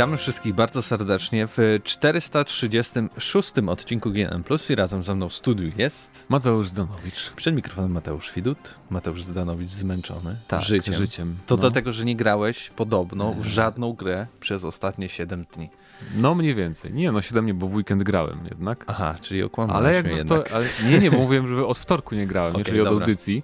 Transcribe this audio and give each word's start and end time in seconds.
Witamy 0.00 0.16
wszystkich 0.16 0.54
bardzo 0.54 0.82
serdecznie 0.82 1.46
w 1.46 1.58
436 1.84 3.52
odcinku 3.66 4.10
GNM 4.10 4.44
Plus 4.44 4.70
i 4.70 4.74
razem 4.74 5.02
ze 5.02 5.14
mną 5.14 5.28
w 5.28 5.34
studiu 5.34 5.70
jest 5.76 6.26
Mateusz 6.28 6.68
Zdanowicz. 6.68 7.32
Przed 7.36 7.54
mikrofonem 7.54 7.92
Mateusz 7.92 8.32
Widut. 8.32 8.74
Mateusz 8.90 9.22
Zdanowicz 9.22 9.70
zmęczony 9.70 10.36
tak, 10.48 10.62
życiem. 10.62 10.94
życiem. 10.94 11.36
To 11.46 11.56
no. 11.56 11.60
dlatego, 11.60 11.92
że 11.92 12.04
nie 12.04 12.16
grałeś 12.16 12.70
podobno 12.76 13.32
w 13.32 13.46
żadną 13.46 13.92
grę 13.92 14.26
przez 14.40 14.64
ostatnie 14.64 15.08
7 15.08 15.46
dni. 15.54 15.68
No 16.16 16.34
mniej 16.34 16.54
więcej. 16.54 16.92
Nie, 16.92 17.12
no 17.12 17.22
7 17.22 17.46
nie, 17.46 17.54
bo 17.54 17.68
w 17.68 17.74
weekend 17.74 18.02
grałem 18.02 18.38
jednak. 18.50 18.84
Aha, 18.88 19.14
czyli 19.20 19.42
okłamałeś 19.42 19.86
ale 19.86 19.94
jak 19.94 20.16
jednak. 20.16 20.52
ale 20.52 20.66
nie, 20.88 20.98
nie, 20.98 21.10
bo 21.10 21.16
mówiłem, 21.16 21.48
że 21.48 21.66
od 21.66 21.78
wtorku 21.78 22.14
nie 22.14 22.26
grałem, 22.26 22.52
okay, 22.56 22.64
czyli 22.64 22.78
dobra. 22.78 22.92
od 22.92 23.00
audycji. 23.00 23.42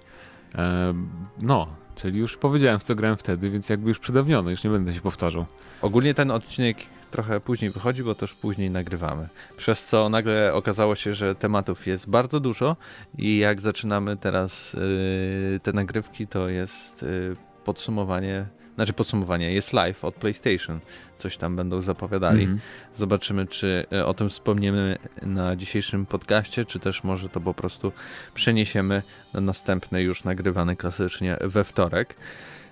E, 0.55 0.93
no, 1.41 1.67
Czyli 1.97 2.19
już 2.19 2.37
powiedziałem, 2.37 2.79
w 2.79 2.83
co 2.83 2.95
grałem 2.95 3.17
wtedy, 3.17 3.49
więc 3.49 3.69
jakby 3.69 3.89
już 3.89 3.99
przedawniony, 3.99 4.51
już 4.51 4.63
nie 4.63 4.69
będę 4.69 4.93
się 4.93 5.01
powtarzał. 5.01 5.45
Ogólnie 5.81 6.13
ten 6.13 6.31
odcinek 6.31 6.77
trochę 7.11 7.39
później 7.39 7.71
wychodzi, 7.71 8.03
bo 8.03 8.15
też 8.15 8.33
później 8.33 8.71
nagrywamy. 8.71 9.27
Przez 9.57 9.85
co 9.85 10.09
nagle 10.09 10.53
okazało 10.53 10.95
się, 10.95 11.13
że 11.13 11.35
tematów 11.35 11.87
jest 11.87 12.09
bardzo 12.09 12.39
dużo 12.39 12.75
i 13.17 13.37
jak 13.37 13.61
zaczynamy 13.61 14.17
teraz 14.17 14.73
yy, 14.73 15.59
te 15.63 15.73
nagrywki, 15.73 16.27
to 16.27 16.49
jest 16.49 17.01
yy, 17.01 17.35
podsumowanie 17.63 18.45
znaczy 18.77 18.93
podsumowanie, 18.93 19.53
jest 19.53 19.73
live 19.73 20.05
od 20.05 20.15
PlayStation. 20.15 20.79
Coś 21.17 21.37
tam 21.37 21.55
będą 21.55 21.81
zapowiadali. 21.81 22.43
Mm 22.43 22.57
-hmm. 22.57 22.61
Zobaczymy, 22.95 23.47
czy 23.47 23.85
e, 23.91 24.05
o 24.05 24.13
tym 24.13 24.29
wspomniemy 24.29 24.97
na 25.21 25.55
dzisiejszym 25.55 26.05
podcaście, 26.05 26.65
czy 26.65 26.79
też 26.79 27.03
może 27.03 27.29
to 27.29 27.41
po 27.41 27.53
prostu 27.53 27.91
przeniesiemy 28.33 29.03
na 29.33 29.41
następny 29.41 30.01
już 30.01 30.23
nagrywany 30.23 30.75
klasycznie 30.75 31.37
we 31.41 31.63
wtorek. 31.63 32.15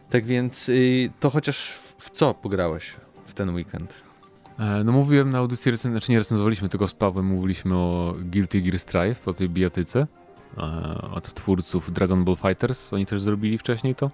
Tak 0.09 0.25
więc 0.25 0.69
y, 0.69 1.09
to 1.19 1.29
chociaż 1.29 1.69
w 1.97 2.09
co 2.09 2.33
pograłeś 2.33 2.93
w 3.25 3.33
ten 3.33 3.55
weekend? 3.55 3.93
E, 4.59 4.83
no 4.83 4.91
mówiłem 4.91 5.29
na 5.29 5.37
audycji, 5.37 5.71
recen- 5.71 5.91
znaczy 5.91 6.11
nie 6.11 6.19
recenzowaliśmy 6.19 6.69
tego 6.69 6.87
z 6.87 6.93
Pawłem, 6.93 7.25
mówiliśmy 7.25 7.75
o 7.75 8.15
Guilty 8.19 8.61
Gear 8.61 8.79
Strive, 8.79 9.27
o 9.27 9.33
tej 9.33 9.49
bijatyce 9.49 10.07
e, 10.57 10.61
od 11.11 11.33
twórców 11.33 11.91
Dragon 11.91 12.23
Ball 12.23 12.35
Fighters. 12.35 12.93
Oni 12.93 13.05
też 13.05 13.21
zrobili 13.21 13.57
wcześniej 13.57 13.95
to. 13.95 14.11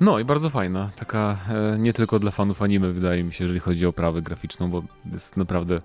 No 0.00 0.18
i 0.18 0.24
bardzo 0.24 0.50
fajna, 0.50 0.90
taka 0.96 1.38
e, 1.48 1.78
nie 1.78 1.92
tylko 1.92 2.18
dla 2.18 2.30
fanów 2.30 2.62
anime 2.62 2.92
wydaje 2.92 3.24
mi 3.24 3.32
się, 3.32 3.44
jeżeli 3.44 3.60
chodzi 3.60 3.86
o 3.86 3.92
prawę 3.92 4.22
graficzną, 4.22 4.70
bo 4.70 4.82
jest 5.12 5.36
naprawdę 5.36 5.80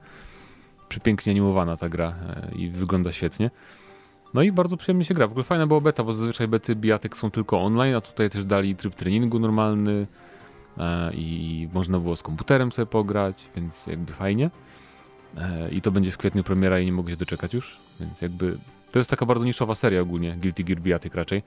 przepięknie 0.89 1.31
animowana 1.31 1.77
ta 1.77 1.89
gra 1.89 2.15
e, 2.29 2.55
i 2.55 2.69
wygląda 2.69 3.11
świetnie. 3.11 3.51
No 4.33 4.41
i 4.41 4.51
bardzo 4.51 4.77
przyjemnie 4.77 5.05
się 5.05 5.13
gra. 5.13 5.27
W 5.27 5.31
ogóle 5.31 5.43
fajna 5.43 5.67
była 5.67 5.81
beta, 5.81 6.03
bo 6.03 6.13
zazwyczaj 6.13 6.47
bety 6.47 6.75
bijatek 6.75 7.17
są 7.17 7.31
tylko 7.31 7.61
online, 7.61 7.95
a 7.95 8.01
tutaj 8.01 8.29
też 8.29 8.45
dali 8.45 8.75
tryb 8.75 8.95
treningu 8.95 9.39
normalny 9.39 10.07
e, 10.77 11.11
i 11.13 11.69
można 11.73 11.99
było 11.99 12.15
z 12.15 12.23
komputerem 12.23 12.71
sobie 12.71 12.85
pograć, 12.85 13.49
więc 13.55 13.87
jakby 13.87 14.13
fajnie. 14.13 14.49
I 15.71 15.81
to 15.81 15.91
będzie 15.91 16.11
w 16.11 16.17
kwietniu 16.17 16.43
premiera 16.43 16.79
i 16.79 16.85
nie 16.85 16.91
mogę 16.91 17.11
się 17.11 17.17
doczekać 17.17 17.53
już, 17.53 17.77
więc 17.99 18.21
jakby 18.21 18.57
to 18.91 18.99
jest 18.99 19.09
taka 19.09 19.25
bardzo 19.25 19.45
niszowa 19.45 19.75
seria 19.75 20.01
ogólnie, 20.01 20.37
Guilty 20.37 20.63
Gear 20.63 20.79
bijatyk 20.79 21.15
raczej. 21.15 21.43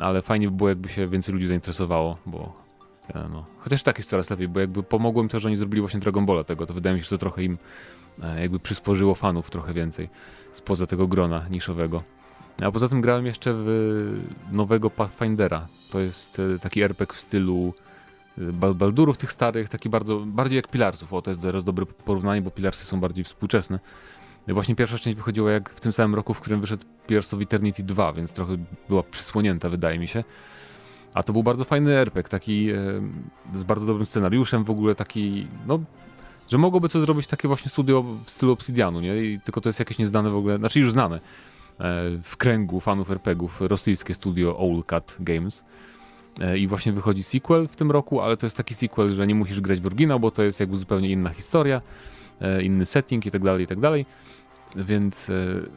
Ale 0.00 0.22
fajnie 0.22 0.50
by 0.50 0.56
było, 0.56 0.68
jakby 0.68 0.88
się 0.88 1.08
więcej 1.08 1.34
ludzi 1.34 1.46
zainteresowało, 1.46 2.18
bo 2.26 2.52
e, 3.14 3.28
no, 3.32 3.46
chociaż 3.58 3.82
tak 3.82 3.98
jest 3.98 4.10
coraz 4.10 4.30
lepiej, 4.30 4.48
bo 4.48 4.60
jakby 4.60 4.82
pomogłem 4.82 5.28
to, 5.28 5.40
że 5.40 5.48
oni 5.48 5.56
zrobili 5.56 5.80
właśnie 5.80 6.00
Dragon 6.00 6.26
Balla 6.26 6.44
tego, 6.44 6.66
to 6.66 6.74
wydaje 6.74 6.94
mi 6.96 7.00
się, 7.00 7.04
że 7.04 7.10
to 7.10 7.18
trochę 7.18 7.42
im 7.42 7.58
e, 8.22 8.40
jakby 8.40 8.58
przysporzyło 8.58 9.14
fanów 9.14 9.50
trochę 9.50 9.74
więcej 9.74 10.08
spoza 10.52 10.86
tego 10.86 11.06
grona 11.06 11.48
niszowego. 11.50 12.02
A 12.62 12.70
poza 12.70 12.88
tym 12.88 13.00
grałem 13.00 13.26
jeszcze 13.26 13.54
w 13.54 14.20
nowego 14.52 14.90
Pathfindera. 14.90 15.68
To 15.90 16.00
jest 16.00 16.38
e, 16.38 16.58
taki 16.58 16.82
RPG 16.82 17.16
w 17.16 17.20
stylu 17.20 17.74
Baldurów 18.74 19.16
tych 19.16 19.32
starych, 19.32 19.68
taki 19.68 19.88
bardzo, 19.88 20.20
bardziej 20.26 20.56
jak 20.56 20.68
Pilarsów. 20.68 21.12
O, 21.12 21.22
to 21.22 21.30
jest 21.30 21.42
teraz 21.42 21.64
dobre 21.64 21.86
porównanie, 21.86 22.42
bo 22.42 22.50
Pilarsy 22.50 22.84
są 22.84 23.00
bardziej 23.00 23.24
współczesne. 23.24 23.78
Właśnie 24.48 24.74
pierwsza 24.74 24.98
część 24.98 25.16
wychodziła 25.16 25.50
jak 25.50 25.70
w 25.70 25.80
tym 25.80 25.92
samym 25.92 26.14
roku, 26.14 26.34
w 26.34 26.40
którym 26.40 26.60
wyszedł 26.60 26.84
Pierce 27.06 27.36
of 27.36 27.42
Eternity 27.42 27.82
2, 27.82 28.12
więc 28.12 28.32
trochę 28.32 28.56
była 28.88 29.02
przysłonięta, 29.02 29.68
wydaje 29.68 29.98
mi 29.98 30.08
się. 30.08 30.24
A 31.14 31.22
to 31.22 31.32
był 31.32 31.42
bardzo 31.42 31.64
fajny 31.64 31.92
RPG, 31.92 32.30
taki 32.30 32.70
e, 32.70 32.76
z 33.54 33.62
bardzo 33.62 33.86
dobrym 33.86 34.06
scenariuszem, 34.06 34.64
w 34.64 34.70
ogóle 34.70 34.94
taki, 34.94 35.46
no, 35.66 35.80
że 36.48 36.58
mogłoby 36.58 36.88
to 36.88 37.00
zrobić 37.00 37.26
takie 37.26 37.48
właśnie 37.48 37.70
studio 37.70 38.02
w 38.02 38.30
stylu 38.30 38.52
Obsidianu, 38.52 39.00
nie? 39.00 39.16
I 39.16 39.40
tylko 39.40 39.60
to 39.60 39.68
jest 39.68 39.78
jakieś 39.78 39.98
nieznane 39.98 40.30
w 40.30 40.36
ogóle, 40.36 40.58
znaczy 40.58 40.80
już 40.80 40.92
znane 40.92 41.16
e, 41.16 41.20
w 42.22 42.36
kręgu 42.36 42.80
fanów 42.80 43.10
RPGów, 43.10 43.60
rosyjskie 43.60 44.14
studio 44.14 44.58
Owlcat 44.58 45.16
Games. 45.20 45.64
E, 46.40 46.58
I 46.58 46.66
właśnie 46.66 46.92
wychodzi 46.92 47.22
sequel 47.22 47.68
w 47.68 47.76
tym 47.76 47.90
roku, 47.90 48.20
ale 48.20 48.36
to 48.36 48.46
jest 48.46 48.56
taki 48.56 48.74
sequel, 48.74 49.10
że 49.10 49.26
nie 49.26 49.34
musisz 49.34 49.60
grać 49.60 49.80
w 49.80 49.86
oryginał, 49.86 50.20
bo 50.20 50.30
to 50.30 50.42
jest 50.42 50.60
jakby 50.60 50.76
zupełnie 50.76 51.10
inna 51.10 51.30
historia, 51.30 51.82
inny 52.62 52.86
setting 52.86 53.26
i 53.26 53.30
tak 53.30 53.44
dalej, 53.44 53.64
i 53.64 53.66
tak 53.66 53.80
dalej. 53.80 54.06
Więc 54.76 55.30
e, 55.30 55.34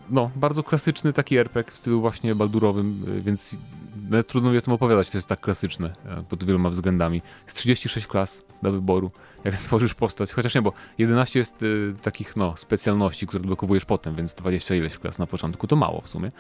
no, 0.10 0.32
bardzo 0.36 0.64
klasyczny 0.64 1.14
taki 1.14 1.38
RPG 1.38 1.72
w 1.72 1.78
stylu 1.78 2.02
właśnie 2.02 2.36
baldurowym, 2.36 3.06
e, 3.18 3.22
więc 3.22 3.56
trudno 4.28 4.52
mi 4.52 4.58
o 4.58 4.62
tym 4.62 4.74
opowiadać, 4.74 5.10
to 5.10 5.18
jest 5.18 5.28
tak 5.28 5.40
klasyczne 5.40 5.96
e, 6.06 6.24
pod 6.24 6.44
wieloma 6.44 6.70
względami. 6.70 7.22
Jest 7.46 7.58
36 7.58 8.08
klas 8.08 8.46
do 8.64 8.72
wyboru, 8.72 9.12
jak 9.44 9.56
tworzysz 9.56 9.94
postać, 9.94 10.34
chociaż 10.34 10.56
nie, 10.56 10.62
bo 10.62 10.74
11 10.98 11.40
jest 11.40 11.64
y, 11.64 11.96
takich 12.02 12.36
no, 12.36 12.58
specjalności, 12.58 13.28
które 13.28 13.42
odblokowujesz 13.42 13.86
potem, 13.86 14.16
więc 14.16 14.34
20 14.34 14.76
ileś 14.76 14.98
klas 14.98 15.20
na 15.20 15.28
początku 15.28 15.68
to 15.68 15.76
mało 15.76 16.02
w 16.02 16.10
sumie. 16.10 16.32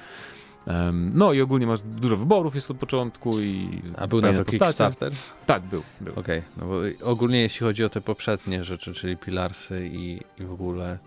Um, 0.67 1.11
no 1.15 1.33
i 1.33 1.41
ogólnie 1.41 1.67
masz 1.67 1.81
dużo 1.81 2.17
wyborów 2.17 2.55
jest 2.55 2.71
od 2.71 2.77
początku 2.77 3.39
i... 3.39 3.81
A 3.97 4.07
był 4.07 4.21
na 4.21 4.33
to 4.33 4.45
postacie. 4.45 4.51
Kickstarter? 4.51 5.13
Tak, 5.45 5.63
był. 5.63 5.83
był. 6.01 6.13
Okej, 6.19 6.39
okay. 6.39 6.51
no 6.57 6.65
bo 6.65 7.09
ogólnie 7.11 7.41
jeśli 7.41 7.65
chodzi 7.65 7.83
o 7.83 7.89
te 7.89 8.01
poprzednie 8.01 8.63
rzeczy, 8.63 8.93
czyli 8.93 9.17
Pilarsy 9.17 9.89
i, 9.93 10.19
i 10.37 10.43
w 10.43 10.51
ogóle 10.51 10.97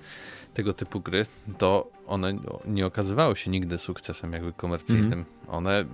tego 0.55 0.73
typu 0.73 1.01
gry, 1.01 1.27
to 1.59 1.91
one 2.07 2.39
nie 2.67 2.87
okazywały 2.87 3.37
się 3.37 3.51
nigdy 3.51 3.79
sukcesem 3.79 4.33
jakby 4.33 4.53
komercyjnym. 4.53 5.13
Mm 5.13 5.25
-hmm. 5.25 5.55
One 5.57 5.85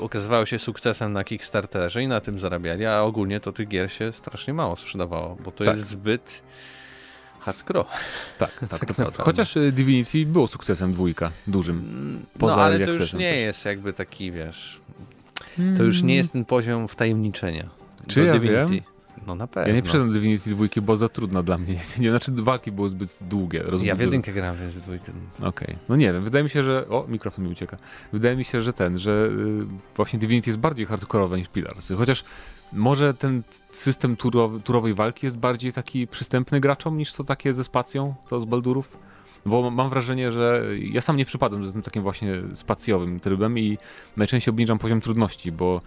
okazywały 0.00 0.46
się 0.46 0.58
sukcesem 0.58 1.12
na 1.12 1.24
Kickstarterze 1.24 2.02
i 2.02 2.08
na 2.08 2.20
tym 2.20 2.38
zarabiali, 2.38 2.86
a 2.86 3.02
ogólnie 3.02 3.40
to 3.40 3.52
tych 3.52 3.68
gier 3.68 3.92
się 3.92 4.12
strasznie 4.12 4.54
mało 4.54 4.76
sprzedawało, 4.76 5.36
bo 5.44 5.50
to 5.50 5.64
tak. 5.64 5.76
jest 5.76 5.88
zbyt 5.88 6.42
hardcore. 7.40 7.84
Tak, 8.38 8.50
tak, 8.70 8.94
tak 8.94 9.16
Chociaż 9.16 9.56
y, 9.56 9.72
Divinity 9.72 10.26
było 10.26 10.46
sukcesem 10.46 10.92
dwójka, 10.92 11.30
dużym. 11.46 11.76
Mm, 11.78 12.26
poza 12.38 12.56
no 12.56 12.62
ale 12.62 12.78
to 12.78 12.92
już 12.92 13.12
nie 13.12 13.30
też. 13.30 13.40
jest 13.40 13.64
jakby 13.64 13.92
taki, 13.92 14.32
wiesz, 14.32 14.80
to 15.76 15.82
już 15.82 16.02
nie 16.02 16.16
jest 16.16 16.32
ten 16.32 16.44
poziom 16.44 16.88
wtajemniczenia. 16.88 17.68
Czy 18.06 18.24
ja 18.24 18.32
Divinity. 18.32 18.74
wiem? 18.74 18.93
No 19.26 19.34
na 19.34 19.46
pewno. 19.46 19.68
Ja 19.68 19.74
nie 19.74 19.82
przeszedłem 19.82 20.12
Divinity 20.12 20.50
2, 20.50 20.66
bo 20.82 20.96
za 20.96 21.08
trudna 21.08 21.42
dla 21.42 21.58
mnie. 21.58 21.80
Nie, 21.98 22.10
znaczy 22.10 22.32
walki 22.34 22.72
były 22.72 22.88
zbyt 22.88 23.18
długie. 23.22 23.64
Ja 23.82 23.94
w 23.96 24.00
jedynkę 24.00 24.32
grałem, 24.32 24.56
więc 24.60 24.72
w 24.72 24.80
dwójkę. 24.80 25.12
Okej. 25.38 25.48
Okay. 25.48 25.76
No 25.88 25.96
nie 25.96 26.12
wiem, 26.12 26.24
wydaje 26.24 26.44
mi 26.44 26.50
się, 26.50 26.64
że... 26.64 26.88
O, 26.88 27.06
mikrofon 27.08 27.44
mi 27.44 27.50
ucieka. 27.50 27.76
Wydaje 28.12 28.36
mi 28.36 28.44
się, 28.44 28.62
że 28.62 28.72
ten, 28.72 28.98
że 28.98 29.30
y, 29.32 29.66
właśnie 29.96 30.18
Divinity 30.18 30.50
jest 30.50 30.60
bardziej 30.60 30.86
hardkorowe 30.86 31.38
niż 31.38 31.48
Pilarsy. 31.48 31.94
Chociaż 31.94 32.24
może 32.72 33.14
ten 33.14 33.42
system 33.72 34.16
turowy, 34.16 34.60
turowej 34.60 34.94
walki 34.94 35.26
jest 35.26 35.38
bardziej 35.38 35.72
taki 35.72 36.06
przystępny 36.06 36.60
graczom 36.60 36.98
niż 36.98 37.12
to 37.12 37.24
takie 37.24 37.54
ze 37.54 37.64
spacją, 37.64 38.14
to 38.28 38.40
z 38.40 38.44
Baldurów. 38.44 38.98
Bo 39.46 39.70
mam 39.70 39.90
wrażenie, 39.90 40.32
że 40.32 40.64
ja 40.78 41.00
sam 41.00 41.16
nie 41.16 41.24
przypadam 41.24 41.64
z 41.64 41.72
tym 41.72 41.82
takim 41.82 42.02
właśnie 42.02 42.32
spacjowym 42.54 43.20
trybem 43.20 43.58
i 43.58 43.78
najczęściej 44.16 44.52
obniżam 44.52 44.78
poziom 44.78 45.00
trudności, 45.00 45.52
bo 45.52 45.80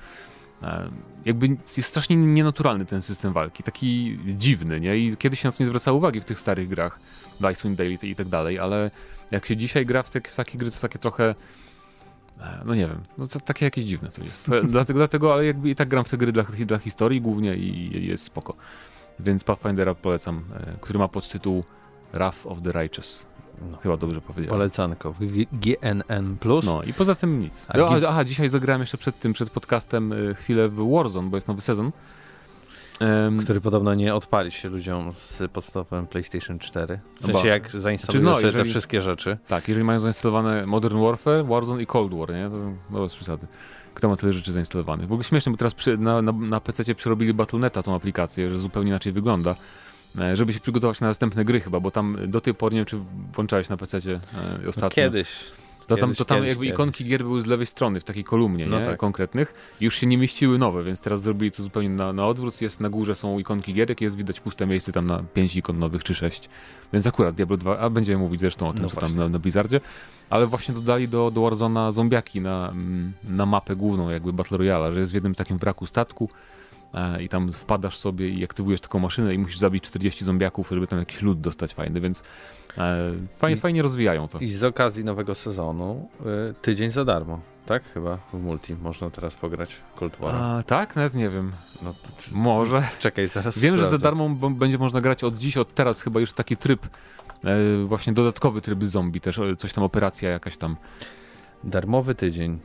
jakby 1.25 1.47
jest 1.47 1.84
strasznie 1.84 2.16
nienaturalny 2.16 2.85
ten 2.85 3.01
system 3.01 3.34
walki, 3.34 3.63
taki 3.63 4.19
dziwny, 4.25 4.79
nie? 4.79 4.97
I 4.97 5.18
kiedyś 5.18 5.40
się 5.40 5.47
na 5.47 5.51
to 5.51 5.63
nie 5.63 5.68
zwracało 5.68 5.97
uwagi 5.97 6.22
w 6.22 6.25
tych 6.25 6.40
starych 6.40 6.68
grach, 6.68 7.00
Icewind 7.51 7.78
Dale 7.78 7.90
i 7.90 8.16
tak 8.16 8.28
dalej, 8.28 8.59
ale 8.59 8.91
jak 9.31 9.46
się 9.46 9.57
dzisiaj 9.57 9.85
gra 9.85 10.03
w 10.03 10.09
te, 10.09 10.22
takie 10.22 10.57
gry, 10.57 10.72
to 10.72 10.79
takie 10.79 11.00
trochę 11.00 11.35
e, 12.40 12.61
no 12.66 12.76
nie 12.76 12.87
wiem, 12.87 13.03
no 13.17 13.28
to 13.28 13.40
takie 13.40 13.66
jakieś 13.66 13.85
dziwne 13.85 14.09
to 14.09 14.23
jest. 14.23 14.46
To, 14.46 14.64
dlatego, 14.78 14.99
dlatego, 14.99 15.34
ale 15.34 15.46
jakby 15.46 15.70
i 15.70 15.76
tak 15.76 15.90
gram 15.90 16.05
w 16.05 16.09
te 16.09 16.17
gry 16.17 16.31
dla, 16.31 16.43
dla 16.43 16.78
historii 16.78 17.22
głównie 17.22 17.55
i 17.55 18.08
jest 18.08 18.23
spoko. 18.23 18.55
Więc 19.20 19.43
Pathfindera 19.43 19.96
polecam, 19.96 20.43
e, 20.53 20.78
który 20.81 20.99
ma 20.99 21.08
podtytuł 21.08 21.64
Wrath 22.14 22.46
of 22.46 22.61
the 22.61 22.72
Righteous. 22.72 23.28
No. 23.71 23.77
Chyba 23.77 23.97
dobrze 23.97 24.21
powiedziałem. 24.21 24.49
Polecanko 24.49 25.13
w 25.13 25.19
GNN+. 25.53 26.37
No 26.65 26.83
i 26.83 26.93
poza 26.93 27.15
tym 27.15 27.39
nic. 27.39 27.65
A, 27.69 27.77
no, 27.77 27.89
aha, 28.07 28.25
dzisiaj 28.25 28.49
zagrałem 28.49 28.81
jeszcze 28.81 28.97
przed 28.97 29.19
tym, 29.19 29.33
przed 29.33 29.49
podcastem 29.49 30.13
y, 30.13 30.35
chwilę 30.35 30.69
w 30.69 30.91
Warzone, 30.91 31.29
bo 31.29 31.37
jest 31.37 31.47
nowy 31.47 31.61
sezon. 31.61 31.91
Um, 33.01 33.39
Który 33.39 33.61
podobno 33.61 33.93
nie 33.93 34.15
odpali 34.15 34.51
się 34.51 34.69
ludziom 34.69 35.11
z 35.11 35.43
podstawowym 35.53 36.07
PlayStation 36.07 36.59
4. 36.59 36.99
W 37.15 37.25
sensie 37.25 37.47
jak 37.47 37.71
zainstalują 37.71 38.23
znaczy, 38.23 38.31
no, 38.31 38.35
sobie 38.35 38.45
jeżeli, 38.45 38.63
te 38.63 38.69
wszystkie 38.69 39.01
rzeczy. 39.01 39.37
Tak, 39.47 39.67
jeżeli 39.67 39.85
mają 39.85 39.99
zainstalowane 39.99 40.65
Modern 40.65 41.01
Warfare, 41.01 41.45
Warzone 41.45 41.81
i 41.81 41.85
Cold 41.85 42.13
War, 42.13 42.33
nie? 42.33 42.49
To 42.49 42.55
no 42.89 43.01
bez 43.01 43.15
przesady. 43.15 43.47
Kto 43.93 44.09
ma 44.09 44.15
tyle 44.15 44.33
rzeczy 44.33 44.51
zainstalowanych? 44.51 45.07
W 45.07 45.11
ogóle 45.11 45.23
śmieszne, 45.23 45.51
bo 45.51 45.57
teraz 45.57 45.73
przy, 45.73 45.97
na, 45.97 46.21
na, 46.21 46.31
na 46.31 46.61
PC 46.61 46.95
przerobili 46.95 47.33
Battle.neta 47.33 47.83
tą 47.83 47.95
aplikację, 47.95 48.49
że 48.49 48.59
zupełnie 48.59 48.89
inaczej 48.89 49.13
wygląda. 49.13 49.55
E, 50.22 50.35
żeby 50.35 50.53
się 50.53 50.59
przygotować 50.59 51.02
na 51.02 51.08
następne 51.08 51.46
gry 51.46 51.59
chyba, 51.59 51.79
bo 51.79 51.91
tam 51.91 52.17
do 52.28 52.41
tej 52.41 52.53
pory 52.53 52.73
nie 52.75 52.79
wiem, 52.79 52.85
czy 52.85 52.97
włączałeś 53.34 53.69
na 53.69 53.78
PC 53.78 53.97
e, 53.97 54.19
ostatnio. 54.69 54.96
Kiedyś. 55.03 55.29
To 55.87 55.96
tam, 55.97 56.09
Kiedyś, 56.09 56.17
to 56.17 56.25
tam 56.25 56.37
kiedyś, 56.37 56.49
jakby 56.49 56.66
kiedyś. 56.66 56.75
ikonki 56.75 57.05
gier 57.05 57.23
były 57.23 57.41
z 57.41 57.46
lewej 57.46 57.66
strony, 57.66 57.99
w 57.99 58.03
takiej 58.03 58.23
kolumnie, 58.23 58.66
No 58.67 58.79
nie? 58.79 58.85
tak. 58.85 58.97
konkretnych. 58.97 59.75
Już 59.81 59.96
się 59.96 60.08
nie 60.08 60.17
mieściły 60.17 60.58
nowe, 60.58 60.84
więc 60.84 61.02
teraz 61.02 61.22
zrobili 61.22 61.52
to 61.52 61.64
zupełnie 61.64 61.90
na, 61.90 62.14
na 62.14 62.25
odwrót. 62.28 62.61
Jest 62.61 62.79
na 62.79 62.90
górze 62.90 63.16
są 63.16 63.40
ikonki 63.40 63.73
gierek, 63.73 64.02
jest 64.02 64.17
widać 64.17 64.40
puste 64.40 64.66
miejsce 64.66 64.91
tam 64.91 65.05
na 65.05 65.23
5 65.34 65.55
ikon 65.55 65.79
nowych 65.79 66.03
czy 66.03 66.16
6. 66.16 66.49
Więc 66.93 67.08
akurat 67.08 67.35
Diablo 67.35 67.58
2, 67.58 67.79
a 67.79 67.90
będziemy 67.90 68.17
mówić 68.17 68.40
zresztą 68.40 68.67
o 68.69 68.73
tym, 68.73 68.81
No 68.84 68.90
co 68.90 68.96
tam 68.96 69.02
właśnie. 69.09 69.19
na, 69.19 69.29
na 69.29 69.40
Blizzardzie. 69.40 69.81
Ale 70.29 70.47
właśnie 70.47 70.73
dodali 70.75 71.08
do, 71.08 71.31
do 71.31 71.41
Warzona 71.41 71.91
zombiaki 71.91 72.41
na, 72.41 72.73
na 73.23 73.46
mapę 73.46 73.75
główną, 73.75 74.09
jakby 74.09 74.34
Battle 74.34 74.58
Royale, 74.58 74.93
że 74.93 74.99
jest 74.99 75.11
w 75.11 75.16
jednym 75.16 75.35
takim 75.35 75.58
wraku 75.58 75.85
statku 75.85 76.29
i 77.22 77.29
tam 77.29 77.53
wpadasz 77.53 77.97
sobie 77.97 78.29
i 78.29 78.43
aktywujesz 78.43 78.81
taką 78.81 78.99
maszynę 78.99 79.34
i 79.34 79.37
musisz 79.37 79.57
zabić 79.57 79.84
40 79.84 80.25
zombiaków, 80.25 80.69
żeby 80.72 80.87
tam 80.87 80.99
jakiś 80.99 81.22
lód 81.22 81.41
dostać 81.41 81.73
fajny, 81.73 82.01
więc 82.01 82.23
e, 82.78 83.11
fajnie, 83.37 83.57
I- 83.57 83.59
fajnie 83.59 83.81
rozwijają 83.81 84.28
to. 84.28 84.39
I 84.39 84.47
z 84.49 84.63
okazji 84.63 85.03
nowego 85.05 85.35
sezonu 85.35 86.09
y, 86.51 86.53
tydzień 86.61 86.91
za 86.91 87.05
darmo, 87.05 87.39
tak? 87.66 87.84
Chyba 87.93 88.17
w 88.34 88.39
multi 88.39 88.75
można 88.75 89.09
teraz 89.09 89.35
pograć 89.35 89.75
Cold 89.95 90.16
War. 90.19 90.35
A, 90.35 90.63
tak? 90.63 90.95
Nawet 90.95 91.13
nie 91.13 91.29
wiem. 91.29 91.51
No 91.81 91.93
to 91.93 92.09
Może. 92.31 92.84
czekaj, 92.99 93.28
zaraz 93.28 93.59
Wiem, 93.59 93.78
że 93.78 93.83
za 93.83 93.87
sprawdzę. 93.87 94.03
darmo 94.03 94.29
będzie 94.49 94.78
można 94.78 95.01
grać 95.01 95.23
od 95.23 95.37
dziś, 95.37 95.57
od 95.57 95.73
teraz 95.73 96.01
chyba 96.01 96.19
już 96.19 96.33
taki 96.33 96.57
tryb, 96.57 96.85
e, 97.43 97.85
właśnie 97.85 98.13
dodatkowy 98.13 98.61
tryb 98.61 98.83
zombie 98.83 99.22
też, 99.22 99.40
e, 99.40 99.55
coś 99.55 99.73
tam 99.73 99.83
operacja 99.83 100.29
jakaś 100.29 100.57
tam. 100.57 100.75
Darmowy 101.63 102.16
tydzień. 102.16 102.59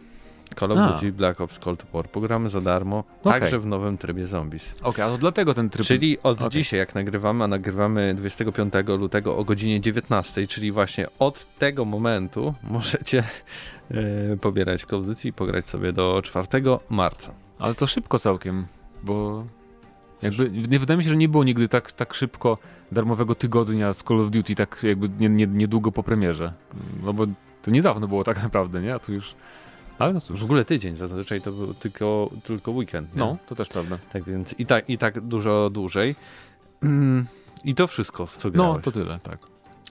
Call 0.54 0.72
of 0.72 0.78
A. 0.78 0.92
Duty 0.92 1.12
Black 1.12 1.40
Ops 1.40 1.58
Cold 1.58 1.86
War. 1.92 2.08
Pogramy 2.08 2.48
za 2.48 2.60
darmo, 2.60 3.04
Okej. 3.20 3.40
także 3.40 3.58
w 3.58 3.66
nowym 3.66 3.98
trybie 3.98 4.26
zombies. 4.26 4.74
Okej, 4.82 5.04
a 5.04 5.08
to 5.08 5.18
dlatego 5.18 5.54
ten 5.54 5.70
tryb... 5.70 5.86
Czyli 5.86 6.18
od 6.22 6.38
okej. 6.38 6.50
dzisiaj, 6.50 6.78
jak 6.78 6.94
nagrywamy, 6.94 7.44
a 7.44 7.48
nagrywamy 7.48 8.14
25 8.14 8.74
lutego 8.98 9.36
o 9.36 9.44
godzinie 9.44 9.80
19, 9.80 10.46
czyli 10.46 10.72
właśnie 10.72 11.06
od 11.18 11.58
tego 11.58 11.84
momentu 11.84 12.54
możecie 12.62 13.24
e, 13.90 14.36
pobierać 14.36 14.84
Call 14.84 15.00
of 15.00 15.06
Duty 15.06 15.28
i 15.28 15.32
pograć 15.32 15.66
sobie 15.66 15.92
do 15.92 16.22
4 16.24 16.46
marca. 16.90 17.32
Ale 17.58 17.74
to 17.74 17.86
szybko 17.86 18.18
całkiem, 18.18 18.66
bo 19.02 19.44
jakby 20.22 20.50
nie 20.68 20.78
wydaje 20.78 20.98
mi 20.98 21.04
się, 21.04 21.10
że 21.10 21.16
nie 21.16 21.28
było 21.28 21.44
nigdy 21.44 21.68
tak, 21.68 21.92
tak 21.92 22.14
szybko 22.14 22.58
darmowego 22.92 23.34
tygodnia 23.34 23.92
z 23.92 24.02
Call 24.02 24.20
of 24.20 24.30
Duty, 24.30 24.54
tak 24.54 24.78
jakby 24.82 25.08
nie, 25.08 25.28
nie, 25.28 25.46
niedługo 25.46 25.92
po 25.92 26.02
premierze. 26.02 26.52
No 27.04 27.12
bo 27.12 27.26
to 27.62 27.70
niedawno 27.70 28.08
było 28.08 28.24
tak 28.24 28.42
naprawdę, 28.42 28.80
nie? 28.80 28.94
A 28.94 28.98
tu 28.98 29.12
już... 29.12 29.34
Ale 30.02 30.12
no 30.12 30.20
cóż, 30.20 30.40
W 30.40 30.44
ogóle 30.44 30.64
tydzień, 30.64 30.96
zazwyczaj 30.96 31.40
to 31.40 31.52
był 31.52 31.74
tylko, 31.74 32.30
tylko 32.44 32.70
weekend. 32.70 33.14
Nie? 33.14 33.20
no, 33.20 33.36
to 33.46 33.54
też 33.54 33.68
prawda. 33.68 33.98
Tak 34.12 34.24
więc 34.24 34.54
i 34.58 34.66
tak, 34.66 34.90
i 34.90 34.98
tak 34.98 35.20
dużo 35.20 35.70
dłużej. 35.70 36.16
Mm, 36.82 37.26
I 37.64 37.74
to 37.74 37.86
wszystko, 37.86 38.26
w 38.26 38.36
co 38.36 38.48
No, 38.48 38.52
grałeś. 38.52 38.84
to 38.84 38.92
tyle, 38.92 39.18
tak. 39.18 39.38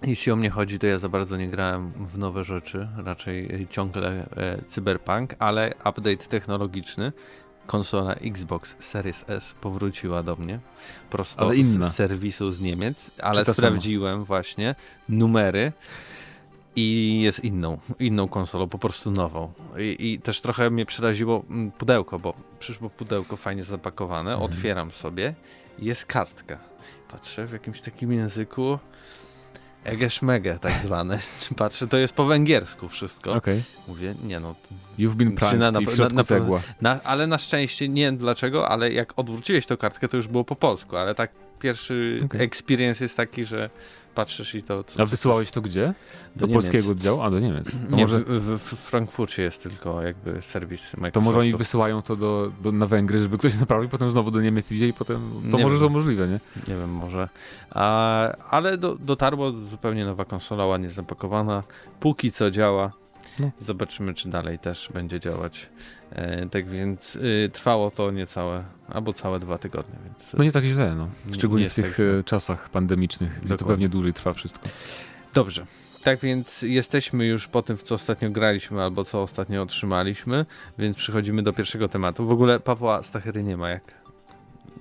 Jeśli 0.04 0.32
o 0.32 0.36
mnie 0.36 0.50
chodzi, 0.50 0.80
to 0.80 0.88
ja 0.88 1.00
za 1.00 1.10
bardzo 1.10 1.38
nie 1.38 1.48
grałem 1.48 1.92
w 1.92 2.18
nowe 2.18 2.44
rzeczy, 2.44 2.88
raczej 2.98 3.68
ciągle 3.70 4.30
e, 4.38 4.62
cyberpunk, 4.68 5.36
ale 5.40 5.74
update 5.80 6.18
technologiczny, 6.18 7.12
konsola 7.68 8.14
Xbox 8.14 8.76
Series 8.80 9.26
S 9.28 9.56
powróciła 9.62 10.24
do 10.24 10.36
mnie 10.36 10.60
prosto 11.10 11.50
z 11.54 11.94
serwisu 11.94 12.52
z 12.52 12.62
Niemiec, 12.62 13.12
ale 13.22 13.46
sprawdziłem 13.46 14.24
właśnie 14.24 14.76
numery 15.10 15.72
i 16.76 17.20
jest 17.22 17.44
inną, 17.44 17.78
inną 18.00 18.28
konsolą, 18.28 18.68
po 18.68 18.78
prostu 18.78 19.12
nową. 19.12 19.54
I, 19.80 20.12
i 20.14 20.20
też 20.20 20.42
trochę 20.42 20.70
mnie 20.70 20.86
przeraziło 20.86 21.44
mm, 21.50 21.72
pudełko, 21.72 22.20
bo 22.20 22.34
przyszło 22.60 22.90
pudełko 22.90 23.38
fajnie 23.38 23.64
zapakowane, 23.64 24.32
Mhm. 24.34 24.52
otwieram 24.52 24.92
sobie 24.92 25.34
jest 25.80 26.06
kartka. 26.06 26.58
Patrzę 27.12 27.48
w 27.48 27.54
jakimś 27.54 27.82
takim 27.82 28.12
języku 28.14 28.80
Egeszmege 29.84 30.60
tak 30.60 30.74
zwane. 30.74 31.20
Patrzę, 31.58 31.88
to 31.88 31.98
jest 31.98 32.14
po 32.14 32.26
węgiersku 32.26 32.90
wszystko. 32.90 33.34
Okej. 33.34 33.64
Mówię, 33.88 34.16
nie 34.24 34.40
no, 34.40 34.56
You've 35.00 35.16
been 35.16 35.32
pranked 35.36 35.60
na- 35.60 35.72
na- 35.72 36.10
na- 36.10 36.24
cegła. 36.24 36.62
na, 36.82 37.04
ale 37.04 37.28
na 37.28 37.38
szczęście 37.38 37.90
nie 37.90 38.02
wiem 38.02 38.18
dlaczego, 38.18 38.70
ale 38.70 38.92
jak 38.92 39.14
odwróciłeś 39.16 39.66
tą 39.66 39.78
kartkę, 39.78 40.08
to 40.08 40.18
już 40.18 40.28
było 40.28 40.44
po 40.44 40.56
polsku, 40.56 40.98
ale 40.98 41.16
tak 41.16 41.32
pierwszy 41.60 42.20
Okej. 42.26 42.42
experience 42.42 43.04
jest 43.04 43.18
taki, 43.18 43.46
że 43.46 43.70
patrzysz 44.16 44.56
i 44.56 44.64
to... 44.64 44.84
A 44.98 45.06
wysyłałeś 45.06 45.52
to 45.52 45.62
gdzie? 45.62 45.94
Do, 46.36 46.46
Niemiec. 46.48 46.54
polskiego 46.54 46.92
oddziału? 46.92 47.22
A, 47.22 47.30
do 47.32 47.40
Niemiec. 47.40 47.72
To 47.72 47.96
Nie, 47.96 48.02
może, 48.04 48.20
w, 48.20 48.26
w, 48.28 48.60
w 48.60 48.80
Frankfurcie 48.80 49.44
jest 49.44 49.64
tylko 49.64 50.02
jakby 50.02 50.42
serwis 50.42 50.82
Microsoftu. 50.94 51.12
to 51.20 51.22
może 51.22 51.40
oni 51.40 51.52
wysyłają 51.52 52.02
to 52.02 52.16
do, 52.16 52.52
do, 52.64 52.72
na 52.72 52.86
Węgry, 52.88 53.20
żeby 53.20 53.38
ktoś 53.38 53.60
naprawił, 53.60 53.90
potem 53.90 54.12
znowu 54.12 54.32
do 54.32 54.42
Niemiec 54.42 54.72
idzie 54.72 54.88
i 54.88 54.94
potem... 54.94 55.32
To 55.52 55.58
Nie 55.58 55.64
może 55.64 55.76
wiem. 55.76 55.84
to 55.88 55.90
możliwe, 55.90 56.28
nie? 56.28 56.40
Nie 56.68 56.76
wiem, 56.80 56.90
może. 56.90 57.30
A, 57.70 58.32
ale 58.38 58.78
do, 58.78 58.96
dotarło 58.96 59.52
zupełnie 59.52 60.06
nowa 60.06 60.26
konsola, 60.26 60.66
ładnie 60.66 60.90
zapakowana. 60.90 61.64
Póki 62.00 62.32
co 62.32 62.52
działa. 62.52 63.01
No. 63.40 63.52
Zobaczymy, 63.60 64.14
czy 64.14 64.30
dalej 64.30 64.60
też 64.60 64.90
będzie 64.94 65.20
działać. 65.20 65.70
E, 66.12 66.50
tak 66.50 66.70
więc 66.70 67.16
y, 67.16 67.50
trwało 67.54 67.92
to 67.92 68.12
niecałe, 68.12 68.64
albo 68.88 69.14
całe 69.14 69.40
dwa 69.40 69.58
tygodnie, 69.58 69.96
więc. 70.06 70.34
No 70.38 70.44
nie 70.44 70.52
tak 70.52 70.64
źle, 70.66 70.96
no. 70.96 71.08
Nie- 71.28 71.34
Szczególnie 71.34 71.64
nie 71.64 71.70
w 71.70 71.74
tych 71.74 71.98
tak 71.98 72.26
czasach 72.26 72.70
pandemicznych, 72.70 73.32
gdzie 73.32 73.42
to 73.42 73.48
Dokładnie. 73.48 73.74
pewnie 73.74 73.90
dłużej 73.90 74.14
trwa 74.14 74.34
wszystko. 74.34 74.70
Dobrze. 75.34 75.66
Tak 76.04 76.20
więc 76.20 76.62
jesteśmy 76.62 77.26
już 77.26 77.48
po 77.48 77.62
tym, 77.62 77.78
w 77.78 77.84
co 77.84 77.96
ostatnio 77.96 78.30
graliśmy, 78.32 78.82
albo 78.82 79.04
co 79.04 79.22
ostatnio 79.22 79.62
otrzymaliśmy, 79.62 80.46
więc 80.78 80.98
przechodzimy 80.98 81.44
do 81.44 81.54
pierwszego 81.54 81.88
tematu. 81.90 82.26
W 82.26 82.32
ogóle 82.32 82.60
Pawła 82.60 83.04
Stachery 83.04 83.44
nie 83.44 83.58
ma, 83.58 83.70
jak 83.70 83.84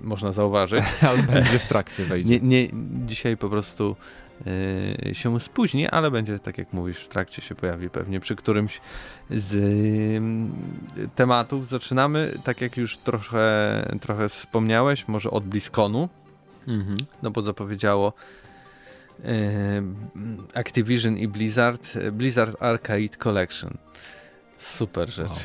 można 0.01 0.31
zauważyć. 0.31 0.83
Ale 1.09 1.23
będzie 1.23 1.59
w 1.59 1.65
trakcie, 1.65 2.05
wejdzie. 2.05 2.39
Nie, 2.39 2.47
nie, 2.47 2.67
dzisiaj 3.05 3.37
po 3.37 3.49
prostu 3.49 3.95
się 5.13 5.39
spóźni, 5.39 5.87
ale 5.87 6.11
będzie, 6.11 6.39
tak 6.39 6.57
jak 6.57 6.73
mówisz, 6.73 6.97
w 6.97 7.07
trakcie 7.07 7.41
się 7.41 7.55
pojawi 7.55 7.89
pewnie 7.89 8.19
przy 8.19 8.35
którymś 8.35 8.81
z 9.29 9.53
yy, 10.97 11.09
tematów. 11.15 11.67
Zaczynamy, 11.67 12.33
tak 12.43 12.61
jak 12.61 12.77
już 12.77 12.97
trochę, 12.97 13.85
trochę 14.01 14.29
wspomniałeś, 14.29 15.07
może 15.07 15.31
od 15.31 15.45
BlizzConu, 15.45 16.09
Mhm. 16.67 16.97
no 17.23 17.31
bo 17.31 17.41
zapowiedziało 17.41 18.13
yy, 19.23 19.31
Activision 20.53 21.17
i 21.17 21.27
Blizzard, 21.27 21.97
Blizzard 22.11 22.63
Arcade 22.63 23.17
Collection. 23.17 23.77
Super 24.57 25.09
rzecz. 25.09 25.29
Wow. 25.29 25.37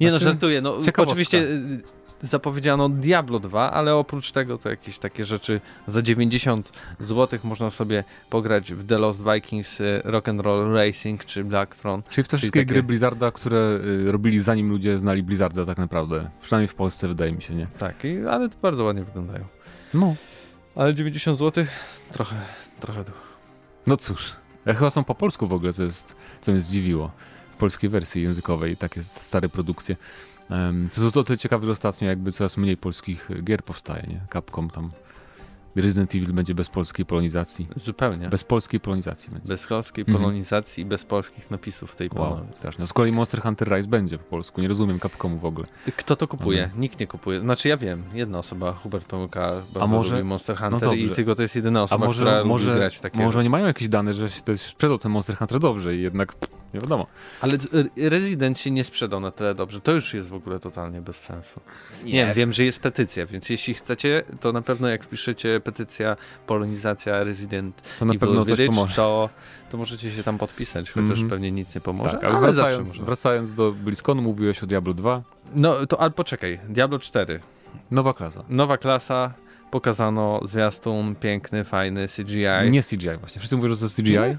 Nie 0.00 0.10
Znaczy, 0.10 0.24
no, 0.24 0.30
żartuję. 0.30 0.60
No, 0.60 0.76
oczywiście 0.96 1.38
y, 1.38 1.82
zapowiedziano 2.20 2.88
Diablo 2.88 3.38
2, 3.40 3.70
ale 3.72 3.94
oprócz 3.96 4.32
tego 4.32 4.58
to 4.58 4.70
jakieś 4.70 4.98
takie 4.98 5.24
rzeczy 5.24 5.60
za 5.86 6.02
90 6.02 6.72
zł 7.00 7.38
można 7.44 7.70
sobie 7.70 8.04
pograć 8.30 8.72
w 8.72 8.86
The 8.86 8.98
Lost 8.98 9.22
Vikings, 9.34 9.80
y, 9.80 10.02
Rock'n'Roll 10.04 10.74
Racing 10.74 11.24
czy 11.24 11.44
Black 11.44 11.76
Throne. 11.76 12.02
Czyli 12.10 12.24
w 12.24 12.28
te 12.28 12.38
wszystkie 12.38 12.60
takie- 12.60 12.66
gry 12.68 12.82
Blizzarda, 12.82 13.32
które 13.32 13.80
y, 14.06 14.12
robili 14.12 14.40
zanim 14.40 14.68
ludzie 14.70 14.98
znali 14.98 15.22
Blizzarda 15.22 15.64
tak 15.66 15.78
naprawdę. 15.78 16.30
Przynajmniej 16.42 16.68
w 16.68 16.74
Polsce 16.74 17.08
wydaje 17.08 17.32
mi 17.32 17.42
się, 17.42 17.54
nie? 17.54 17.66
Tak, 17.78 18.04
i, 18.04 18.26
ale 18.30 18.48
to 18.48 18.56
bardzo 18.62 18.84
ładnie 18.84 19.04
wyglądają. 19.04 19.44
No. 19.94 20.14
Ale 20.76 20.94
90 20.94 21.38
zł 21.38 21.64
trochę, 22.12 22.36
trochę 22.80 23.04
dużo. 23.04 23.18
No 23.86 23.96
cóż. 23.96 24.32
E, 24.66 24.74
Chyba 24.74 24.90
są 24.90 25.04
po 25.04 25.14
polsku 25.14 25.48
w 25.48 25.52
ogóle, 25.52 25.72
co, 25.72 25.82
jest, 25.82 26.16
co 26.40 26.52
mnie 26.52 26.60
zdziwiło. 26.60 27.10
W 27.52 27.56
polskiej 27.56 27.90
wersji 27.90 28.22
językowej, 28.22 28.76
takie 28.76 29.02
stare 29.02 29.48
produkcje. 29.48 29.96
Co 30.90 31.10
to 31.10 31.24
tyle 31.24 31.38
ciekawe, 31.38 31.66
że 31.66 31.72
ostatnio 31.72 32.08
jakby 32.08 32.32
coraz 32.32 32.56
mniej 32.56 32.76
polskich 32.76 33.30
e, 33.30 33.42
gier 33.42 33.62
powstaje, 33.62 34.02
nie? 34.08 34.20
Capcom 34.32 34.70
tam. 34.70 34.90
Resident 35.76 36.14
Evil 36.14 36.32
będzie 36.32 36.54
bez 36.54 36.68
polskiej 36.68 37.06
polonizacji. 37.06 37.66
Zupełnie. 37.84 38.18
Bez, 38.18 38.30
Bez 38.30 38.44
polskiej 38.44 38.80
polonizacji 38.80 39.30
będzie. 39.32 39.48
polskiej 39.68 40.02
Mhm. 40.02 40.18
polonizacji 40.18 40.82
i 40.82 40.86
bez 40.86 41.04
polskich 41.04 41.50
napisów 41.50 41.90
w 41.92 41.96
tej 41.96 42.10
Wow, 42.14 42.30
wow. 42.32 42.46
strasznie. 42.54 42.86
Z 42.86 42.92
kolei 42.92 43.12
Monster 43.12 43.42
Hunter 43.42 43.68
Rise 43.68 43.88
będzie 43.88 44.18
po 44.18 44.24
polsku. 44.24 44.60
Nie 44.60 44.68
rozumiem 44.68 45.00
Capcomu 45.00 45.38
w 45.38 45.44
ogóle. 45.44 45.66
Kto 45.96 46.16
to 46.16 46.28
kupuje? 46.28 46.62
Mhm. 46.64 46.80
Nikt 46.80 47.00
nie 47.00 47.06
kupuje. 47.06 47.40
Znaczy 47.40 47.68
ja 47.68 47.76
wiem, 47.76 48.02
jedna 48.14 48.38
osoba, 48.38 48.72
Hubert 48.72 49.04
Pomyłka, 49.06 49.52
bardzo 49.74 49.88
może- 49.88 50.16
lubi 50.16 50.28
Monster 50.28 50.56
no 50.60 50.70
Hunter 50.70 50.94
i 50.94 51.00
dobrze. 51.00 51.14
tylko 51.14 51.34
to 51.34 51.42
jest 51.42 51.56
jedyna 51.56 51.80
A 51.80 51.82
osoba, 51.82 52.06
może, 52.06 52.20
która 52.22 52.38
lubi 52.38 52.48
może, 52.48 52.74
grać 52.74 52.96
w 52.96 53.00
takie 53.00 53.18
może 53.18 53.38
oni 53.38 53.48
mają 53.48 53.66
jakieś 53.66 53.88
dane, 53.88 54.14
że 54.14 54.30
się 54.30 54.42
też 54.42 54.60
sprzedał 54.60 54.98
ten 54.98 55.12
Monster 55.12 55.36
Hunter 55.36 55.58
dobrze 55.60 55.96
i 55.96 56.02
jednak 56.02 56.34
nie 56.74 56.80
wiadomo. 56.80 57.06
Ale 57.40 57.58
t- 57.58 57.68
Resident 58.08 58.58
się 58.58 58.70
nie 58.70 58.84
sprzedał 58.84 59.20
na 59.20 59.30
tyle 59.30 59.54
dobrze. 59.54 59.80
To 59.80 59.92
już 59.92 60.14
jest 60.14 60.28
w 60.28 60.34
ogóle 60.34 60.58
totalnie 60.58 61.00
bez 61.00 61.16
sensu. 61.20 61.60
Nie, 62.04 62.12
wiem, 62.12 62.34
wiem, 62.34 62.52
że 62.52 62.64
jest 62.64 62.80
petycja, 62.80 63.26
więc 63.26 63.48
jeśli 63.50 63.74
chcecie, 63.74 64.22
to 64.40 64.52
na 64.52 64.62
pewno 64.62 64.88
jak 64.88 65.04
wpiszecie 65.04 65.60
petycja 65.60 66.16
polonizacja 66.46 67.24
Resident 67.24 67.82
To 67.98 68.04
na 68.04 68.10
Evil 68.10 68.20
pewno 68.20 68.44
coś 68.44 68.58
Village, 68.58 68.66
pomoże. 68.76 68.94
to, 68.96 69.30
to 69.70 69.78
możecie 69.78 70.10
się 70.10 70.22
tam 70.22 70.38
podpisać, 70.38 70.90
chociaż 70.90 71.10
Mhm. 71.10 71.28
pewnie 71.30 71.50
nic 71.50 71.74
nie 71.74 71.80
pomoże, 71.80 72.10
Tak, 72.10 72.24
ale, 72.24 72.36
ale 72.36 72.52
wracając, 72.52 72.92
wracając 72.92 73.52
do 73.52 73.72
BlizzConu, 73.72 74.22
mówiłeś 74.22 74.62
o 74.62 74.66
Diablo 74.66 74.94
2. 74.94 75.22
No 75.54 75.86
to 75.86 76.00
ale 76.00 76.10
poczekaj, 76.10 76.60
Diablo 76.68 76.98
4. 76.98 77.40
Nowa 77.90 78.14
klasa. 78.14 78.44
Nowa 78.48 78.78
klasa, 78.78 79.34
pokazano 79.70 80.40
zwiastun, 80.44 81.14
piękny, 81.14 81.64
fajny, 81.64 82.06
CGI. 82.08 82.70
Nie 82.70 82.82
CGI 82.82 83.08
właśnie. 83.20 83.38
Wszyscy 83.38 83.56
mówią, 83.56 83.68
że 83.68 83.76
to 83.76 83.84
jest 83.84 83.96
CGI, 83.96 84.12
Nie? 84.12 84.38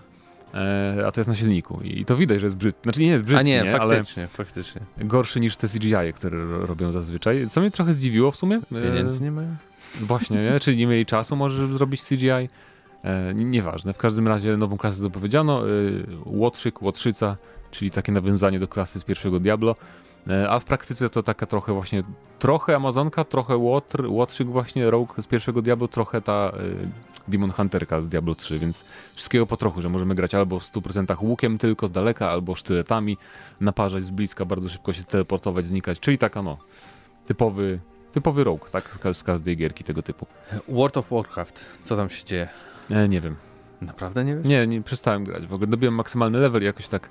A 1.07 1.11
to 1.11 1.19
jest 1.21 1.27
na 1.27 1.35
silniku. 1.35 1.81
I 1.83 2.05
to 2.05 2.17
widać, 2.17 2.39
że 2.39 2.45
jest 2.47 2.57
brzydki. 2.57 2.83
Znaczy 2.83 3.01
nie 3.01 3.07
jest 3.07 3.23
brzydki, 3.23 3.39
A 3.39 3.43
nie, 3.43 3.63
nie, 3.63 3.79
ale 3.79 3.95
faktycznie, 3.95 4.27
faktycznie. 4.27 4.81
gorszy 4.97 5.39
niż 5.39 5.55
te 5.55 5.67
CGI, 5.67 6.13
które 6.15 6.45
ro- 6.45 6.65
robią 6.65 6.91
zazwyczaj. 6.91 7.47
Co 7.49 7.61
mnie 7.61 7.71
trochę 7.71 7.93
zdziwiło 7.93 8.31
w 8.31 8.35
sumie. 8.35 8.55
E, 8.71 8.81
Pieniędzy 8.83 9.23
nie 9.23 9.31
mają? 9.31 9.55
Właśnie, 10.01 10.37
nie? 10.43 10.59
Czyli 10.59 10.77
nie 10.77 10.87
mieli 10.87 11.05
czasu 11.05 11.35
może, 11.35 11.57
żeby 11.57 11.73
zrobić 11.73 12.03
CGI. 12.03 12.29
E, 12.29 12.49
nieważne, 13.35 13.93
w 13.93 13.97
każdym 13.97 14.27
razie 14.27 14.57
nową 14.57 14.77
klasę 14.77 14.95
zapowiedziano. 15.01 15.69
E, 15.69 15.71
Łotrzyk, 16.25 16.81
Łotrzyca, 16.81 17.37
czyli 17.71 17.91
takie 17.91 18.11
nawiązanie 18.11 18.59
do 18.59 18.67
klasy 18.67 18.99
z 18.99 19.03
pierwszego 19.03 19.39
Diablo. 19.39 19.75
E, 20.29 20.49
a 20.49 20.59
w 20.59 20.65
praktyce 20.65 21.09
to 21.09 21.23
taka 21.23 21.45
trochę 21.45 21.73
właśnie, 21.73 22.03
trochę 22.39 22.75
Amazonka, 22.75 23.23
trochę 23.23 23.57
Łotr, 23.57 24.05
Łotrzyk 24.07 24.47
właśnie, 24.47 24.91
Rogue 24.91 25.13
z 25.21 25.27
pierwszego 25.27 25.61
Diablo, 25.61 25.87
trochę 25.87 26.21
ta 26.21 26.51
y, 26.59 26.87
Demon 27.27 27.51
Hunterka 27.51 28.01
z 28.01 28.07
Diablo 28.07 28.35
3, 28.35 28.59
więc 28.59 28.85
wszystkiego 29.13 29.45
po 29.45 29.57
trochu, 29.57 29.81
że 29.81 29.89
możemy 29.89 30.15
grać 30.15 30.35
albo 30.35 30.59
w 30.59 30.63
100% 30.63 31.23
łukiem 31.23 31.57
tylko 31.57 31.87
z 31.87 31.91
daleka, 31.91 32.29
albo 32.29 32.55
sztyletami, 32.55 33.17
naparzać 33.61 34.03
z 34.03 34.11
bliska, 34.11 34.45
bardzo 34.45 34.69
szybko 34.69 34.93
się 34.93 35.03
teleportować, 35.03 35.65
znikać, 35.65 35.99
czyli 35.99 36.17
taka 36.17 36.41
no, 36.41 36.57
typowy, 37.25 37.79
typowy 38.11 38.43
Rogue, 38.43 38.65
tak, 38.71 38.99
z 39.13 39.23
każdej 39.23 39.57
gierki 39.57 39.83
tego 39.83 40.01
typu. 40.01 40.25
World 40.67 40.97
of 40.97 41.09
Warcraft, 41.09 41.65
co 41.83 41.95
tam 41.95 42.09
się 42.09 42.25
dzieje? 42.25 42.47
E, 42.89 43.07
nie 43.07 43.21
wiem. 43.21 43.35
Naprawdę 43.81 44.25
nie 44.25 44.35
wiem? 44.35 44.43
Nie, 44.43 44.67
nie 44.67 44.81
przestałem 44.81 45.23
grać. 45.23 45.47
W 45.47 45.53
ogóle 45.53 45.67
dobiłem 45.67 45.95
maksymalny 45.95 46.39
level 46.39 46.61
i 46.61 46.65
jakoś 46.65 46.87
tak 46.87 47.05
e, 47.05 47.09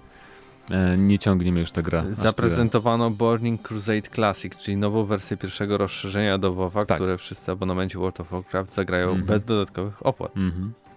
nie 0.99 1.19
ciągnie 1.19 1.53
mnie 1.53 1.61
już 1.61 1.71
ta 1.71 1.83
gra. 1.83 2.05
Zaprezentowano 2.11 3.11
Burning 3.11 3.69
Crusade 3.69 4.03
Classic, 4.15 4.57
czyli 4.57 4.77
nową 4.77 5.05
wersję 5.05 5.37
pierwszego 5.37 5.79
rozszerzenia 5.79 6.39
do 6.39 6.53
WoWa, 6.53 6.85
tak. 6.85 6.97
które 6.97 7.19
wszyscy 7.19 7.53
abonamenci 7.53 7.99
World 7.99 8.21
of 8.21 8.31
Warcraft 8.31 8.75
zagrają 8.75 9.11
mm 9.11 9.23
-hmm. 9.23 9.27
bez 9.27 9.43
dodatkowych 9.43 10.07
opłat. 10.07 10.37
Mm 10.37 10.51
-hmm. 10.51 10.91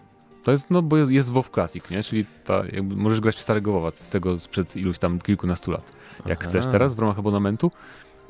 To 0.43 0.51
jest, 0.51 0.71
no 0.71 0.81
bo 0.81 0.97
jest, 0.97 1.11
jest 1.11 1.31
WoW 1.31 1.49
Classic, 1.53 1.89
nie? 1.89 2.03
Czyli 2.03 2.25
ta, 2.43 2.63
jakby 2.71 2.95
możesz 2.95 3.21
grać 3.21 3.35
w 3.35 3.39
starego 3.41 3.71
WoWa 3.71 3.91
z 3.95 4.09
tego 4.09 4.39
sprzed 4.39 4.75
iluś 4.75 4.97
tam 4.97 5.19
kilkunastu 5.19 5.71
lat, 5.71 5.91
jak 6.25 6.41
Aha. 6.41 6.49
chcesz 6.49 6.67
teraz 6.67 6.95
w 6.95 6.99
ramach 6.99 7.19
abonamentu. 7.19 7.71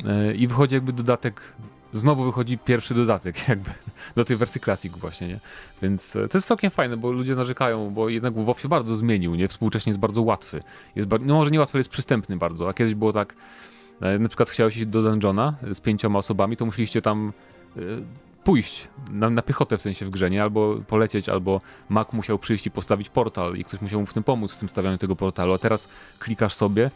E, 0.05 0.35
I 0.35 0.47
wychodzi 0.47 0.75
jakby 0.75 0.93
dodatek 0.93 1.41
znowu 1.93 2.23
wychodzi 2.23 2.57
pierwszy 2.57 2.93
dodatek 2.93 3.35
jakby 3.49 3.71
do 4.15 4.25
tej 4.25 4.37
wersji 4.37 4.61
Classic 4.61 4.97
właśnie, 4.97 5.27
nie? 5.27 5.39
Więc 5.81 6.15
e, 6.15 6.27
to 6.27 6.37
jest 6.37 6.47
całkiem 6.47 6.71
fajne, 6.71 6.97
bo 6.97 7.11
ludzie 7.11 7.35
narzekają, 7.35 7.89
bo 7.89 8.09
jednak 8.09 8.33
WoW 8.33 8.59
się 8.59 8.67
bardzo 8.69 8.97
zmienił, 8.97 9.35
nie? 9.35 9.47
Współcześnie 9.47 9.89
jest 9.89 9.99
bardzo 9.99 10.21
łatwy. 10.21 10.63
Jest 10.95 11.07
bar 11.07 11.21
no 11.21 11.33
może 11.33 11.51
nie 11.51 11.59
łatwy, 11.59 11.75
ale 11.75 11.79
jest 11.79 11.89
przystępny 11.89 12.37
bardzo, 12.37 12.69
a 12.69 12.73
kiedyś 12.73 12.95
było 12.95 13.13
tak, 13.13 13.35
e, 14.01 14.19
na 14.19 14.27
przykład 14.27 14.49
chciałeś 14.49 14.77
iść 14.77 14.85
do 14.85 15.03
dungeona 15.03 15.55
z 15.71 15.79
pięcioma 15.79 16.19
osobami, 16.19 16.57
to 16.57 16.65
musieliście 16.65 17.01
tam 17.01 17.33
pójść 18.43 18.87
na, 19.11 19.29
na, 19.29 19.41
piechotę 19.41 19.77
w 19.77 19.81
sensie 19.81 20.05
w 20.05 20.09
grze, 20.09 20.29
nie? 20.29 20.43
Albo 20.43 20.75
polecieć, 20.87 21.29
albo 21.29 21.61
Mac 21.89 22.13
musiał 22.13 22.39
przyjść 22.39 22.67
i 22.67 22.71
postawić 22.71 23.09
portal 23.09 23.55
i 23.55 23.63
ktoś 23.63 23.81
musiał 23.81 23.99
mu 23.99 24.05
w 24.05 24.13
tym 24.13 24.23
pomóc 24.23 24.53
w 24.53 24.59
tym 24.59 24.69
stawianiu 24.69 24.97
tego 24.97 25.15
portalu, 25.15 25.53
a 25.53 25.57
teraz 25.57 25.89
klikasz 26.19 26.53
sobie 26.53 26.91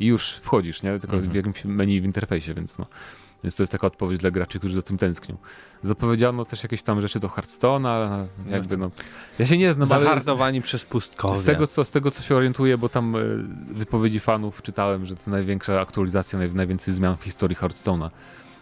i 0.00 0.06
już 0.06 0.32
wchodzisz, 0.32 0.82
nie? 0.82 0.98
Tylko 0.98 1.16
mhm. 1.16 1.32
w 1.32 1.34
jakimś 1.34 1.64
menu 1.64 2.00
w 2.00 2.04
interfejsie, 2.04 2.54
więc 2.54 2.78
no. 2.78 2.86
Więc 3.44 3.56
to 3.56 3.62
jest 3.62 3.72
taka 3.72 3.86
odpowiedź 3.86 4.20
dla 4.20 4.30
graczy, 4.30 4.58
którzy 4.58 4.74
za 4.74 4.82
tym 4.82 4.98
tęsknią. 4.98 5.36
Zapowiedziano 5.82 6.44
też 6.44 6.62
jakieś 6.62 6.82
tam 6.82 7.00
rzeczy 7.00 7.20
do 7.20 7.28
Hearthstone'a, 7.28 7.88
ale 7.88 8.26
jakby 8.46 8.76
no... 8.76 8.90
Ja 9.38 9.46
się 9.46 9.58
nie 9.58 9.72
znam, 9.72 9.88
Zahardowani 9.88 10.58
ale... 10.58 10.64
przez 10.64 10.84
pustkowie. 10.84 11.36
Z 11.36 11.44
tego, 11.44 11.66
co, 11.66 11.84
z 11.84 11.90
tego, 11.90 12.10
co 12.10 12.22
się 12.22 12.34
orientuję, 12.34 12.78
bo 12.78 12.88
tam 12.88 13.16
e, 13.16 13.20
wypowiedzi 13.74 14.20
fanów 14.20 14.62
czytałem, 14.62 15.06
że 15.06 15.16
to 15.16 15.30
największa 15.30 15.80
aktualizacja, 15.80 16.38
naj, 16.38 16.52
najwięcej 16.52 16.94
zmian 16.94 17.16
w 17.16 17.24
historii 17.24 17.56
Hearthstone'a. 17.56 18.10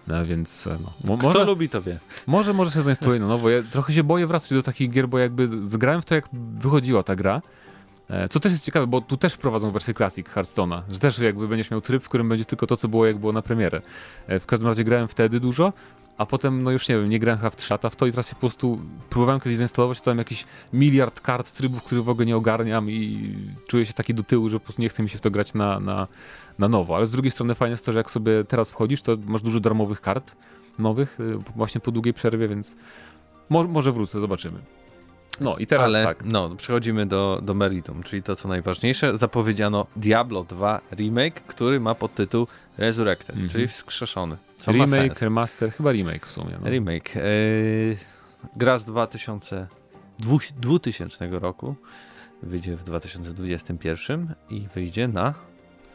No, 0.06 0.26
więc 0.26 0.66
e, 0.66 0.78
no. 1.04 1.16
Kto 1.16 1.28
może, 1.28 1.44
lubi 1.44 1.68
to 1.68 1.82
wie. 1.82 1.98
Może, 2.26 2.52
może 2.52 2.70
się 2.70 2.82
zainstaluję 2.82 3.20
no 3.20 3.28
nowo. 3.28 3.50
Ja 3.50 3.62
trochę 3.62 3.92
się 3.92 4.04
boję 4.04 4.26
wracać 4.26 4.50
do 4.50 4.62
takich 4.62 4.90
gier, 4.90 5.08
bo 5.08 5.18
jakby 5.18 5.70
zgrałem 5.70 6.02
w 6.02 6.04
to, 6.04 6.14
jak 6.14 6.28
wychodziła 6.32 7.02
ta 7.02 7.16
gra 7.16 7.42
co 8.30 8.40
też 8.40 8.52
jest 8.52 8.64
ciekawe, 8.64 8.86
bo 8.86 9.00
tu 9.00 9.16
też 9.16 9.34
wprowadzą 9.34 9.70
wersję 9.70 9.94
Classic 9.94 10.26
Hearthstone'a, 10.26 10.82
że 10.88 10.98
też 10.98 11.18
jakby 11.18 11.48
będziesz 11.48 11.70
miał 11.70 11.80
tryb, 11.80 12.02
w 12.02 12.08
którym 12.08 12.28
będzie 12.28 12.44
tylko 12.44 12.66
to, 12.66 12.76
co 12.76 12.88
było 12.88 13.06
jak 13.06 13.18
było 13.18 13.32
na 13.32 13.42
premierę. 13.42 13.82
E, 14.26 14.40
w 14.40 14.46
każdym 14.46 14.68
razie 14.68 14.84
grałem 14.84 15.08
wtedy 15.08 15.40
dużo, 15.40 15.72
a 16.18 16.26
potem, 16.26 16.62
no 16.62 16.70
już 16.70 16.88
nie 16.88 16.96
wiem, 16.96 17.08
nie 17.08 17.18
grałem 17.18 17.38
chyba 17.38 17.50
w 17.50 17.56
3 17.56 17.72
lata 17.72 17.90
w 17.90 17.96
to 17.96 18.06
i 18.06 18.10
teraz 18.10 18.28
się 18.28 18.34
po 18.34 18.40
prostu 18.40 18.80
próbowałem 19.10 19.40
kiedyś 19.40 19.58
zainstalować, 19.58 19.98
to 19.98 20.04
tam 20.04 20.18
jakiś 20.18 20.44
miliard 20.72 21.20
kart, 21.20 21.52
trybów, 21.52 21.82
których 21.82 22.04
w 22.04 22.08
ogóle 22.08 22.26
nie 22.26 22.36
ogarniam 22.36 22.90
i 22.90 23.34
czuję 23.66 23.86
się 23.86 23.92
taki 23.92 24.14
do 24.14 24.22
tyłu, 24.22 24.48
że 24.48 24.60
po 24.60 24.64
prostu 24.64 24.82
nie 24.82 24.88
chce 24.88 25.02
mi 25.02 25.08
się 25.08 25.18
w 25.18 25.20
to 25.20 25.30
grać 25.30 25.54
na, 25.54 25.80
na, 25.80 26.06
na 26.58 26.68
nowo. 26.68 26.96
Ale 26.96 27.06
z 27.06 27.10
drugiej 27.10 27.30
strony 27.30 27.54
fajne 27.54 27.70
jest 27.70 27.86
to, 27.86 27.92
że 27.92 27.98
jak 27.98 28.10
sobie 28.10 28.44
teraz 28.44 28.70
wchodzisz, 28.70 29.02
to 29.02 29.16
masz 29.26 29.42
dużo 29.42 29.60
darmowych 29.60 30.00
kart 30.00 30.36
nowych, 30.78 31.20
y, 31.20 31.36
właśnie 31.56 31.80
po 31.80 31.90
długiej 31.90 32.14
przerwie, 32.14 32.48
więc 32.48 32.76
mo 33.50 33.62
może 33.62 33.92
wrócę, 33.92 34.20
zobaczymy. 34.20 34.58
No 35.40 35.56
i 35.56 35.66
teraz 35.66 35.84
Ale, 35.84 36.04
tak. 36.04 36.24
No, 36.24 36.50
przechodzimy 36.56 37.06
do, 37.06 37.40
do 37.42 37.54
meritum, 37.54 38.02
czyli 38.02 38.22
to 38.22 38.36
co 38.36 38.48
najważniejsze. 38.48 39.18
Zapowiedziano 39.18 39.86
Diablo 39.96 40.44
2 40.44 40.80
remake, 40.92 41.40
który 41.40 41.80
ma 41.80 41.94
podtytuł 41.94 42.46
Resurrected, 42.78 43.36
mm 43.36 43.48
-hmm. 43.48 43.52
czyli 43.52 43.68
wskrzeszony. 43.68 44.36
Co 44.56 44.72
remake, 44.72 45.20
remaster, 45.22 45.72
chyba 45.72 45.92
remake 45.92 46.26
w 46.26 46.30
sumie. 46.30 46.58
No. 46.62 46.70
Remake. 46.70 47.14
Yy, 47.14 47.96
gra 48.56 48.78
z 48.78 48.84
2000, 48.84 49.66
2000 50.60 51.28
roku 51.30 51.74
wyjdzie 52.42 52.76
w 52.76 52.84
2021 52.84 54.34
i 54.50 54.68
wyjdzie 54.74 55.08
na 55.08 55.34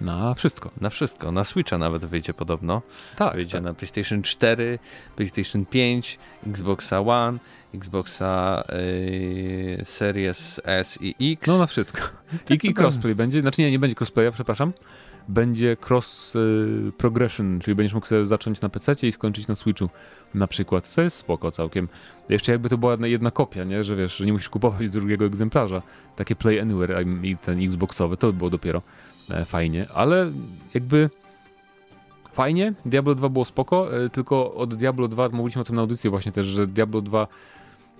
na 0.01 0.33
wszystko. 0.33 0.71
Na 0.81 0.89
wszystko. 0.89 1.31
Na 1.31 1.43
Switcha 1.43 1.77
nawet 1.77 2.05
wyjdzie 2.05 2.33
podobno. 2.33 2.81
Tak. 3.15 3.35
Wyjdzie 3.35 3.51
tak. 3.51 3.63
na 3.63 3.73
PlayStation 3.73 4.21
4, 4.21 4.79
PlayStation 5.15 5.65
5, 5.65 6.19
Xboxa 6.47 7.01
One, 7.01 7.39
Xboxa 7.77 8.63
y, 8.73 9.81
Series 9.83 10.61
S 10.63 10.97
i 11.01 11.33
X. 11.33 11.47
No 11.47 11.57
na 11.57 11.65
wszystko. 11.65 12.01
Tak 12.45 12.63
I, 12.63 12.67
I 12.67 12.73
crossplay 12.73 13.15
będzie. 13.15 13.41
Znaczy 13.41 13.61
nie, 13.61 13.71
nie 13.71 13.79
będzie 13.79 13.95
crossplaya, 13.99 14.31
przepraszam. 14.33 14.73
Będzie 15.27 15.77
cross 15.89 16.35
y, 16.35 16.91
progression, 16.97 17.59
czyli 17.59 17.75
będziesz 17.75 17.93
mógł 17.93 18.07
sobie 18.07 18.25
zacząć 18.25 18.61
na 18.61 18.69
PC 18.69 19.07
i 19.07 19.11
skończyć 19.11 19.47
na 19.47 19.55
Switchu 19.55 19.89
na 20.33 20.47
przykład, 20.47 20.87
co 20.87 21.01
jest 21.01 21.17
spoko 21.17 21.51
całkiem. 21.51 21.87
Jeszcze 22.29 22.51
jakby 22.51 22.69
to 22.69 22.77
była 22.77 22.97
jedna, 23.01 23.31
kopia, 23.31 23.63
nie? 23.63 23.83
że 23.83 23.95
wiesz, 23.95 24.17
że 24.17 24.25
nie 24.25 24.33
musisz 24.33 24.49
kupować 24.49 24.89
drugiego 24.89 25.25
egzemplarza. 25.25 25.81
Takie 26.15 26.35
Play 26.35 26.59
Anywhere 26.59 27.05
i 27.23 27.37
ten 27.37 27.63
Xboxowy, 27.63 28.17
to 28.17 28.27
by 28.27 28.33
było 28.33 28.49
dopiero 28.49 28.81
e, 29.29 29.45
fajnie, 29.45 29.87
ale 29.93 30.31
jakby 30.73 31.09
fajnie, 32.35 32.73
Diablo 32.85 33.15
2 33.15 33.29
było 33.29 33.45
spoko, 33.45 33.97
e, 33.97 34.09
tylko 34.09 34.53
od 34.53 34.75
Diablo 34.75 35.07
2 35.07 35.29
mówiliśmy 35.29 35.61
o 35.61 35.65
tym 35.65 35.75
na 35.75 35.81
audycji 35.81 36.09
właśnie 36.09 36.31
też, 36.31 36.47
że 36.47 36.67
Diablo 36.67 37.01
2 37.01 37.27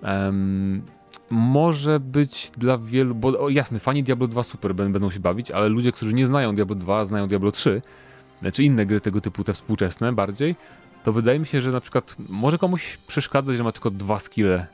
um, 0.02 0.82
może 1.30 2.00
być 2.00 2.52
dla 2.56 2.78
wielu, 2.78 3.14
bo 3.14 3.28
o, 3.28 3.48
jasne, 3.48 3.78
fani 3.78 4.02
Diablo 4.02 4.28
2 4.28 4.42
super 4.42 4.74
będą 4.74 5.10
się 5.10 5.20
bawić, 5.20 5.50
ale 5.50 5.68
ludzie, 5.68 5.92
którzy 5.92 6.14
nie 6.14 6.26
znają 6.26 6.54
Diablo 6.54 6.76
2, 6.76 7.04
znają 7.04 7.28
Diablo 7.28 7.52
3, 7.52 7.82
czy 8.36 8.42
znaczy 8.42 8.64
inne 8.64 8.86
gry 8.86 9.00
tego 9.00 9.20
typu, 9.20 9.44
te 9.44 9.52
współczesne 9.52 10.12
bardziej, 10.12 10.54
to 11.04 11.12
wydaje 11.12 11.38
mi 11.38 11.46
się, 11.46 11.60
że 11.60 11.70
na 11.70 11.80
przykład 11.80 12.16
może 12.28 12.58
komuś 12.58 12.96
przeszkadzać, 12.96 13.56
że 13.56 13.64
ma 13.64 13.72
tylko 13.72 13.90
dwa 13.90 14.20
skille 14.20 14.66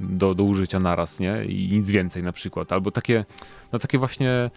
do, 0.00 0.34
do 0.34 0.44
użycia 0.44 0.78
naraz, 0.78 1.20
nie? 1.20 1.44
I 1.44 1.68
nic 1.72 1.90
więcej 1.90 2.22
na 2.22 2.32
przykład. 2.32 2.72
Albo 2.72 2.90
takie, 2.90 3.24
no 3.72 3.78
takie 3.78 3.98
właśnie 3.98 4.50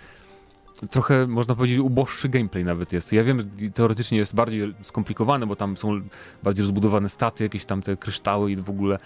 trochę, 0.89 1.27
można 1.27 1.55
powiedzieć, 1.55 1.79
uboższy 1.79 2.29
gameplay 2.29 2.63
nawet 2.63 2.93
jest. 2.93 3.13
Ja 3.13 3.23
wiem, 3.23 3.41
że 3.41 3.69
teoretycznie 3.73 4.17
jest 4.17 4.35
bardziej 4.35 4.73
skomplikowany, 4.81 5.47
bo 5.47 5.55
tam 5.55 5.77
są 5.77 6.01
bardziej 6.43 6.63
rozbudowane 6.63 7.09
staty, 7.09 7.43
jakieś 7.43 7.65
tam 7.65 7.81
te 7.81 7.97
kryształy 7.97 8.51
i 8.51 8.55
w 8.55 8.69
ogóle, 8.69 8.99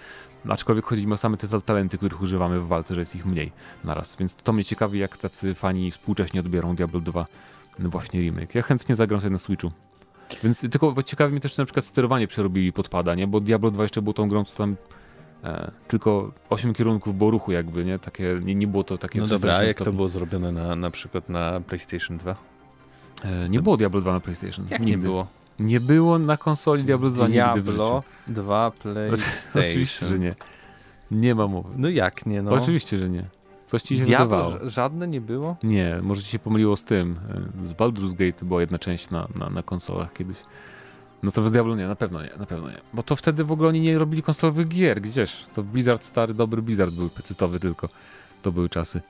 aczkolwiek 0.50 0.86
chodzi 0.86 1.08
mi 1.08 1.14
o 1.14 1.18
same 1.18 1.38
te 1.38 1.62
talenty, 1.62 1.98
których 1.98 2.22
używamy 2.22 2.60
w 2.60 2.68
walce, 2.68 2.96
że 2.96 3.02
jest 3.02 3.16
ich 3.16 3.26
mniej 3.26 3.52
naraz. 3.84 4.16
Więc 4.16 4.36
to 4.36 4.54
mnie 4.54 4.66
ciekawi, 4.66 5.00
jak 5.00 5.18
tacy 5.18 5.56
fani 5.56 5.92
współcześnie 5.92 6.40
odbiorą 6.40 6.76
Diablo 6.76 7.00
2 7.02 7.26
no 7.80 7.90
właśnie 7.90 8.22
remake. 8.22 8.56
Ja 8.56 8.62
chętnie 8.62 8.96
zagram 8.96 9.22
sobie 9.22 9.32
na 9.32 9.40
Switchu. 9.40 9.72
Więc 10.44 10.62
tylko 10.62 11.04
ciekawi 11.04 11.32
mnie 11.32 11.42
też, 11.42 11.54
czy 11.54 11.60
na 11.60 11.66
przykład 11.66 11.86
sterowanie 11.86 12.28
przerobili 12.28 12.74
podpada, 12.74 13.16
nie? 13.16 13.28
Bo 13.28 13.40
Diablo 13.40 13.72
2 13.72 13.84
jeszcze 13.84 14.02
było 14.02 14.14
tą 14.14 14.30
grą, 14.30 14.46
co 14.46 14.58
tam 14.58 14.76
e, 15.44 15.72
tylko 15.88 16.32
8 16.50 16.74
kierunków 16.74 17.18
było 17.18 17.32
ruchu 17.32 17.52
jakby, 17.52 17.86
nie? 17.86 18.00
Takie, 18.00 18.40
nie, 18.44 18.56
nie 18.56 18.68
było 18.68 18.84
to 18.84 18.98
takie... 18.98 19.20
No 19.20 19.28
dobra, 19.28 19.56
a 19.56 19.64
jak 19.64 19.74
stopni. 19.74 19.92
to 19.92 19.96
było 19.96 20.10
zrobione 20.10 20.52
na, 20.52 20.76
na 20.76 20.92
przykład 20.92 21.30
na 21.30 21.62
PlayStation 21.68 22.18
2? 22.18 22.36
E, 23.24 23.50
nie 23.50 23.62
było 23.62 23.78
Diablo 23.78 24.02
2 24.02 24.12
na 24.14 24.20
PlayStation. 24.20 24.68
Jak 24.70 24.80
Nigdy. 24.80 24.92
nie 24.92 24.98
było? 24.98 25.28
Nie 25.60 25.80
było 25.80 26.20
na 26.20 26.38
konsoli 26.38 26.84
Diablo 26.84 27.10
2 27.10 27.28
Diablo 27.28 27.56
nigdy 27.56 27.72
Diablo 27.72 28.04
2 28.28 28.72
PlayStation. 28.72 29.64
Oczywiście, 29.64 30.06
że 30.06 30.20
nie. 30.20 30.36
Nie 31.12 31.36
ma 31.36 31.48
mowy. 31.48 31.70
No 31.78 31.90
jak 31.90 32.26
nie, 32.26 32.42
no? 32.42 32.52
Oczywiście, 32.52 32.98
że 32.98 33.10
nie. 33.10 33.26
Coś 33.68 33.82
ci 33.82 33.98
się 33.98 34.06
Diablo 34.06 34.38
wydawało. 34.38 34.70
żadne 34.70 35.08
nie 35.08 35.22
było? 35.22 35.56
Nie, 35.64 36.00
może 36.02 36.24
ci 36.24 36.30
się 36.32 36.40
pomyliło 36.40 36.78
z 36.78 36.84
tym. 36.84 37.20
E, 37.62 37.68
z 37.68 37.74
Baldur's 37.74 38.14
Gate 38.14 38.46
była 38.46 38.62
jedna 38.62 38.80
część 38.80 39.10
na, 39.10 39.28
na, 39.40 39.50
na 39.50 39.64
konsolach 39.64 40.14
kiedyś. 40.14 40.38
Natomiast 41.24 41.54
Diablo 41.54 41.76
nie, 41.76 41.88
na 41.88 41.96
pewno 41.96 42.22
nie, 42.24 42.30
na 42.40 42.46
pewno 42.46 42.70
nie. 42.70 42.78
Bo 42.94 43.04
to 43.04 43.16
wtedy 43.16 43.44
w 43.44 43.52
ogóle 43.52 43.70
oni 43.70 43.82
nie 43.82 44.00
robili 44.00 44.24
konsolowych 44.24 44.68
gier, 44.68 45.02
gdzież? 45.02 45.46
To 45.54 45.64
Blizzard, 45.64 46.04
stary, 46.04 46.34
dobry 46.34 46.62
Blizzard 46.62 46.94
był 46.94 47.10
pecytowy 47.10 47.60
tylko. 47.60 47.90
To 48.42 48.52
były 48.52 48.70
czasy. 48.70 49.02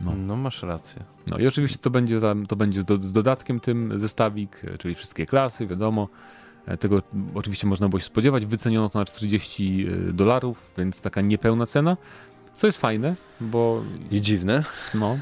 No. 0.00 0.14
no 0.16 0.36
masz 0.36 0.62
rację. 0.62 1.02
No 1.26 1.38
i 1.38 1.46
oczywiście 1.46 1.78
to 1.78 1.90
będzie, 1.90 2.20
tam, 2.20 2.46
to 2.46 2.56
będzie 2.56 2.84
do, 2.84 2.98
z 2.98 3.12
dodatkiem 3.12 3.60
tym 3.60 3.92
zestawik, 3.96 4.64
e, 4.64 4.78
czyli 4.78 4.94
wszystkie 4.94 5.26
klasy, 5.26 5.66
wiadomo. 5.66 6.08
E, 6.66 6.76
tego 6.76 7.02
oczywiście 7.34 7.66
można 7.66 7.88
było 7.88 8.00
się 8.00 8.06
spodziewać. 8.06 8.46
Wyceniono 8.46 8.88
to 8.88 8.98
na 8.98 9.04
40 9.04 9.86
dolarów, 10.12 10.70
więc 10.78 11.00
taka 11.00 11.20
niepełna 11.20 11.66
cena. 11.66 11.96
Co 12.54 12.66
jest 12.66 12.78
fajne, 12.78 13.14
bo... 13.40 13.82
I 14.10 14.20
dziwne. 14.20 14.64
No. 14.94 15.18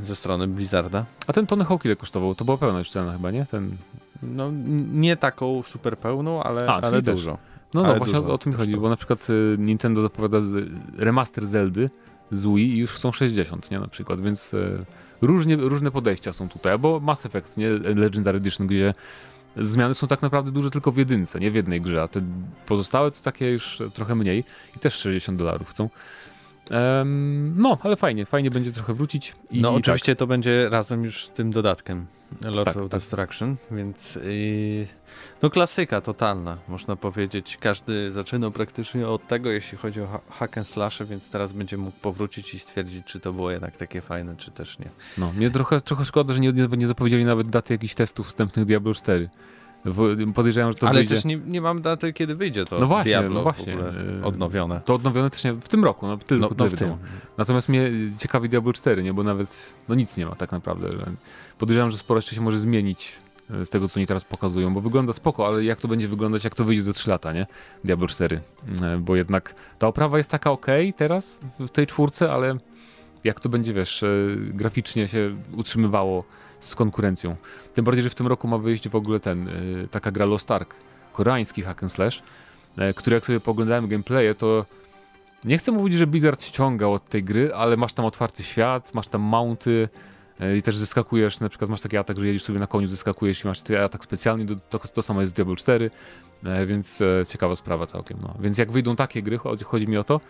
Ze 0.00 0.16
strony 0.16 0.48
Blizzarda. 0.48 1.06
A 1.26 1.32
ten 1.32 1.46
Tony 1.46 1.64
Hawk 1.64 1.84
ile 1.84 1.96
kosztował? 1.96 2.34
To 2.34 2.44
była 2.44 2.58
pełna 2.58 2.78
już 2.78 2.90
cena 2.90 3.12
chyba, 3.12 3.30
nie? 3.30 3.46
Ten... 3.46 3.76
No, 4.22 4.50
nie 4.92 5.16
taką 5.16 5.62
super 5.62 5.98
pełną, 5.98 6.42
ale, 6.42 6.66
A, 6.66 6.80
ale 6.80 7.02
dużo. 7.02 7.38
No, 7.74 7.82
no 7.82 7.88
Ale 7.88 7.98
właśnie 7.98 8.18
o, 8.18 8.20
dużo 8.20 8.34
o 8.34 8.38
tym 8.38 8.52
chodzi, 8.52 8.76
bo 8.76 8.88
na 8.88 8.96
przykład 8.96 9.30
y, 9.30 9.56
Nintendo 9.58 10.02
zapowiada 10.02 10.38
remaster 10.98 11.46
Zeldy 11.46 11.90
z 12.30 12.44
Wii 12.44 12.74
i 12.74 12.78
już 12.78 12.98
są 12.98 13.12
60, 13.12 13.70
nie, 13.70 13.80
na 13.80 13.88
przykład, 13.88 14.20
więc 14.20 14.54
y, 14.54 14.84
różnie, 15.22 15.56
różne 15.56 15.90
podejścia 15.90 16.32
są 16.32 16.48
tutaj, 16.48 16.72
albo 16.72 17.00
Mass 17.00 17.26
Effect, 17.26 17.56
nie, 17.56 17.70
Legendary 17.70 18.38
Edition, 18.38 18.66
gdzie 18.66 18.94
zmiany 19.56 19.94
są 19.94 20.06
tak 20.06 20.22
naprawdę 20.22 20.50
duże 20.50 20.70
tylko 20.70 20.92
w 20.92 20.96
jedynce, 20.96 21.40
nie 21.40 21.50
w 21.50 21.54
jednej 21.54 21.80
grze, 21.80 22.02
a 22.02 22.08
te 22.08 22.20
pozostałe 22.66 23.10
to 23.10 23.22
takie 23.22 23.50
już 23.50 23.82
trochę 23.94 24.14
mniej 24.14 24.44
i 24.76 24.78
też 24.78 24.94
60 24.94 25.38
dolarów 25.38 25.70
chcą. 25.70 25.90
Em, 26.70 27.54
no, 27.62 27.78
ale 27.82 27.96
fajnie, 27.96 28.26
fajnie 28.26 28.50
będzie 28.50 28.72
trochę 28.72 28.94
wrócić. 28.94 29.36
I, 29.50 29.60
no 29.60 29.72
i 29.72 29.74
oczywiście 29.76 30.16
to 30.16 30.26
będzie 30.26 30.68
razem 30.68 31.04
już 31.04 31.26
z 31.26 31.30
tym 31.30 31.50
dodatkiem 31.50 32.06
Lord 32.44 32.64
Tak, 32.64 32.76
of 32.76 32.90
tak. 32.90 33.00
Destruction, 33.00 33.56
więc 33.70 34.14
yy, 34.14 34.86
no 35.42 35.50
klasyka 35.50 36.00
totalna, 36.00 36.58
można 36.68 36.96
powiedzieć. 36.96 37.56
Każdy 37.60 38.10
zaczynał 38.10 38.50
praktycznie 38.50 39.08
od 39.08 39.26
tego, 39.26 39.50
jeśli 39.50 39.78
chodzi 39.78 40.00
o 40.00 40.06
ha- 40.06 40.20
hack 40.30 40.58
and 40.58 40.68
slashe, 40.68 41.04
więc 41.04 41.30
teraz 41.30 41.52
będzie 41.52 41.76
mógł 41.76 41.96
powrócić 41.98 42.54
i 42.54 42.58
stwierdzić, 42.58 43.06
czy 43.06 43.20
to 43.20 43.32
było 43.32 43.50
jednak 43.50 43.76
takie 43.76 44.00
fajne, 44.00 44.36
czy 44.36 44.50
też 44.50 44.78
nie. 44.78 44.88
No, 45.18 45.32
mnie 45.32 45.50
trochę, 45.50 45.80
trochę 45.80 46.04
szkoda, 46.04 46.34
że 46.34 46.40
nie, 46.40 46.52
nie, 46.52 46.68
nie 46.76 46.86
zapowiedzieli 46.86 47.24
nawet 47.24 47.48
daty 47.48 47.74
jakichś 47.74 47.94
testów 47.94 48.28
wstępnych 48.28 48.64
Diablo 48.66 48.94
4. 48.94 49.28
Podejrzewam, 50.34 50.72
że 50.72 50.78
to 50.78 50.88
Ale 50.88 50.98
wyjdzie... 50.98 51.14
też 51.14 51.24
nie, 51.24 51.36
nie 51.46 51.60
mam 51.60 51.82
daty, 51.82 52.12
kiedy 52.12 52.34
wyjdzie 52.34 52.64
to 52.64 52.78
No 52.78 52.86
właśnie, 52.86 53.10
Diablo 53.10 53.34
no 53.34 53.42
właśnie. 53.42 53.76
odnowione. 54.24 54.80
To 54.84 54.94
odnowione 54.94 55.30
też 55.30 55.44
nie, 55.44 55.52
w 55.52 55.68
tym 55.68 55.84
roku, 55.84 56.06
no 56.06 56.16
w 56.16 56.24
tym, 56.24 56.40
No, 56.40 56.50
no 56.58 56.68
w 56.68 56.74
tym. 56.74 56.96
Natomiast 57.38 57.68
mnie 57.68 57.90
ciekawi 58.18 58.48
Diablo 58.48 58.72
4, 58.72 59.02
nie? 59.02 59.12
Bo 59.14 59.22
nawet 59.22 59.76
no 59.88 59.94
nic 59.94 60.16
nie 60.16 60.26
ma 60.26 60.34
tak 60.34 60.52
naprawdę. 60.52 60.88
Podejrzewam, 61.58 61.90
że 61.90 61.98
sporo 61.98 62.18
jeszcze 62.18 62.34
się 62.34 62.40
może 62.40 62.58
zmienić 62.58 63.16
e, 63.50 63.66
z 63.66 63.70
tego, 63.70 63.88
co 63.88 64.00
oni 64.00 64.06
teraz 64.06 64.24
pokazują, 64.24 64.74
bo 64.74 64.80
wygląda 64.80 65.12
spoko, 65.12 65.46
ale 65.46 65.64
jak 65.64 65.80
to 65.80 65.88
będzie 65.88 66.08
wyglądać, 66.08 66.44
jak 66.44 66.54
to 66.54 66.64
wyjdzie 66.64 66.82
za 66.82 66.92
3 66.92 67.10
lata, 67.10 67.32
nie? 67.32 67.46
Diablo 67.84 68.06
4. 68.08 68.40
E, 68.82 68.98
Bo 68.98 69.16
jednak 69.16 69.54
ta 69.78 69.86
oprawa 69.86 70.18
jest 70.18 70.30
taka 70.30 70.50
ok 70.50 70.66
teraz 70.96 71.40
w 71.58 71.68
tej 71.70 71.86
czwórce, 71.86 72.32
ale 72.32 72.56
jak 73.24 73.40
to 73.40 73.48
będzie, 73.48 73.74
wiesz, 73.74 74.02
e, 74.02 74.08
graficznie 74.36 75.08
się 75.08 75.36
utrzymywało 75.56 76.24
z 76.60 76.74
konkurencją. 76.74 77.36
Tym 77.74 77.84
bardziej, 77.84 78.02
że 78.02 78.10
w 78.10 78.14
tym 78.14 78.26
roku 78.26 78.48
ma 78.48 78.58
wyjść 78.58 78.88
w 78.88 78.94
ogóle 78.94 79.20
ten, 79.20 79.48
e, 79.48 79.52
taka 79.90 80.10
gra 80.10 80.26
Lost 80.26 80.50
Ark, 80.50 80.74
koreański 81.12 81.62
hack 81.62 81.82
and 81.82 81.92
slash, 81.92 82.22
e, 82.76 82.94
który 82.94 83.14
jak 83.14 83.26
sobie 83.26 83.40
poglądałem 83.40 83.88
gameplaye, 83.88 84.34
to 84.34 84.66
nie 85.44 85.58
chcę 85.58 85.72
mówić, 85.72 85.94
że 85.94 86.06
Blizzard 86.06 86.42
ściągał 86.42 86.92
od 86.92 87.04
tej 87.04 87.24
gry, 87.24 87.54
ale 87.54 87.76
masz 87.76 87.92
tam 87.92 88.04
otwarty 88.04 88.42
świat, 88.42 88.94
masz 88.94 89.08
tam 89.08 89.20
mounty 89.20 89.88
e, 90.40 90.56
i 90.56 90.62
też 90.62 90.76
zeskakujesz, 90.76 91.40
na 91.40 91.48
przykład 91.48 91.70
masz 91.70 91.80
taki 91.80 91.96
atak, 91.96 92.18
że 92.18 92.26
jedziesz 92.26 92.42
sobie 92.42 92.58
na 92.58 92.66
koniu, 92.66 92.88
zeskakujesz 92.88 93.44
i 93.44 93.46
masz 93.46 93.60
ty 93.60 93.82
atak 93.82 94.04
specjalny, 94.04 94.46
to, 94.70 94.78
to, 94.78 95.02
samo 95.02 95.20
jest 95.20 95.32
w 95.32 95.36
Diablo 95.36 95.56
4, 95.56 95.90
e, 96.44 96.66
więc 96.66 97.02
ciekawa 97.28 97.56
sprawa 97.56 97.86
całkiem. 97.86 98.18
No. 98.22 98.34
Więc 98.40 98.58
jak 98.58 98.72
wyjdą 98.72 98.96
takie 98.96 99.22
gry, 99.22 99.38
chodzi, 99.38 99.64
chodzi 99.64 99.88
mi 99.88 99.96
o 99.96 100.04
to, 100.04 100.20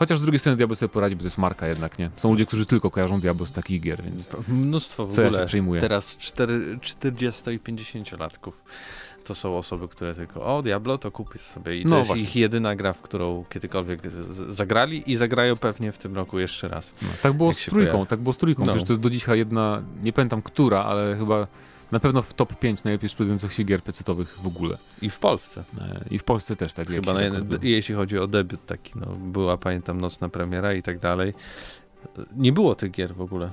chociaż 0.00 0.18
z 0.18 0.22
drugiej 0.22 0.38
strony 0.38 0.56
Diablo 0.56 0.76
sobie 0.76 0.88
poradzi, 0.88 1.16
bo 1.16 1.20
to 1.20 1.26
jest 1.26 1.38
marka 1.38 1.66
jednak, 1.68 1.98
nie? 1.98 2.10
Są 2.16 2.30
ludzie, 2.30 2.46
którzy 2.46 2.66
tylko 2.66 2.90
kojarzą 2.90 3.20
Diablo 3.20 3.46
z 3.46 3.52
takich 3.52 3.80
gier, 3.80 4.02
więc 4.02 4.30
Mnóstwo 4.48 5.06
w 5.06 5.12
co 5.12 5.22
ja 5.22 5.28
ogóle. 5.28 5.42
się 5.42 5.46
przejmuję. 5.46 5.80
Teraz 5.80 6.16
4, 6.16 6.78
40 6.82 7.50
i 7.50 7.58
50 7.58 8.12
latków. 8.18 8.62
To 9.24 9.34
są 9.34 9.56
osoby, 9.56 9.88
które 9.88 10.14
tylko 10.14 10.56
o 10.56 10.62
Diablo 10.62 10.98
to 10.98 11.10
kupię 11.10 11.38
sobie 11.38 11.78
i 11.80 11.82
to 11.84 11.88
No 11.90 11.96
jest 11.96 12.06
właśnie. 12.06 12.22
ich 12.24 12.36
jedyna 12.36 12.76
gra, 12.76 12.92
w 12.92 13.00
którą 13.02 13.44
kiedykolwiek 13.50 14.00
zagrali 14.48 15.10
i 15.12 15.16
zagrają 15.16 15.56
pewnie 15.56 15.92
w 15.92 15.98
tym 15.98 16.14
roku 16.14 16.38
jeszcze 16.38 16.68
raz. 16.68 16.94
No, 17.02 17.08
tak 17.22 17.32
było 17.32 17.52
z 17.52 17.64
trójką, 17.64 17.92
pojawi. 17.92 18.08
tak 18.08 18.20
było 18.20 18.32
z 18.32 18.36
trójką, 18.38 18.62
No. 18.64 18.72
przecież 18.72 18.86
to 18.86 18.92
jest 18.92 19.02
do 19.02 19.10
dzisiaj 19.10 19.38
jedna, 19.38 19.82
nie 20.02 20.12
pamiętam 20.12 20.42
która, 20.42 20.84
ale 20.84 21.16
chyba 21.18 21.46
na 21.92 22.00
pewno 22.00 22.22
w 22.22 22.34
top 22.34 22.58
5 22.58 22.84
najlepiej 22.84 23.08
sprzedających 23.08 23.52
się 23.52 23.62
gier 23.62 23.82
pecetowych 23.82 24.38
w 24.42 24.46
ogóle. 24.46 24.78
I 25.02 25.10
w 25.10 25.18
Polsce. 25.18 25.64
E, 25.80 26.04
I 26.10 26.18
w 26.18 26.24
Polsce 26.24 26.56
też 26.56 26.74
tak. 26.74 26.88
Chyba 26.88 27.14
na, 27.14 27.40
był. 27.40 27.58
jeśli 27.62 27.94
chodzi 27.94 28.18
o 28.18 28.26
debiut 28.26 28.66
taki, 28.66 28.92
no, 28.96 29.06
była 29.06 29.56
pamiętam 29.56 30.00
nocna 30.00 30.28
premiera 30.28 30.74
i 30.74 30.82
tak 30.82 30.98
dalej. 30.98 31.34
Nie 32.36 32.52
było 32.52 32.74
tych 32.74 32.90
gier 32.90 33.14
w 33.14 33.20
ogóle. 33.20 33.50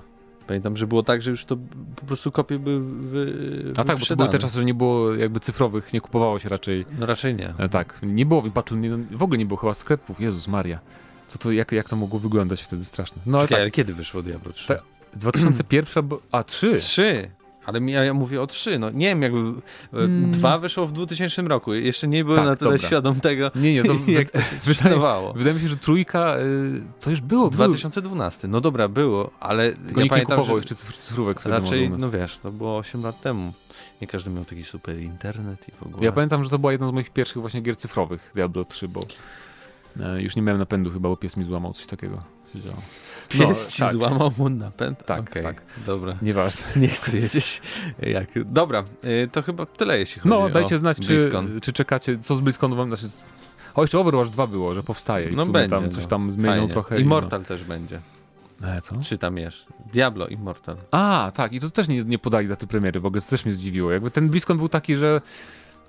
Pamiętam, 0.47 0.77
że 0.77 0.87
było 0.87 1.03
tak, 1.03 1.21
że 1.21 1.31
już 1.31 1.45
to 1.45 1.57
po 1.95 2.05
prostu 2.05 2.31
kopie 2.31 2.59
były 2.59 2.79
wy, 2.81 3.73
A 3.77 3.83
tak, 3.83 3.99
bo 3.99 4.05
to 4.05 4.15
były 4.15 4.29
te 4.29 4.39
czasy, 4.39 4.55
że 4.55 4.65
nie 4.65 4.73
było 4.73 5.15
jakby 5.15 5.39
cyfrowych, 5.39 5.93
nie 5.93 6.01
kupowało 6.01 6.39
się 6.39 6.49
raczej. 6.49 6.85
No 6.99 7.05
raczej 7.05 7.35
nie. 7.35 7.53
E, 7.57 7.69
tak, 7.69 7.99
nie 8.03 8.25
było 8.25 8.41
w 8.41 8.49
Battle, 8.49 8.77
nie, 8.77 8.97
w 9.11 9.23
ogóle 9.23 9.37
nie 9.37 9.45
było 9.45 9.57
chyba 9.57 9.73
sklepów, 9.73 10.19
Jezus 10.19 10.47
Maria. 10.47 10.79
Co 11.27 11.37
to, 11.37 11.51
jak, 11.51 11.71
jak 11.71 11.89
to 11.89 11.95
mogło 11.95 12.19
wyglądać 12.19 12.63
wtedy 12.63 12.85
straszne. 12.85 13.21
No 13.25 13.37
ale 13.37 13.47
Czekaj, 13.47 13.55
tak, 13.55 13.61
ale 13.61 13.71
kiedy 13.71 13.93
wyszło 13.93 14.21
Diablo 14.21 14.53
3? 14.53 14.67
Tak. 14.67 14.83
2001 15.13 15.93
albo, 15.95 16.21
a 16.31 16.43
3. 16.43 16.73
Trzy. 16.73 17.29
Ale 17.67 17.79
ja, 17.79 18.03
ja 18.03 18.13
mówię 18.13 18.41
o 18.41 18.47
trzy. 18.47 18.79
No 18.79 18.91
nie 18.91 19.07
wiem, 19.07 19.21
jakby 19.21 19.39
mm. 19.39 19.61
Mm. 19.93 20.31
dwa 20.31 20.59
wyszło 20.59 20.87
w 20.87 20.91
2000 20.91 21.41
roku. 21.41 21.73
Jeszcze 21.73 22.07
nie 22.07 22.23
byłem 22.23 22.37
Tak, 22.37 22.47
na 22.47 22.55
tyle 22.55 22.71
dobra. 22.71 22.87
świadom 22.87 23.19
tego, 23.19 23.51
Nie, 23.55 23.73
nie, 23.73 23.83
to 23.83 23.93
jak 24.07 24.31
to 24.31 24.39
się 24.41 24.45
wydaje, 24.65 24.75
sprzedawało. 24.75 25.33
wydaje 25.33 25.55
mi 25.55 25.61
się, 25.61 25.67
że 25.67 25.77
trójka, 25.77 26.37
y, 26.37 26.83
to 26.99 27.09
już 27.09 27.21
było, 27.21 27.49
było 27.49 27.67
2012. 27.67 28.47
No 28.47 28.61
dobra, 28.61 28.87
było, 28.87 29.31
ale 29.39 29.71
tylko 29.71 29.83
ja 29.83 29.87
nikt 29.87 29.97
nie 30.03 30.09
pamiętam, 30.09 30.37
kupował 30.37 30.55
że 30.55 30.59
jeszcze 30.59 30.75
cyfr, 30.75 30.93
cyfrówek 30.97 31.39
wtedy 31.39 31.59
raczej, 31.59 31.89
no 31.89 32.11
wiesz, 32.11 32.37
to 32.37 32.51
było 32.51 32.77
8 32.77 33.03
lat 33.03 33.21
temu. 33.21 33.53
Nie 34.01 34.07
każdy 34.07 34.29
miał 34.29 34.45
taki 34.45 34.63
super 34.63 34.99
internet 34.99 35.69
i 35.69 35.71
w 35.71 35.83
ogóle. 35.83 36.05
Ja 36.05 36.11
pamiętam, 36.11 36.43
że 36.43 36.49
to 36.49 36.59
była 36.59 36.71
jedna 36.71 36.87
z 36.87 36.91
moich 36.91 37.09
pierwszych 37.09 37.41
właśnie 37.41 37.61
gier 37.61 37.77
cyfrowych, 37.77 38.31
Diablo 38.35 38.65
3, 38.65 38.87
bo 38.87 39.01
e, 39.99 40.21
już 40.21 40.35
nie 40.35 40.41
miałem 40.41 40.59
napędu 40.59 40.89
chyba, 40.89 41.09
bo 41.09 41.17
pies 41.17 41.37
mi 41.37 41.43
złamał 41.43 41.73
coś 41.73 41.85
takiego. 41.85 42.36
Się 42.53 42.61
działo. 42.61 42.81
Pies 43.29 43.65
No, 43.65 43.71
ci 43.71 43.79
tak. 43.81 43.93
złamał 43.93 44.31
mu 44.37 44.49
napęd? 44.49 45.05
Tak, 45.05 45.19
Okej, 45.29 45.43
tak. 45.43 45.61
Dobra. 45.85 46.17
Nieważne. 46.21 46.63
Nie 46.81 46.87
chcę 46.87 47.11
wiedzieć 47.11 47.61
jak. 47.99 48.27
Dobra, 48.45 48.83
y, 49.05 49.29
to 49.31 49.41
chyba 49.41 49.65
tyle 49.65 49.99
jeśli 49.99 50.21
chodzi 50.21 50.29
No, 50.35 50.41
o 50.43 50.49
dajcie 50.49 50.77
znać, 50.77 50.99
czy, 50.99 51.07
BlizzCon. 51.07 51.61
czy 51.61 51.73
czekacie, 51.73 52.19
co 52.19 52.35
z 52.35 52.41
BlizzConu 52.41 52.75
wam, 52.75 52.87
znaczy... 52.95 53.13
O, 53.75 53.81
jeszcze 53.81 53.99
Overwatch 53.99 54.29
2 54.31 54.47
było, 54.47 54.73
że 54.73 54.83
powstaje 54.83 55.29
i 55.29 55.35
No 55.35 55.45
będzie, 55.45 55.75
tam 55.75 55.89
coś 55.91 56.03
no. 56.03 56.09
tam 56.09 56.31
zmienią 56.31 56.55
Fajnie. 56.55 56.67
trochę. 56.69 56.97
i 56.99 57.01
Immortal 57.01 57.45
też 57.45 57.63
będzie. 57.63 57.99
No. 58.61 58.67
E, 58.67 58.81
co? 58.81 58.95
Czy 59.03 59.17
tam 59.17 59.37
jest? 59.37 59.67
Diablo 59.93 60.27
Immortal. 60.27 60.75
A, 60.91 61.31
tak, 61.35 61.53
i 61.53 61.59
to 61.59 61.69
też 61.69 61.87
nie, 61.87 62.03
nie 62.03 62.19
podali 62.19 62.47
daty 62.47 62.67
premiery, 62.67 62.99
w 62.99 63.05
ogóle 63.05 63.21
to 63.21 63.29
też 63.29 63.45
mnie 63.45 63.55
zdziwiło. 63.55 63.91
Jakby 63.91 64.11
ten 64.11 64.29
BlizzCon 64.29 64.57
był 64.57 64.69
taki, 64.69 64.95
że 64.95 65.21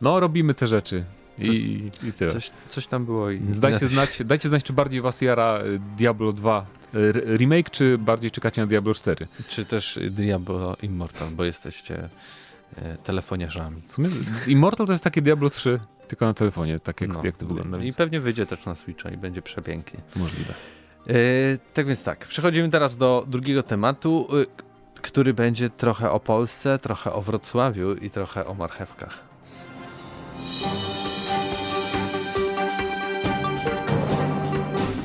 no, 0.00 0.20
robimy 0.20 0.54
te 0.54 0.66
rzeczy. 0.66 1.04
I, 1.46 1.90
i 2.02 2.12
tyle. 2.12 2.30
Coś, 2.32 2.50
coś 2.68 2.86
tam 2.86 3.04
było 3.04 3.30
i. 3.30 3.40
Dajcie 3.40 3.88
znać, 3.88 4.22
dajcie 4.24 4.48
znać, 4.48 4.64
czy 4.64 4.72
bardziej 4.72 5.00
was 5.00 5.20
jara 5.20 5.58
y, 5.62 5.80
Diablo 5.96 6.32
2 6.32 6.66
y, 6.94 6.98
r- 6.98 7.24
remake, 7.38 7.70
czy 7.70 7.98
bardziej 7.98 8.30
czekacie 8.30 8.60
na 8.60 8.66
Diablo 8.66 8.94
4. 8.94 9.26
Czy 9.48 9.64
też 9.64 9.98
Diablo 10.10 10.76
Immortal, 10.82 11.28
bo 11.30 11.44
jesteście 11.44 12.08
e, 12.76 12.96
telefoniarzami. 12.96 13.82
W 13.88 13.94
sumie 13.94 14.08
Immortal 14.46 14.86
to 14.86 14.92
jest 14.92 15.04
takie 15.04 15.22
Diablo 15.22 15.50
3, 15.50 15.80
tylko 16.08 16.26
na 16.26 16.34
telefonie, 16.34 16.80
tak 16.80 17.00
jak, 17.00 17.10
No. 17.14 17.20
jak 17.24 17.36
to 17.36 17.46
wygląda, 17.46 17.78
I 17.78 17.92
pewnie 17.92 18.20
wyjdzie 18.20 18.46
też 18.46 18.64
na 18.64 18.74
Switcha 18.74 19.10
i 19.10 19.16
będzie 19.16 19.42
przepięknie. 19.42 20.00
możliwe. 20.16 20.54
E, 21.08 21.14
tak 21.74 21.86
więc 21.86 22.04
tak, 22.04 22.26
przechodzimy 22.26 22.70
teraz 22.70 22.96
do 22.96 23.24
drugiego 23.28 23.62
tematu, 23.62 24.28
który 25.02 25.34
będzie 25.34 25.70
trochę 25.70 26.10
o 26.10 26.20
Polsce, 26.20 26.78
trochę 26.78 27.12
o 27.12 27.22
Wrocławiu 27.22 27.94
i 27.94 28.10
trochę 28.10 28.46
o 28.46 28.54
marchewkach. 28.54 29.18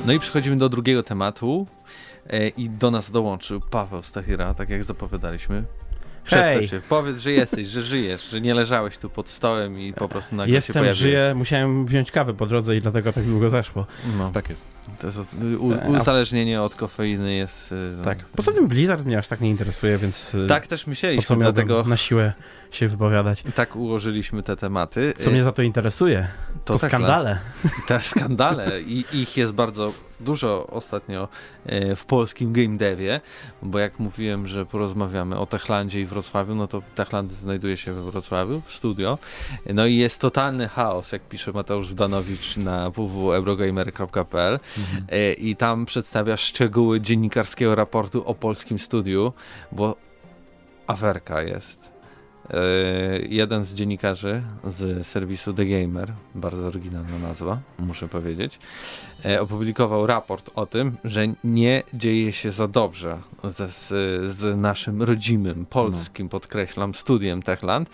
No 0.04 0.12
i 0.12 0.18
przechodzimy 0.18 0.56
do 0.56 0.68
drugiego 0.68 1.02
tematu 1.02 1.66
e, 2.30 2.48
i 2.48 2.70
do 2.70 2.90
nas 2.90 3.10
dołączył 3.10 3.60
Paweł 3.60 4.02
Stachira, 4.02 4.54
tak 4.54 4.70
jak 4.70 4.84
zapowiadaliśmy. 4.84 5.64
Przedstaw 6.24 6.54
Hej. 6.54 6.68
się, 6.68 6.80
powiedz, 6.88 7.18
że 7.20 7.32
jesteś, 7.32 7.66
że 7.66 7.82
żyjesz, 7.82 8.30
że 8.30 8.40
nie 8.40 8.54
leżałeś 8.54 8.98
tu 8.98 9.10
pod 9.10 9.28
stołem 9.28 9.80
i 9.80 9.92
po 9.92 10.08
prostu 10.08 10.36
nagle 10.36 10.50
się 10.52 10.54
Jestem, 10.54 10.74
pojawiłeś. 10.74 10.98
żyję, 10.98 11.34
musiałem 11.36 11.86
wziąć 11.86 12.10
kawę 12.10 12.34
po 12.34 12.46
drodze 12.46 12.76
i 12.76 12.80
dlatego 12.80 13.12
tak 13.12 13.24
długo 13.24 13.50
zaszło. 13.50 13.86
No, 14.18 14.30
Tak 14.30 14.50
jest. 14.50 14.72
to 15.00 15.06
jest, 15.06 15.18
u, 15.58 15.90
uzależnienie 15.96 16.62
od 16.62 16.74
kofeiny 16.74 17.34
jest... 17.34 17.72
y, 17.72 17.76
no, 17.98 18.04
Tak. 18.04 18.18
Poza 18.18 18.52
tym 18.52 18.68
Blizzard 18.68 19.04
mnie 19.04 19.18
aż 19.18 19.28
tak 19.28 19.40
nie 19.40 19.50
interesuje, 19.50 19.98
więc 19.98 20.36
Tak 20.48 20.66
też 20.66 20.80
po 20.80 20.84
co 20.84 20.90
myśleliśmy, 20.90 21.36
miałbym 21.36 21.54
dlatego 21.54 21.84
na 21.88 21.96
siłę 21.96 22.32
się 22.76 22.88
wypowiadać. 22.88 23.42
tak 23.54 23.76
ułożyliśmy 23.76 24.42
te 24.42 24.56
tematy. 24.56 25.12
Co 25.16 25.30
mnie 25.30 25.44
za 25.44 25.52
to 25.52 25.62
interesuje, 25.62 26.28
to, 26.64 26.78
tak, 26.78 26.90
skandale. 26.90 27.38
Te 27.86 28.00
skandale 28.00 28.80
i 28.82 29.04
ich 29.12 29.36
jest 29.36 29.52
bardzo 29.52 29.92
dużo 30.20 30.66
ostatnio 30.66 31.28
e, 31.66 31.96
w 31.96 32.04
polskim 32.04 32.52
game 32.52 32.76
devie, 32.76 33.20
bo 33.62 33.78
jak 33.78 33.98
mówiłem, 33.98 34.46
że 34.46 34.66
porozmawiamy 34.66 35.38
o 35.38 35.46
Techlandzie 35.46 36.00
i 36.00 36.06
Wrocławiu, 36.06 36.54
no 36.54 36.66
to 36.66 36.82
Techland 36.94 37.32
znajduje 37.32 37.76
się 37.76 37.92
we 37.92 38.10
Wrocławiu, 38.10 38.62
studio, 38.66 39.18
no 39.74 39.86
i 39.86 39.96
jest 39.96 40.20
totalny 40.20 40.68
chaos, 40.68 41.12
jak 41.12 41.22
pisze 41.22 41.52
Mateusz 41.52 41.88
Zdanowicz 41.88 42.56
na 42.56 42.90
www.eurogamer.pl 42.90 44.58
Mhm. 44.78 45.04
e, 45.08 45.32
i 45.32 45.56
tam 45.56 45.86
przedstawia 45.86 46.36
szczegóły 46.36 47.00
dziennikarskiego 47.00 47.74
raportu 47.74 48.26
o 48.26 48.34
polskim 48.34 48.78
studiu, 48.78 49.32
bo 49.72 49.96
aferka 50.86 51.42
jest. 51.42 51.93
E, 52.50 52.56
Jeden 53.28 53.64
z 53.64 53.74
dziennikarzy 53.74 54.42
z 54.64 55.06
serwisu 55.06 55.52
The 55.54 55.66
Gamer, 55.66 56.12
bardzo 56.34 56.66
oryginalna 56.66 57.18
nazwa, 57.18 57.58
muszę 57.78 58.08
powiedzieć, 58.08 58.58
e, 59.24 59.40
opublikował 59.40 60.06
raport 60.06 60.50
o 60.54 60.66
tym, 60.66 60.96
że 61.04 61.26
nie 61.44 61.82
dzieje 61.94 62.32
się 62.32 62.50
za 62.50 62.68
dobrze 62.68 63.18
ze, 63.44 63.68
z, 64.32 64.56
naszym 64.60 65.02
rodzimym, 65.02 65.66
polskim, 65.66 66.28
podkreślam, 66.28 66.94
studiem 66.94 67.42
Techland. 67.42 67.90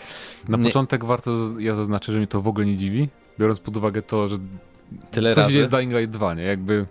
Na 0.48 0.56
Nie. 0.56 0.64
początek 0.64 1.04
warto, 1.04 1.30
ja 1.58 1.74
zaznaczę, 1.74 2.12
że 2.12 2.18
mnie 2.18 2.26
to 2.26 2.40
w 2.40 2.48
ogóle 2.48 2.66
nie 2.66 2.76
dziwi, 2.76 3.08
biorąc 3.38 3.60
pod 3.60 3.76
uwagę 3.76 4.02
to, 4.02 4.28
że 4.28 4.36
Tyle 5.10 5.34
się 5.34 5.40
razy. 5.40 5.52
dzieje 5.52 5.64
z 5.64 5.68
Dying 5.68 5.92
Light 5.94 6.10
2, 6.10 6.34
nie? 6.34 6.42
Jakby 6.42 6.86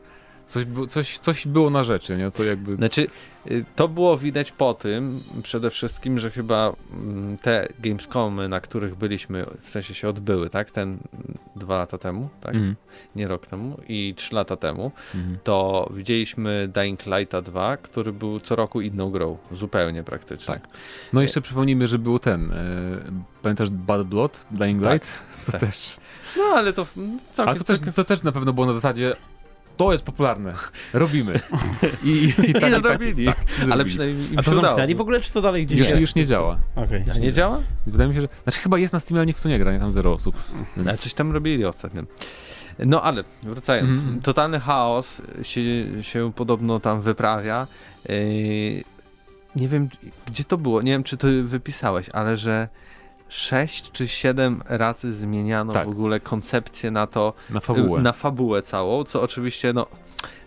coś, 0.50 0.66
było- 0.66 0.88
coś, 0.88 1.20
coś 1.20 1.48
było 1.48 1.70
na 1.70 1.84
rzeczy, 1.84 2.18
nie? 2.18 2.32
To 2.32 2.44
jakby... 2.44 2.76
Znaczy, 2.76 3.08
y, 3.52 3.66
to 3.76 3.88
było 3.88 4.18
widać 4.18 4.52
po 4.52 4.74
tym 4.74 5.24
przede 5.44 5.70
wszystkim, 5.70 6.20
że 6.20 6.32
chyba 6.32 6.74
mm, 6.94 7.38
te 7.38 7.68
Gamescomy, 7.80 8.50
na 8.50 8.60
których 8.60 8.96
byliśmy, 8.96 9.46
w 9.62 9.70
sensie 9.70 9.94
się 9.94 10.10
odbyły, 10.10 10.50
tak? 10.50 10.72
Ten 10.72 10.90
mm, 10.90 11.00
dwa 11.56 11.78
lata 11.78 11.98
temu, 11.98 12.30
tak? 12.42 12.56
Mhm. 12.56 12.76
Nie 13.16 13.28
rok 13.28 13.48
temu 13.48 13.78
i 13.88 14.14
trzy 14.18 14.36
lata 14.36 14.56
temu, 14.58 14.92
Mhm. 15.16 15.38
to 15.44 15.90
widzieliśmy 15.96 16.70
Dying 16.74 17.00
Lighta 17.06 17.42
2, 17.42 17.78
który 17.78 18.14
był 18.14 18.40
co 18.40 18.56
roku 18.56 18.82
inną 18.82 19.10
grą, 19.12 19.38
zupełnie 19.52 20.04
praktycznie. 20.04 20.54
Tak. 20.54 20.68
No 21.14 21.22
jeszcze 21.22 21.42
przypomnijmy, 21.42 21.88
że 21.88 22.00
był 22.00 22.20
ten, 22.20 22.52
e, 22.52 22.56
pamiętasz 23.42 23.70
Bad 23.70 24.04
Blood, 24.04 24.46
Dying 24.52 24.82
Tak, 24.84 24.92
Light? 24.94 25.14
To 25.46 25.52
tak. 25.52 25.62
też... 25.62 25.98
No 26.38 26.44
ale 26.44 26.74
to 26.74 26.86
mm, 26.98 27.20
całkiem, 27.34 27.50
Ale 27.50 27.58
to 27.60 27.64
też, 27.64 27.80
to 27.96 28.04
też 28.04 28.24
na 28.24 28.32
pewno 28.32 28.54
było 28.54 28.68
na 28.68 28.74
zasadzie 28.74 29.16
to 29.80 29.92
jest 29.92 30.04
popularne, 30.04 30.54
robimy. 30.94 31.40
I, 32.04 32.10
i, 32.10 32.26
I 32.26 32.34
tak, 32.36 32.48
i 32.50 32.54
tak, 32.54 32.74
zrobili. 32.74 33.26
tak, 33.26 33.38
i 33.68 33.72
ale 33.72 33.86
przynajmniej 33.86 34.32
im 34.32 34.40
A 34.40 34.44
to 34.44 34.54
zamknęli 34.54 34.96
w 34.96 35.02
ogóle, 35.02 35.22
czy 35.22 35.32
to 35.32 35.42
dalej 35.42 35.66
gdzieś 35.66 35.80
Już, 35.80 35.90
jest? 35.90 36.02
już 36.02 36.16
nie 36.16 36.26
działa. 36.26 36.60
Okej. 36.76 37.04
A 37.16 37.18
nie 37.18 37.34
działa? 37.34 37.60
Wydaje 37.88 38.10
mi 38.10 38.16
się, 38.16 38.22
że... 38.22 38.28
Znaczy 38.44 38.60
chyba 38.60 38.78
jest 38.78 38.94
na 38.94 39.00
Steamie, 39.00 39.20
ale 39.20 39.26
nikt 39.26 39.44
to 39.44 39.50
nie 39.50 39.60
gra, 39.60 39.74
nie 39.74 39.80
tam 39.80 39.92
zero 39.92 40.14
osób. 40.14 40.36
Więc... 40.78 40.88
Ale 40.88 40.98
coś 40.98 41.14
tam 41.14 41.32
robili 41.32 41.66
ostatnio. 41.66 42.04
No 42.80 43.02
ale 43.04 43.24
wracając, 43.44 44.00
Mhm. 44.00 44.22
totalny 44.22 44.60
chaos 44.60 45.22
się, 45.42 45.62
się 46.02 46.32
podobno 46.36 46.80
tam 46.80 47.02
wyprawia. 47.02 47.68
Yy, 48.10 48.16
nie 49.56 49.68
wiem, 49.70 49.90
gdzie 50.28 50.44
to 50.44 50.58
było, 50.58 50.82
nie 50.82 50.92
wiem, 50.92 51.04
czy 51.04 51.18
ty 51.18 51.44
wypisałeś, 51.44 52.10
ale 52.14 52.38
że 52.38 52.68
6 53.30 53.92
czy 53.92 54.08
7 54.08 54.62
razy 54.66 55.14
zmieniano 55.14 55.74
Tak. 55.74 55.88
w 55.88 55.92
ogóle 55.92 56.20
koncepcję 56.20 56.92
na 56.92 57.08
to, 57.08 57.34
Na 57.50 57.60
fabułę. 57.60 58.02
na 58.02 58.14
fabułę 58.14 58.62
całą, 58.62 59.04
co 59.04 59.22
oczywiście, 59.22 59.74
no, 59.74 59.86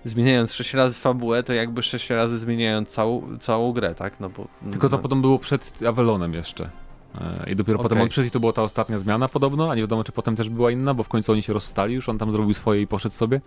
zmieniając 0.04 0.52
6 0.54 0.74
razy 0.74 0.94
fabułę, 0.94 1.42
to 1.42 1.52
jakby 1.52 1.82
6 1.82 2.10
razy 2.10 2.38
zmieniając 2.38 2.88
całą, 2.88 3.38
całą 3.40 3.72
grę, 3.72 3.94
tak? 3.94 4.20
No 4.20 4.28
bo, 4.28 4.46
Tylko 4.70 4.88
to 4.88 4.96
no, 4.96 5.02
potem 5.02 5.20
było 5.20 5.38
przed 5.38 5.82
Avallonem 5.88 6.34
jeszcze. 6.34 6.70
E, 7.20 7.50
I 7.50 7.56
dopiero 7.56 7.78
potem 7.78 7.98
Okej. 7.98 8.02
on 8.02 8.08
przyszedł 8.08 8.28
i 8.28 8.30
to 8.30 8.40
była 8.40 8.52
ta 8.52 8.62
ostatnia 8.62 8.98
zmiana 8.98 9.28
podobno, 9.28 9.70
a 9.70 9.74
nie 9.74 9.80
wiadomo 9.82 10.04
czy 10.04 10.12
potem 10.12 10.36
też 10.36 10.48
była 10.48 10.70
inna, 10.70 10.94
bo 10.94 11.02
w 11.02 11.08
końcu 11.08 11.32
oni 11.32 11.42
się 11.42 11.52
rozstali 11.52 11.94
już, 11.94 12.08
on 12.08 12.18
tam 12.18 12.30
zrobił 12.30 12.54
swoje 12.54 12.80
i 12.82 12.86
poszedł 12.86 13.14
sobie. 13.14 13.40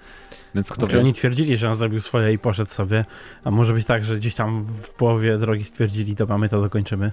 Więc 0.56 0.67
kto 0.69 0.75
Znaczy 0.80 0.95
wie. 0.95 0.99
oni 1.01 1.13
twierdzili, 1.13 1.58
że 1.58 1.69
on 1.69 1.75
zrobił 1.75 2.01
swoje 2.01 2.34
i 2.34 2.39
poszedł 2.39 2.71
sobie, 2.71 3.06
a 3.43 3.51
może 3.51 3.73
być 3.73 3.86
tak, 3.86 4.06
że 4.06 4.15
gdzieś 4.17 4.36
tam 4.36 4.63
w 4.84 4.93
połowie 4.93 5.38
drogi 5.38 5.63
stwierdzili, 5.63 6.15
to 6.15 6.25
mamy 6.25 6.49
to 6.49 6.62
dokończymy. 6.62 7.12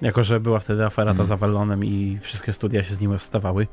Jako, 0.00 0.24
że 0.24 0.40
była 0.40 0.58
wtedy 0.58 0.84
afera 0.84 1.06
ta 1.06 1.10
Mhm. 1.10 1.28
z 1.28 1.32
Avallonem 1.32 1.84
i 1.84 2.18
wszystkie 2.20 2.52
studia 2.52 2.84
się 2.84 2.94
z 2.94 3.00
nim 3.00 3.18
wstawały. 3.18 3.66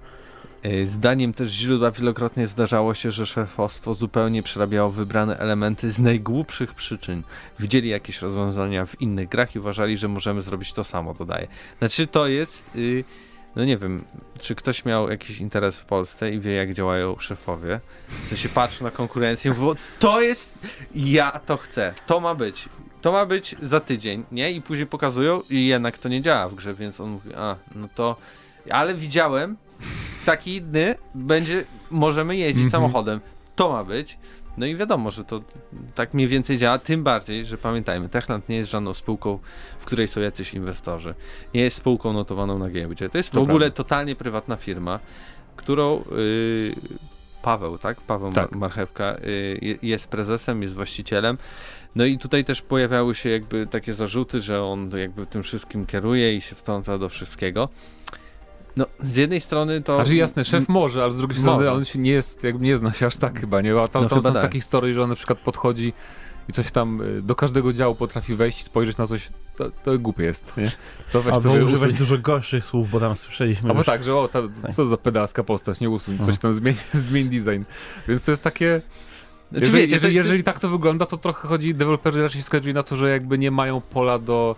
Y, 0.65 0.87
Zdaniem 0.87 1.33
też 1.33 1.49
źródła 1.49 1.91
wielokrotnie 1.91 2.47
zdarzało 2.47 2.93
się, 2.93 3.11
że 3.11 3.25
szefostwo 3.25 3.93
zupełnie 3.93 4.43
przerabiało 4.43 4.91
wybrane 4.91 5.37
elementy 5.37 5.91
z 5.91 5.99
najgłupszych 5.99 6.73
przyczyn. 6.73 7.23
Widzieli 7.59 7.89
jakieś 7.89 8.21
rozwiązania 8.21 8.85
w 8.85 9.01
innych 9.01 9.29
grach 9.29 9.55
i 9.55 9.59
uważali, 9.59 9.97
że 9.97 10.07
możemy 10.07 10.41
zrobić 10.41 10.73
to 10.73 10.83
samo, 10.83 11.13
dodaje. 11.13 11.47
Znaczy 11.79 12.07
to 12.07 12.27
jest, 12.27 12.71
y, 12.75 13.03
no 13.55 13.65
nie 13.65 13.77
wiem, 13.77 14.03
czy 14.39 14.55
ktoś 14.55 14.85
miał 14.85 15.09
jakiś 15.09 15.39
interes 15.39 15.79
w 15.79 15.85
Polsce 15.85 16.31
i 16.31 16.39
wie 16.39 16.53
jak 16.53 16.73
działają 16.73 17.19
szefowie. 17.19 17.79
W 18.07 18.27
sensie 18.27 18.49
patrzył 18.49 18.85
na 18.85 18.91
konkurencję, 18.91 19.53
bo 19.53 19.75
to 19.99 20.21
jest, 20.21 20.59
ja 20.95 21.39
to 21.45 21.57
chcę, 21.57 21.93
to 22.05 22.19
ma 22.19 22.35
być. 22.35 22.69
To 23.01 23.11
ma 23.11 23.25
być 23.25 23.55
za 23.61 23.79
tydzień, 23.79 24.23
nie? 24.31 24.51
I 24.51 24.61
później 24.61 24.87
pokazują 24.87 25.41
i 25.49 25.67
jednak 25.67 25.97
to 25.97 26.09
nie 26.09 26.21
działa 26.21 26.49
w 26.49 26.55
grze, 26.55 26.73
więc 26.73 27.01
on 27.01 27.09
mówi, 27.09 27.29
a, 27.35 27.55
no 27.75 27.87
to... 27.95 28.15
Ale 28.69 28.95
widziałem, 28.95 29.57
taki 30.31 30.55
inny 30.55 30.95
będzie, 31.15 31.63
możemy 31.91 32.37
jeździć 32.37 32.63
Mhm. 32.65 32.71
samochodem. 32.71 33.19
To 33.55 33.71
ma 33.71 33.83
być. 33.83 34.17
No 34.57 34.65
i 34.65 34.75
wiadomo, 34.75 35.11
że 35.11 35.23
to 35.23 35.41
tak 35.95 36.13
mniej 36.13 36.27
więcej 36.27 36.57
działa, 36.57 36.77
tym 36.79 37.03
bardziej, 37.03 37.45
że 37.45 37.57
pamiętajmy, 37.57 38.09
Techland 38.09 38.49
nie 38.49 38.55
jest 38.55 38.69
żadną 38.71 38.93
spółką, 38.93 39.39
w 39.79 39.85
której 39.85 40.07
są 40.07 40.21
jacyś 40.21 40.53
inwestorzy. 40.53 41.15
Nie 41.53 41.61
jest 41.61 41.77
spółką 41.77 42.13
notowaną 42.13 42.57
na 42.59 42.69
giełdzie. 42.69 43.09
To 43.09 43.17
jest 43.17 43.29
w 43.29 43.31
To 43.31 43.41
ogóle 43.41 43.59
prawda. 43.59 43.75
totalnie 43.75 44.15
prywatna 44.15 44.55
firma, 44.55 44.99
którą 45.55 46.03
yy, 46.11 46.75
Paweł, 47.41 47.77
tak? 47.77 48.01
Paweł 48.01 48.31
Tak. 48.33 48.51
Mar- 48.51 48.59
Marchewka 48.59 49.15
yy, 49.23 49.57
je- 49.61 49.77
jest 49.81 50.07
prezesem, 50.07 50.61
jest 50.61 50.73
właścicielem. 50.75 51.37
No 51.95 52.05
i 52.05 52.17
tutaj 52.17 52.45
też 52.45 52.61
pojawiały 52.61 53.15
się 53.15 53.29
jakby 53.29 53.67
takie 53.67 53.93
zarzuty, 53.93 54.41
że 54.41 54.63
on 54.63 54.89
jakby 54.97 55.25
tym 55.25 55.43
wszystkim 55.43 55.85
kieruje 55.85 56.35
i 56.35 56.41
się 56.41 56.55
wtrąca 56.55 56.97
do 56.97 57.09
wszystkiego. 57.09 57.69
No, 58.77 58.85
z 59.03 59.15
jednej 59.15 59.41
strony 59.41 59.81
to... 59.81 59.95
Znaczy 59.95 60.15
jasne, 60.15 60.45
szef 60.45 60.69
może, 60.69 61.03
ale 61.03 61.11
z 61.11 61.17
drugiej 61.17 61.37
strony 61.37 61.57
Może. 61.57 61.71
on 61.73 61.85
się 61.85 61.99
nie 61.99 62.11
jest, 62.11 62.43
jakby 62.43 62.65
nie 62.65 62.77
zna 62.77 62.93
się 62.93 63.05
aż 63.05 63.17
tak 63.17 63.39
chyba, 63.39 63.61
nie? 63.61 63.79
A 63.81 63.87
tam, 63.87 64.03
No 64.03 64.09
tam 64.09 64.23
są 64.23 64.33
tak. 64.33 64.41
takie 64.41 64.57
historie, 64.57 64.93
że 64.93 65.03
on 65.03 65.09
na 65.09 65.15
przykład 65.15 65.39
podchodzi 65.39 65.93
i 66.49 66.53
coś 66.53 66.71
tam 66.71 67.01
y, 67.01 67.21
do 67.21 67.35
każdego 67.35 67.73
działu 67.73 67.95
potrafi 67.95 68.35
wejść 68.35 68.61
i 68.61 68.63
spojrzeć 68.63 68.97
na 68.97 69.07
coś, 69.07 69.29
to, 69.55 69.71
to 69.83 69.99
głupie 69.99 70.23
jest, 70.23 70.57
nie? 70.57 70.71
To 71.11 71.21
weź 71.21 71.33
Albo 71.33 71.49
to 71.57 71.63
używać 71.63 71.93
dużo 71.93 72.17
gorszych 72.17 72.65
słów, 72.65 72.89
bo 72.89 72.99
tam 72.99 73.15
słyszeliśmy 73.15 73.69
Albo 73.69 73.79
już. 73.79 73.85
tak, 73.85 74.03
że 74.03 74.15
o, 74.15 74.27
ta, 74.27 74.39
co 74.75 74.85
za 74.85 74.97
pedalska 74.97 75.43
postać, 75.43 75.79
nie 75.79 75.89
usuń, 75.89 76.17
coś 76.19 76.37
tam 76.37 76.53
zmień, 76.53 76.75
zmień 77.09 77.29
design. 77.29 77.63
Więc 78.07 78.23
to 78.23 78.31
jest 78.31 78.43
takie... 78.43 78.81
Znaczy, 79.51 79.65
Jeżeli, 79.65 79.81
wiecie, 79.81 79.95
jeżeli, 79.95 80.15
jeżeli 80.15 80.43
tak 80.43 80.59
to 80.59 80.69
wygląda, 80.69 81.05
to 81.05 81.17
trochę 81.17 81.47
chodzi, 81.47 81.75
deweloperzy 81.75 82.21
raczej 82.21 82.41
zgodzili 82.41 82.73
na 82.73 82.83
to, 82.83 82.95
że 82.95 83.09
jakby 83.09 83.37
nie 83.37 83.51
mają 83.51 83.81
pola 83.81 84.19
do... 84.19 84.55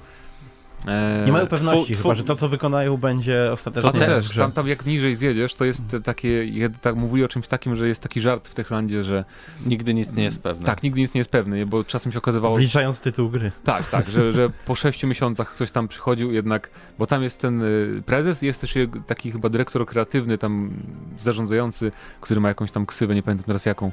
E, 0.87 1.23
Nie 1.25 1.31
mają 1.31 1.47
pewności 1.47 1.93
twu- 1.93 2.01
chyba, 2.03 2.13
że 2.15 2.23
to, 2.23 2.35
co 2.35 2.47
wykonają, 2.47 2.97
będzie 2.97 3.51
ostatecznie 3.51 3.91
to 3.91 3.97
te- 3.99 4.05
też, 4.05 4.35
tam, 4.35 4.51
tam 4.51 4.67
jak 4.67 4.85
niżej 4.85 5.15
zjedziesz, 5.15 5.55
to 5.55 5.65
jest 5.65 5.83
takie, 6.03 6.47
tak 6.81 6.95
mówili 6.95 7.25
o 7.25 7.27
czymś 7.27 7.47
takim, 7.47 7.75
że 7.75 7.87
jest 7.87 8.01
taki 8.03 8.21
żart 8.21 8.47
w 8.47 8.53
Techlandzie, 8.53 9.03
że 9.03 9.25
Nigdy 9.65 9.93
nic 9.93 10.13
nie 10.13 10.23
jest 10.23 10.41
pewne. 10.43 10.65
tak, 10.65 10.83
nigdy 10.83 11.01
nic 11.01 11.13
nie 11.13 11.19
jest 11.19 11.31
pewny, 11.31 11.57
nie? 11.57 11.65
bo 11.65 11.83
czasem 11.83 12.11
się 12.11 12.17
okazywało, 12.17 12.55
Wliczając 12.55 13.01
tytuł 13.01 13.29
gry. 13.29 13.51
tak, 13.63 13.89
tak, 13.89 14.09
że, 14.09 14.33
że 14.33 14.49
po 14.65 14.75
sześciu 14.75 15.07
miesiącach 15.07 15.53
ktoś 15.55 15.71
tam 15.71 15.87
przychodził 15.87 16.31
jednak, 16.31 16.69
bo 16.99 17.07
tam 17.07 17.23
jest 17.23 17.41
ten 17.41 17.61
y, 17.61 18.03
prezes, 18.05 18.41
jest 18.41 18.61
też 18.61 18.73
taki 19.07 19.31
chyba 19.31 19.49
dyrektor 19.49 19.85
kreatywny, 19.85 20.37
tam 20.37 20.71
zarządzający, 21.19 21.91
który 22.21 22.39
ma 22.39 22.47
jakąś 22.47 22.71
tam 22.71 22.85
ksywę, 22.85 23.15
nie 23.15 23.23
pamiętam 23.23 23.45
teraz 23.45 23.65
jaką, 23.65 23.91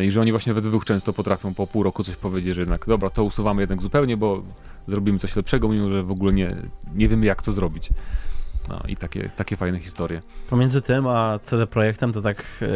i 0.00 0.10
że 0.10 0.20
oni 0.20 0.30
właśnie 0.30 0.54
we 0.54 0.60
dwóch 0.60 0.84
często 0.84 1.12
potrafią 1.12 1.54
po 1.54 1.66
pół 1.66 1.82
roku 1.82 2.04
coś 2.04 2.16
powiedzieć, 2.16 2.54
że 2.54 2.60
jednak 2.62 2.86
dobra, 2.86 3.10
to 3.10 3.24
usuwamy 3.24 3.62
jednak 3.62 3.82
zupełnie, 3.82 4.16
bo 4.16 4.42
zrobimy 4.86 5.18
coś 5.18 5.36
lepszego, 5.36 5.68
mimo 5.68 5.90
że 5.90 6.02
w 6.02 6.10
ogóle 6.10 6.32
nie, 6.32 6.56
nie 6.94 7.08
wiemy 7.08 7.26
jak 7.26 7.42
to 7.42 7.52
zrobić. 7.52 7.90
No 8.68 8.80
i 8.88 8.96
takie, 8.96 9.30
takie 9.36 9.56
fajne 9.56 9.78
historie. 9.78 10.22
Pomiędzy 10.50 10.82
tym 10.82 11.06
a 11.06 11.38
CD 11.42 11.66
Projektem 11.66 12.12
to 12.12 12.22
tak 12.22 12.44
e, 12.62 12.66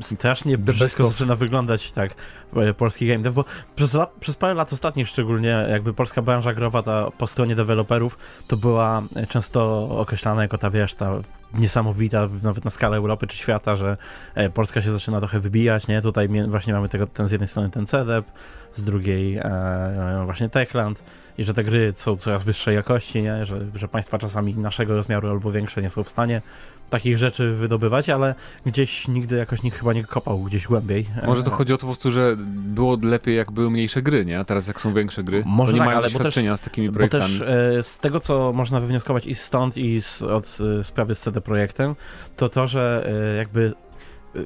strasznie 0.00 0.58
brzydko 0.58 1.08
zaczyna 1.08 1.36
wyglądać 1.36 1.92
tak 1.92 2.14
e, 2.56 2.74
polski 2.74 3.08
game 3.08 3.18
dev, 3.18 3.34
bo 3.34 3.44
przez, 3.76 3.94
lat, 3.94 4.12
przez 4.20 4.36
parę 4.36 4.54
lat 4.54 4.72
ostatnich 4.72 5.08
szczególnie 5.08 5.66
jakby 5.70 5.94
polska 5.94 6.22
branża 6.22 6.54
growa 6.54 6.82
ta 6.82 7.10
po 7.18 7.26
stronie 7.26 7.54
deweloperów 7.54 8.18
to 8.46 8.56
była 8.56 9.02
e, 9.16 9.26
często 9.26 9.88
określana 9.90 10.42
jako 10.42 10.58
ta 10.58 10.70
wiesz, 10.70 10.94
ta 10.94 11.18
niesamowita 11.54 12.28
nawet 12.42 12.64
na 12.64 12.70
skalę 12.70 12.96
Europy 12.96 13.26
czy 13.26 13.36
świata, 13.36 13.76
że 13.76 13.96
e, 14.34 14.50
Polska 14.50 14.82
się 14.82 14.90
zaczyna 14.90 15.18
trochę 15.18 15.40
wybijać, 15.40 15.88
nie? 15.88 16.02
Tutaj 16.02 16.28
właśnie 16.48 16.72
mamy 16.72 16.88
tego, 16.88 17.06
ten 17.06 17.28
z 17.28 17.32
jednej 17.32 17.48
strony 17.48 17.70
ten 17.70 17.86
CDEP, 17.86 18.32
z 18.74 18.84
drugiej 18.84 19.36
e, 19.36 20.22
właśnie 20.24 20.48
Techland 20.48 21.02
i 21.38 21.44
że 21.44 21.54
te 21.54 21.64
gry 21.64 21.92
są 21.94 22.16
coraz 22.16 22.44
wyższej 22.44 22.74
jakości, 22.74 23.22
nie? 23.22 23.44
Że, 23.46 23.60
że 23.74 23.88
państwa 23.88 24.18
czasami 24.18 24.54
naszego 24.54 24.96
rozmiaru 24.96 25.28
albo 25.30 25.50
większe 25.50 25.82
nie 25.82 25.90
są 25.90 26.02
w 26.02 26.08
stanie 26.08 26.42
takich 26.90 27.18
rzeczy 27.18 27.52
wydobywać, 27.52 28.10
ale 28.10 28.34
gdzieś 28.66 29.08
nigdy 29.08 29.36
jakoś 29.36 29.62
nikt 29.62 29.78
chyba 29.78 29.92
nie 29.92 30.04
kopał 30.04 30.38
gdzieś 30.42 30.66
głębiej. 30.66 31.06
Może 31.26 31.42
to 31.42 31.50
E, 31.50 31.54
chodzi 31.54 31.72
o 31.72 31.76
to 31.76 31.80
po 31.80 31.86
prostu, 31.86 32.10
że 32.10 32.36
było 32.48 32.96
lepiej 33.02 33.36
jak 33.36 33.50
były 33.52 33.70
mniejsze 33.70 34.02
gry, 34.02 34.24
nie? 34.24 34.38
A 34.38 34.44
teraz 34.44 34.68
jak 34.68 34.80
są 34.80 34.94
większe 34.94 35.24
gry, 35.24 35.42
Może 35.46 35.72
nie 35.72 35.78
tak, 35.78 35.86
mają 35.86 35.98
bo 35.98 36.02
też- 36.02 36.12
doświadczenia 36.12 36.56
z 36.56 36.60
takimi 36.60 36.88
Bo 36.88 36.94
projektami. 36.94 37.22
też 37.24 37.40
e, 37.40 37.82
z 37.82 37.98
tego, 38.00 38.20
co 38.20 38.52
można 38.52 38.80
wywnioskować 38.80 39.26
i 39.26 39.34
stąd, 39.34 39.76
i 39.76 40.02
z, 40.02 40.22
od 40.22 40.58
e, 40.80 40.84
sprawy 40.84 41.14
z 41.14 41.20
CD 41.20 41.40
Projektem, 41.40 41.94
to 42.36 42.48
to, 42.48 42.66
że 42.66 43.10
e, 43.32 43.36
jakby 43.36 43.66
e, 43.66 43.87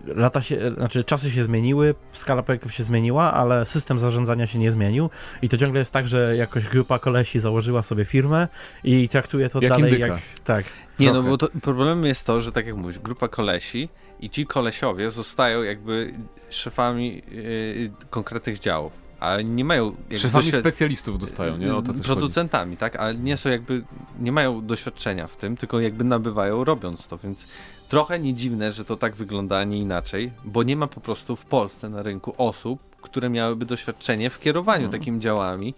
lata 0.07 0.43
się, 0.43 0.73
znaczy 0.77 1.05
czasy 1.05 1.31
się 1.31 1.45
zmieniły, 1.45 1.95
skala 2.13 2.43
projektów 2.43 2.75
się 2.75 2.85
zmieniła, 2.85 3.33
ale 3.33 3.67
system 3.67 3.99
zarządzania 3.99 4.47
się 4.47 4.59
nie 4.59 4.71
zmienił 4.71 5.11
i 5.43 5.49
to 5.49 5.57
ciągle 5.57 5.79
jest 5.79 5.93
tak, 5.93 6.09
że 6.09 6.37
jakoś 6.37 6.67
grupa 6.67 6.99
kolesi 6.99 7.41
założyła 7.41 7.83
sobie 7.83 8.05
firmę 8.05 8.49
i 8.85 9.09
traktuje 9.09 9.49
to 9.49 9.61
Jak 9.63 9.73
dalej 9.73 9.85
indyka. 9.93 10.07
jak... 10.07 10.21
Tak. 10.45 10.65
Nie, 10.99 11.07
Trochę. 11.07 11.23
no 11.23 11.29
bo 11.31 11.39
to, 11.39 11.49
problemem 11.63 12.05
jest 12.05 12.27
to, 12.27 12.41
że 12.41 12.53
tak 12.53 12.67
jak 12.67 12.77
mówisz, 12.77 12.99
grupa 12.99 13.29
kolesi 13.29 13.89
i 14.21 14.31
ci 14.31 14.47
kolesiowie 14.47 15.11
zostają 15.11 15.63
jakby 15.63 16.15
szefami 16.51 17.23
yy, 17.31 17.91
konkretnych 18.11 18.59
działów, 18.59 18.93
a 19.21 19.41
nie 19.41 19.65
mają 19.65 19.85
jakby 19.87 20.19
Szefami 20.19 20.45
doświad- 20.45 20.61
specjalistów 20.61 21.19
dostają, 21.19 21.57
nie? 21.57 21.75
O 21.75 21.83
to 21.83 21.87
też 21.87 21.97
chodzi. 21.97 22.03
producentami, 22.07 22.77
tak? 22.77 22.97
Ale 22.97 23.15
nie 23.15 23.37
są 23.37 23.51
jakby, 23.51 23.83
nie 24.21 24.33
mają 24.33 24.67
doświadczenia 24.67 25.27
w 25.27 25.37
tym, 25.37 25.57
tylko 25.57 25.81
jakby 25.81 26.05
nabywają 26.05 26.65
robiąc 26.65 27.07
to, 27.07 27.19
więc 27.19 27.47
trochę 27.93 28.19
nie 28.19 28.35
dziwne, 28.35 28.73
że 28.73 28.85
to 28.85 28.97
tak 28.97 29.15
wygląda, 29.17 29.59
a 29.59 29.65
nie 29.65 29.79
inaczej, 29.79 30.33
bo 30.45 30.63
nie 30.63 30.77
ma 30.77 30.87
po 30.87 31.01
prostu 31.01 31.37
w 31.37 31.45
Polsce 31.45 31.89
na 31.89 32.03
rynku 32.03 32.35
osób, 32.39 32.81
które 33.01 33.31
miałyby 33.31 33.67
doświadczenie 33.67 34.31
w 34.31 34.41
kierowaniu 34.41 34.85
Mhm. 34.85 35.01
takimi 35.01 35.21
działami. 35.21 35.75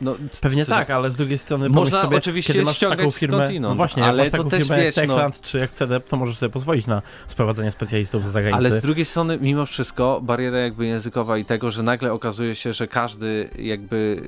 No, 0.00 0.14
Pewnie 0.40 0.64
to- 0.64 0.70
tak, 0.72 0.90
ale 0.90 1.10
z 1.10 1.16
drugiej 1.16 1.38
strony 1.38 1.68
Można 1.68 2.02
sobie, 2.02 2.16
oczywiście 2.16 2.52
kiedy 2.52 2.64
masz 2.64 2.76
ściągać 2.76 2.98
taką 2.98 3.10
firmę, 3.10 3.50
no 3.60 3.74
właśnie, 3.74 4.04
ale 4.04 4.24
to 4.24 4.30
taką 4.36 4.50
też 4.50 4.62
firmę 4.62 4.78
wiesz, 4.78 4.96
jak 4.96 5.08
no- 5.08 5.14
Techland 5.14 5.40
czy 5.40 5.58
jak 5.58 5.72
CD, 5.72 6.00
to 6.00 6.16
możesz 6.16 6.38
sobie 6.38 6.50
pozwolić 6.52 6.86
na 6.86 7.02
sprowadzenie 7.26 7.70
specjalistów 7.70 8.24
z 8.24 8.28
zagranicy. 8.30 8.56
Ale 8.58 8.70
z 8.70 8.80
drugiej 8.80 9.04
strony, 9.04 9.38
mimo 9.40 9.66
wszystko, 9.66 10.20
bariera 10.22 10.58
jakby 10.58 10.86
językowa 10.86 11.38
i 11.38 11.44
tego, 11.44 11.70
że 11.70 11.82
nagle 11.82 12.12
okazuje 12.12 12.54
się, 12.54 12.72
że 12.72 12.88
każdy 12.88 13.48
jakby 13.58 14.22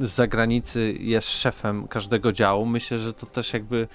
z 0.00 0.10
zagranicy 0.10 0.94
jest 1.00 1.30
szefem 1.40 1.88
każdego 1.88 2.32
działu, 2.32 2.66
myślę, 2.66 2.98
że 2.98 3.12
to 3.12 3.26
też 3.26 3.52
jakby 3.52 3.88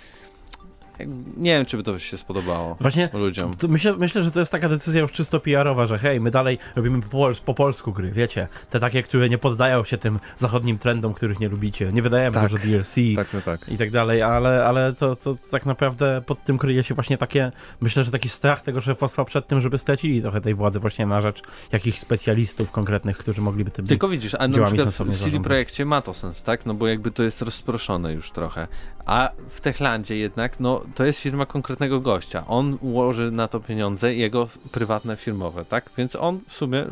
nie 1.37 1.51
wiem, 1.57 1.65
czy 1.65 1.77
by 1.77 1.83
to 1.83 1.99
się 1.99 2.17
spodobało 2.17 2.75
Właśnie 2.79 3.09
ludziom. 3.13 3.51
myślę, 3.69 3.93
myślę, 3.97 4.23
że 4.23 4.31
to 4.31 4.39
jest 4.39 4.51
taka 4.51 4.69
decyzja 4.69 5.01
już 5.01 5.11
czysto 5.11 5.39
PR-owa, 5.39 5.85
że 5.85 5.97
hej, 5.97 6.21
my 6.21 6.31
dalej 6.31 6.57
robimy 6.75 7.01
po, 7.01 7.17
pols- 7.17 7.41
po 7.41 7.53
polsku 7.53 7.91
gry, 7.93 8.11
wiecie, 8.11 8.47
te 8.69 8.79
takie, 8.79 9.03
które 9.03 9.29
nie 9.29 9.37
poddają 9.37 9.83
się 9.83 9.97
tym 9.97 10.19
zachodnim 10.37 10.77
trendom, 10.77 11.13
których 11.13 11.39
nie 11.39 11.49
lubicie, 11.49 11.91
nie 11.91 12.01
wydajemy 12.01 12.33
Tak. 12.33 12.49
dużo 12.49 12.63
DLC 12.63 12.95
Tak, 13.15 13.29
tak, 13.29 13.43
tak. 13.43 13.69
i 13.69 13.77
tak 13.77 13.91
dalej, 13.91 14.21
ale, 14.21 14.65
ale 14.65 14.93
to, 14.93 15.15
to 15.15 15.35
tak 15.51 15.65
naprawdę 15.65 16.21
pod 16.25 16.43
tym 16.43 16.57
kryje 16.57 16.83
się 16.83 16.95
właśnie 16.95 17.17
takie, 17.17 17.51
myślę, 17.81 18.03
że 18.03 18.11
taki 18.11 18.29
strach 18.29 18.61
tego 18.61 18.81
szefostwa 18.81 19.25
przed 19.25 19.47
tym, 19.47 19.61
żeby 19.61 19.77
stracili 19.77 20.21
trochę 20.21 20.41
tej 20.41 20.55
władzy 20.55 20.79
właśnie 20.79 21.05
na 21.05 21.21
rzecz 21.21 21.41
jakichś 21.71 21.99
specjalistów 21.99 22.71
konkretnych, 22.71 23.17
którzy 23.17 23.41
mogliby 23.41 23.71
tym... 23.71 23.85
Tylko 23.85 24.07
widzisz, 24.07 24.35
a 24.35 24.47
na 24.47 24.55
działami 24.55 24.77
przykład 24.77 24.95
w 25.09 25.23
CD. 25.23 25.39
Projekcie 25.39 25.85
ma 25.85 26.01
to 26.01 26.13
sens, 26.13 26.43
tak? 26.43 26.65
No 26.65 26.73
bo 26.73 26.87
jakby 26.87 27.11
to 27.11 27.23
jest 27.23 27.41
rozproszone 27.41 28.13
już 28.13 28.31
trochę. 28.31 28.67
A 29.05 29.31
w 29.49 29.61
Techlandzie 29.61 30.17
jednak, 30.17 30.59
no 30.59 30.81
to 30.95 31.05
jest 31.05 31.19
firma 31.19 31.45
konkretnego 31.45 31.99
gościa. 31.99 32.43
On 32.47 32.77
ułoży 32.81 33.31
na 33.31 33.47
to 33.47 33.59
pieniądze, 33.59 34.15
jego 34.15 34.47
prywatne, 34.71 35.15
firmowe, 35.15 35.65
tak? 35.65 35.89
Więc 35.97 36.15
on 36.15 36.39
w 36.47 36.53
sumie 36.53 36.85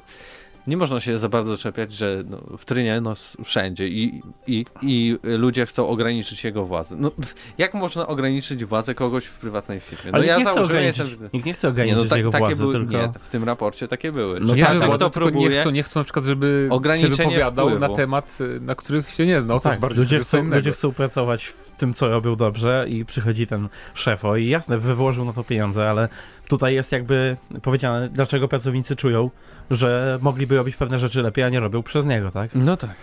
nie 0.67 0.77
można 0.77 0.99
się 0.99 1.17
za 1.17 1.29
bardzo 1.29 1.57
czepiać, 1.57 1.93
że 1.93 2.23
no, 2.29 2.57
w 2.57 2.65
Trynie, 2.65 3.01
no 3.01 3.13
wszędzie 3.43 3.87
i, 3.87 4.21
i, 4.47 4.65
i 4.81 5.17
ludzie 5.23 5.65
chcą 5.65 5.87
ograniczyć 5.87 6.43
jego 6.43 6.65
władzę. 6.65 6.95
No 6.99 7.11
jak 7.57 7.73
można 7.73 8.07
ograniczyć 8.07 8.65
władzę 8.65 8.95
kogoś 8.95 9.25
w 9.25 9.39
prywatnej 9.39 9.79
firmie? 9.79 10.11
No 10.11 10.17
Ale 10.17 10.25
ja 10.25 10.37
nie 10.37 10.43
chce 10.43 10.53
założyłem, 10.53 10.77
ograniczyć, 10.77 11.09
jestem... 11.09 11.29
nikt 11.33 11.45
nie 11.45 11.53
chce 11.53 11.67
Nie, 11.67 11.71
ograniczyć 11.71 12.03
no 12.03 12.09
tak, 12.09 12.17
jego 12.17 12.31
takie 12.31 12.45
władzy, 12.45 12.61
były, 12.61 12.73
tylko... 12.73 12.91
nie, 12.91 13.09
w 13.19 13.29
tym 13.29 13.43
raporcie 13.43 13.87
takie 13.87 14.11
były. 14.11 14.39
No 14.39 14.47
że 14.47 14.55
nie, 14.55 14.65
tak, 14.65 14.79
tak, 14.79 14.97
to 14.97 15.09
tylko 15.09 15.25
nie 15.25 15.31
próbuje, 15.31 15.61
chcą, 15.61 15.69
nie 15.69 15.83
chcą 15.83 15.99
na 15.99 16.03
przykład, 16.03 16.25
żeby 16.25 16.69
się 16.99 17.07
wypowiadał 17.09 17.67
wpływu. 17.67 17.87
na 17.87 17.95
temat, 17.95 18.37
y, 18.41 18.59
na 18.59 18.75
których 18.75 19.09
się 19.09 19.25
nie 19.25 19.41
znał. 19.41 19.59
To 19.59 19.63
tak, 19.63 19.71
jest 19.71 19.81
bardziej 19.81 19.99
ludzie 19.99 20.19
chcą, 20.19 20.43
ludzie 20.43 20.71
chcą 20.71 20.93
pracować 20.93 21.45
w 21.47 21.66
tym, 21.77 21.93
co 21.93 22.09
robią 22.09 22.35
dobrze 22.35 22.85
i 22.89 23.05
przychodzi 23.05 23.47
ten 23.47 23.69
szefo 23.93 24.35
i 24.37 24.47
jasne, 24.47 24.77
wyłożył 24.77 25.25
na 25.25 25.33
to 25.33 25.43
pieniądze, 25.43 25.89
ale 25.89 26.09
tutaj 26.47 26.75
jest 26.75 26.91
jakby 26.91 27.37
powiedziane, 27.61 28.09
dlaczego 28.09 28.47
pracownicy 28.47 28.95
czują, 28.95 29.29
że 29.71 30.19
mogliby 30.21 30.57
robić 30.57 30.75
pewne 30.75 30.99
rzeczy 30.99 31.21
lepiej, 31.21 31.43
a 31.43 31.49
nie 31.49 31.59
robią 31.59 31.83
przez 31.83 32.05
niego, 32.05 32.31
tak? 32.31 32.55
No 32.55 32.77
tak. 32.77 32.95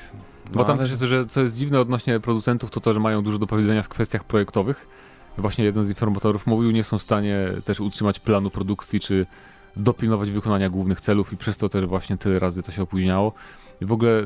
Bo 0.52 0.60
No, 0.60 0.64
tam 0.64 0.72
ale- 0.72 0.80
też 0.80 0.90
jest, 0.90 1.02
że 1.02 1.26
co 1.26 1.40
jest 1.40 1.58
dziwne 1.58 1.80
odnośnie 1.80 2.20
producentów, 2.20 2.70
to 2.70 2.80
to, 2.80 2.92
że 2.92 3.00
mają 3.00 3.22
dużo 3.22 3.38
do 3.38 3.46
powiedzenia 3.46 3.82
w 3.82 3.88
kwestiach 3.88 4.24
projektowych. 4.24 4.88
Właśnie 5.38 5.64
jeden 5.64 5.84
z 5.84 5.88
informatorów 5.88 6.46
mówił, 6.46 6.70
nie 6.70 6.84
są 6.84 6.98
w 6.98 7.02
stanie 7.02 7.36
też 7.64 7.80
utrzymać 7.80 8.20
planu 8.20 8.50
produkcji, 8.50 9.00
czy 9.00 9.26
dopilnować 9.76 10.30
wykonania 10.30 10.70
głównych 10.70 11.00
celów 11.00 11.32
i 11.32 11.36
przez 11.36 11.56
to 11.58 11.68
też 11.68 11.86
właśnie 11.86 12.16
tyle 12.16 12.38
razy 12.38 12.62
to 12.62 12.72
się 12.72 12.82
opóźniało. 12.82 13.32
I 13.80 13.84
w 13.84 13.92
ogóle 13.92 14.22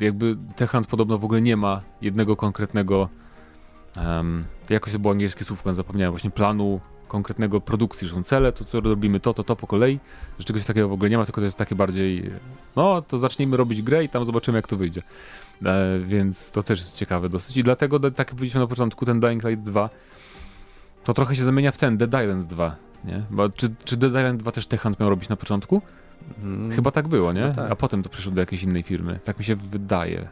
jakby 0.00 0.36
Techland 0.56 0.86
podobno 0.86 1.18
w 1.18 1.24
ogóle 1.24 1.40
nie 1.40 1.56
ma 1.56 1.80
jednego 2.00 2.36
konkretnego, 2.36 3.08
um, 3.96 4.44
jakoś 4.70 4.92
to 4.92 4.98
było 4.98 5.12
angielskie 5.12 5.44
słówko, 5.44 5.74
zapomniałem, 5.74 6.12
właśnie 6.12 6.30
planu 6.30 6.80
konkretnego 7.08 7.60
produkcji, 7.60 8.08
że 8.08 8.14
są 8.14 8.22
cele, 8.22 8.52
to 8.52 8.64
co 8.64 8.80
robimy 8.80 9.20
to, 9.20 9.34
to, 9.34 9.44
to 9.44 9.56
po 9.56 9.66
kolei, 9.66 10.00
że 10.38 10.44
czegoś 10.44 10.64
takiego 10.64 10.88
w 10.88 10.92
ogóle 10.92 11.10
nie 11.10 11.18
ma, 11.18 11.24
tylko 11.24 11.40
to 11.40 11.44
jest 11.44 11.58
takie 11.58 11.74
bardziej, 11.74 12.30
no 12.76 13.02
to 13.02 13.18
zacznijmy 13.18 13.56
robić 13.56 13.82
grę 13.82 14.04
i 14.04 14.08
tam 14.08 14.24
zobaczymy 14.24 14.58
jak 14.58 14.66
to 14.66 14.76
wyjdzie. 14.76 15.02
E, 15.64 15.98
więc 15.98 16.52
to 16.52 16.62
też 16.62 16.80
jest 16.80 16.96
ciekawe 16.96 17.28
dosyć 17.28 17.56
i 17.56 17.62
dlatego, 17.62 18.00
tak 18.00 18.18
jak 18.18 18.28
powiedzieliśmy 18.28 18.60
na 18.60 18.66
początku, 18.66 19.06
ten 19.06 19.20
Dying 19.20 19.44
Light 19.44 19.64
2 19.64 19.90
to 21.04 21.14
trochę 21.14 21.36
się 21.36 21.44
zamienia 21.44 21.72
w 21.72 21.78
ten 21.78 21.96
Dead 21.96 22.22
Island 22.22 22.46
2, 22.46 22.76
nie? 23.04 23.22
Bo 23.30 23.48
czy, 23.48 23.74
czy 23.84 23.96
Dead 23.96 24.12
Island 24.12 24.40
2 24.42 24.52
też 24.52 24.66
Techland 24.66 25.00
miał 25.00 25.08
robić 25.08 25.28
na 25.28 25.36
początku? 25.36 25.82
Mm, 26.42 26.70
Chyba 26.70 26.90
tak 26.90 27.08
było, 27.08 27.32
nie? 27.32 27.48
No 27.48 27.54
tak. 27.54 27.72
A 27.72 27.76
potem 27.76 28.02
to 28.02 28.08
przeszło 28.08 28.32
do 28.32 28.40
jakiejś 28.40 28.62
innej 28.62 28.82
firmy. 28.82 29.20
Tak 29.24 29.38
mi 29.38 29.44
się 29.44 29.56
wydaje. 29.56 30.28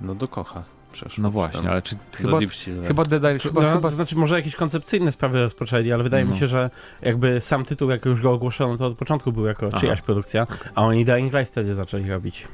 No 0.00 0.14
do 0.14 0.28
kocha 0.28 0.64
przeszło. 0.94 1.22
No 1.22 1.30
właśnie, 1.30 1.70
ale 1.70 1.82
czy 1.82 1.96
chyba, 2.12 2.38
chyba 2.86 3.04
Dead 3.04 3.22
Island, 3.22 3.42
chyba, 3.42 3.62
no, 3.62 3.72
chyba 3.72 3.88
To 3.90 3.94
znaczy, 3.96 4.16
może 4.16 4.36
jakieś 4.36 4.54
koncepcyjne 4.56 5.12
sprawy 5.12 5.38
rozpoczęli, 5.38 5.92
ale 5.92 6.02
wydaje 6.02 6.24
No. 6.24 6.30
mi 6.32 6.38
się, 6.38 6.46
że 6.46 6.70
jakby 7.02 7.40
sam 7.40 7.64
tytuł, 7.64 7.90
jak 7.90 8.04
już 8.04 8.22
go 8.22 8.32
ogłoszono, 8.32 8.76
to 8.76 8.86
od 8.86 8.98
początku 8.98 9.32
był 9.32 9.46
jako 9.46 9.66
Aha. 9.68 9.80
czyjaś 9.80 10.00
produkcja, 10.02 10.46
a 10.74 10.82
oni 10.84 11.04
Dying 11.04 11.32
Light 11.34 11.52
wtedy 11.52 11.74
zaczęli 11.74 12.10
robić. 12.10 12.48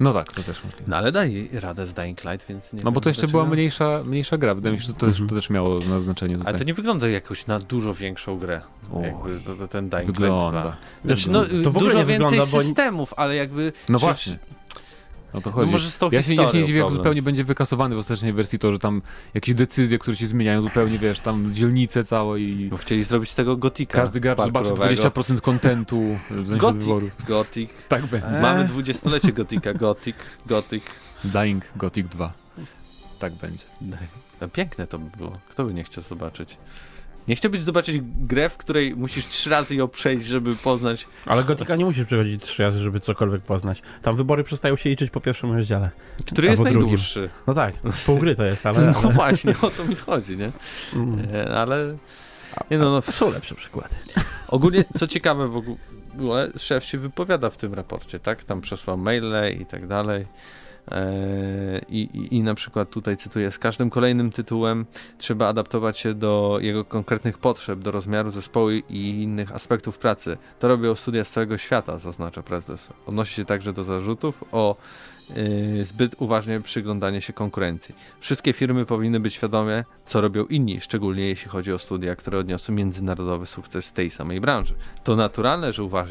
No 0.00 0.12
tak, 0.12 0.32
to 0.32 0.42
też 0.42 0.64
możliwe. 0.64 0.84
No 0.86 0.96
ale 0.96 1.12
daj 1.12 1.48
radę 1.52 1.86
z 1.86 1.94
Dying 1.94 2.24
Light, 2.24 2.48
więc 2.48 2.72
nie 2.72 2.80
No 2.84 2.92
bo 2.92 3.00
to 3.00 3.10
jeszcze 3.10 3.28
była 3.28 3.44
mniejsza, 3.46 4.02
mniejsza 4.04 4.38
gra. 4.38 4.54
Wydaje 4.54 4.72
mi 4.76 4.80
się, 4.80 4.86
że 4.86 4.92
to, 4.94 5.00
też, 5.00 5.08
Mhm. 5.08 5.28
to 5.28 5.34
też 5.34 5.50
miało 5.50 5.78
na 5.80 6.00
znaczenie 6.00 6.34
tutaj. 6.36 6.48
Ale 6.50 6.58
to 6.58 6.64
nie 6.64 6.74
wygląda 6.74 7.08
jakoś 7.08 7.46
na 7.46 7.58
dużo 7.58 7.94
większą 7.94 8.38
grę. 8.38 8.60
Oj, 8.94 9.02
jakby 9.02 9.40
to, 9.40 9.54
to 9.54 9.68
ten 9.68 9.88
Dying 9.88 10.06
Wygląda. 10.06 10.62
Light 10.64 10.76
2. 11.04 11.14
Znaczy, 11.14 11.30
no, 11.30 11.44
To 11.64 11.70
w 11.70 11.76
ogóle 11.76 11.90
dużo 11.90 11.98
nie 11.98 12.04
więcej 12.04 12.30
wygląda, 12.30 12.52
bo- 12.52 12.60
systemów, 12.62 13.14
ale 13.16 13.36
jakby... 13.36 13.72
No 13.88 13.98
właśnie. 13.98 14.38
O 15.36 15.40
to 15.40 15.50
No 15.50 15.56
chodzi. 15.56 15.72
może 15.72 15.90
z 15.90 15.98
tą 15.98 16.10
ja, 16.10 16.22
się, 16.22 16.34
ja 16.34 16.48
się 16.48 16.58
nie 16.58 16.64
dziwię, 16.64 16.80
jak 16.80 16.90
zupełnie 16.90 17.22
będzie 17.22 17.44
wykasowany 17.44 17.96
w 17.96 17.98
ostatecznej 17.98 18.32
wersji 18.32 18.58
to, 18.58 18.72
że 18.72 18.78
tam 18.78 19.02
jakieś 19.34 19.54
decyzje, 19.54 19.98
które 19.98 20.16
się 20.16 20.26
zmieniają 20.26 20.62
zupełnie, 20.62 20.98
wiesz, 20.98 21.20
tam 21.20 21.54
dzielnice 21.54 22.04
całe 22.04 22.40
i 22.40 22.68
Bo 22.68 22.76
chcieli 22.76 23.02
zrobić 23.02 23.30
z 23.30 23.34
tego 23.34 23.56
gotika 23.56 24.00
każdy 24.00 24.20
gracz 24.20 24.38
zobaczy 24.38 24.52
parkurowego. 24.52 25.02
20% 25.02 25.40
kontentu 25.40 26.18
w 26.30 26.34
sensie 26.34 26.56
Gothic. 26.56 26.82
wyborów. 26.82 27.10
Gothic. 27.28 27.70
Tak 27.88 28.06
będzie. 28.06 28.28
Eee. 28.34 28.42
Mamy 28.42 28.64
dwudziestolecie 28.64 29.32
Gotika. 29.32 29.74
Gothic. 29.74 30.16
Gothic. 30.46 30.84
Dying 31.24 31.64
Gothic 31.76 32.06
2. 32.06 32.32
Tak 33.18 33.32
będzie. 33.34 33.64
No, 34.40 34.48
piękne 34.48 34.86
to 34.86 34.98
by 34.98 35.16
było. 35.16 35.38
Kto 35.50 35.64
by 35.64 35.74
nie 35.74 35.84
chciał 35.84 36.04
zobaczyć? 36.04 36.56
Nie 37.28 37.36
chciałbyś 37.36 37.60
zobaczyć 37.60 38.00
grę, 38.18 38.48
w 38.48 38.56
której 38.56 38.96
musisz 38.96 39.26
trzy 39.26 39.50
razy 39.50 39.76
ją 39.76 39.88
przejść, 39.88 40.26
żeby 40.26 40.56
poznać. 40.56 41.06
Ale 41.26 41.44
Gotika 41.44 41.76
nie 41.76 41.84
musisz 41.84 42.04
przechodzić 42.04 42.42
trzy 42.42 42.62
razy, 42.62 42.80
żeby 42.80 43.00
cokolwiek 43.00 43.42
poznać. 43.42 43.82
Tam 44.02 44.16
wybory 44.16 44.44
przestają 44.44 44.76
się 44.76 44.90
liczyć 44.90 45.10
po 45.10 45.20
pierwszym 45.20 45.52
rozdziale. 45.52 45.90
Który 46.26 46.48
jest 46.48 46.60
Albo 46.60 46.70
drugim. 46.70 46.88
najdłuższy. 46.88 47.30
No 47.46 47.54
tak, 47.54 47.74
pół 48.06 48.18
gry 48.18 48.34
to 48.34 48.44
jest, 48.44 48.66
ale... 48.66 48.92
No 49.02 49.10
właśnie, 49.10 49.54
o 49.62 49.70
to 49.70 49.84
mi 49.84 49.94
chodzi, 49.94 50.36
nie? 50.36 50.52
Mm. 50.94 51.26
Ale. 51.54 51.96
Nie 52.70 52.78
no, 52.78 52.90
no, 52.90 53.02
Są 53.02 53.30
lepsze 53.30 53.54
przykłady. 53.54 53.94
ogólnie, 54.48 54.84
co 54.98 55.06
ciekawe 55.06 55.48
w 55.48 55.56
ogóle, 55.56 56.50
szef 56.58 56.84
się 56.84 56.98
wypowiada 56.98 57.50
w 57.50 57.56
tym 57.56 57.74
raporcie, 57.74 58.18
tak? 58.18 58.44
Tam 58.44 58.60
przesłał 58.60 58.98
maile 58.98 59.60
i 59.60 59.66
tak 59.66 59.86
dalej. 59.86 60.26
E, 60.90 61.80
I, 61.88 62.00
i, 62.00 62.36
I 62.36 62.42
na 62.42 62.54
przykład 62.54 62.90
tutaj 62.90 63.16
cytuję: 63.16 63.50
Z 63.50 63.58
każdym 63.58 63.90
kolejnym 63.90 64.32
tytułem 64.32 64.86
trzeba 65.18 65.48
adaptować 65.48 65.98
się 65.98 66.14
do 66.14 66.58
jego 66.60 66.84
konkretnych 66.84 67.38
potrzeb, 67.38 67.78
do 67.78 67.90
rozmiaru 67.90 68.30
zespołu 68.30 68.70
i 68.70 69.22
innych 69.22 69.52
aspektów 69.52 69.98
pracy. 69.98 70.38
To 70.58 70.68
robią 70.68 70.94
studia 70.94 71.24
z 71.24 71.30
całego 71.30 71.58
świata, 71.58 71.98
zaznacza 71.98 72.42
prezes. 72.42 72.88
Odnosi 73.06 73.34
się 73.34 73.44
także 73.44 73.72
do 73.72 73.84
zarzutów 73.84 74.44
o 74.52 74.76
zbyt 75.82 76.14
uważnie 76.18 76.60
przyglądanie 76.60 77.20
się 77.20 77.32
konkurencji. 77.32 77.94
Wszystkie 78.20 78.52
firmy 78.52 78.86
powinny 78.86 79.20
być 79.20 79.34
świadome, 79.34 79.84
co 80.04 80.20
robią 80.20 80.44
inni, 80.44 80.80
szczególnie 80.80 81.28
jeśli 81.28 81.48
chodzi 81.48 81.72
o 81.72 81.78
studia, 81.78 82.16
które 82.16 82.38
odniosły 82.38 82.74
międzynarodowy 82.74 83.46
sukces 83.46 83.88
w 83.88 83.92
tej 83.92 84.10
samej 84.10 84.40
branży. 84.40 84.74
To 85.04 85.16
naturalne, 85.16 85.72
że 85.72 85.84
uważnie 85.84 86.06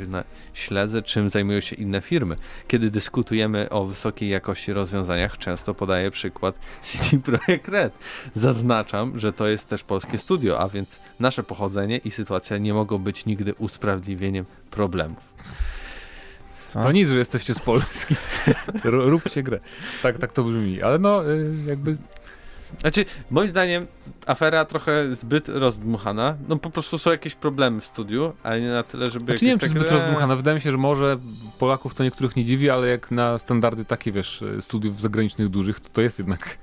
śledzę, 0.54 1.01
czym 1.01 1.30
zajmują 1.30 1.60
się 1.60 1.75
inne 1.75 2.01
firmy. 2.01 2.38
Kiedy 2.67 2.91
dyskutujemy 2.91 3.69
o 3.69 3.86
wysokiej 3.86 4.30
jakości 4.30 4.73
rozwiązaniach, 4.73 5.38
często 5.38 5.73
podaję 5.73 6.12
przykład 6.12 6.60
CD 6.82 7.17
Projekt 7.23 7.67
Red. 7.67 7.93
Zaznaczam, 8.34 9.19
że 9.19 9.34
to 9.34 9.47
jest 9.47 9.67
też 9.67 9.84
polskie 9.84 10.17
studio, 10.17 10.60
a 10.60 10.69
więc 10.69 10.99
nasze 11.19 11.43
pochodzenie 11.43 11.97
i 11.97 12.12
sytuacja 12.12 12.58
nie 12.58 12.73
mogą 12.73 12.97
być 12.97 13.25
nigdy 13.25 13.54
usprawiedliwieniem 13.54 14.45
problemów. 14.71 15.36
To 16.73 16.91
nic, 16.91 17.10
że 17.10 17.17
jesteście 17.17 17.54
z 17.54 17.60
Polski. 17.60 18.15
Róbcie 18.84 19.43
grę. 19.43 19.60
Tak, 20.04 20.17
tak 20.17 20.32
to 20.32 20.43
brzmi. 20.43 20.82
Ale 20.82 20.99
no, 20.99 21.32
y, 21.32 21.56
jakby 21.67 21.97
Znaczy, 22.80 23.06
moim 23.32 23.47
zdaniem 23.47 23.88
afera 24.25 24.65
trochę 24.65 25.15
zbyt 25.15 25.49
rozdmuchana. 25.49 26.36
No 26.47 26.58
po 26.58 26.69
prostu 26.69 26.97
są 26.97 27.12
jakieś 27.12 27.36
problemy 27.36 27.82
w 27.82 27.86
studiu, 27.86 28.34
ale 28.43 28.62
nie 28.62 28.69
na 28.69 28.84
tyle, 28.84 29.06
żeby... 29.06 29.25
Znaczy 29.25 29.45
nie 29.45 29.51
wiem, 29.51 29.60
czy 29.60 29.65
tak- 29.65 29.78
zbyt 29.78 29.91
rozdmuchana. 29.91 30.36
Wydaje 30.36 30.56
mi 30.56 30.62
się, 30.62 30.71
że 30.71 30.78
może 30.78 31.17
Polaków 31.60 31.93
to 31.93 32.04
niektórych 32.04 32.36
nie 32.36 32.43
dziwi, 32.43 32.69
ale 32.69 32.88
jak 32.88 33.12
na 33.12 33.38
standardy 33.38 33.86
takie, 33.86 34.12
wiesz, 34.12 34.43
studiów 34.60 35.01
zagranicznych 35.01 35.49
dużych, 35.49 35.80
to 35.80 35.89
to 35.93 36.01
jest 36.01 36.19
jednak 36.19 36.58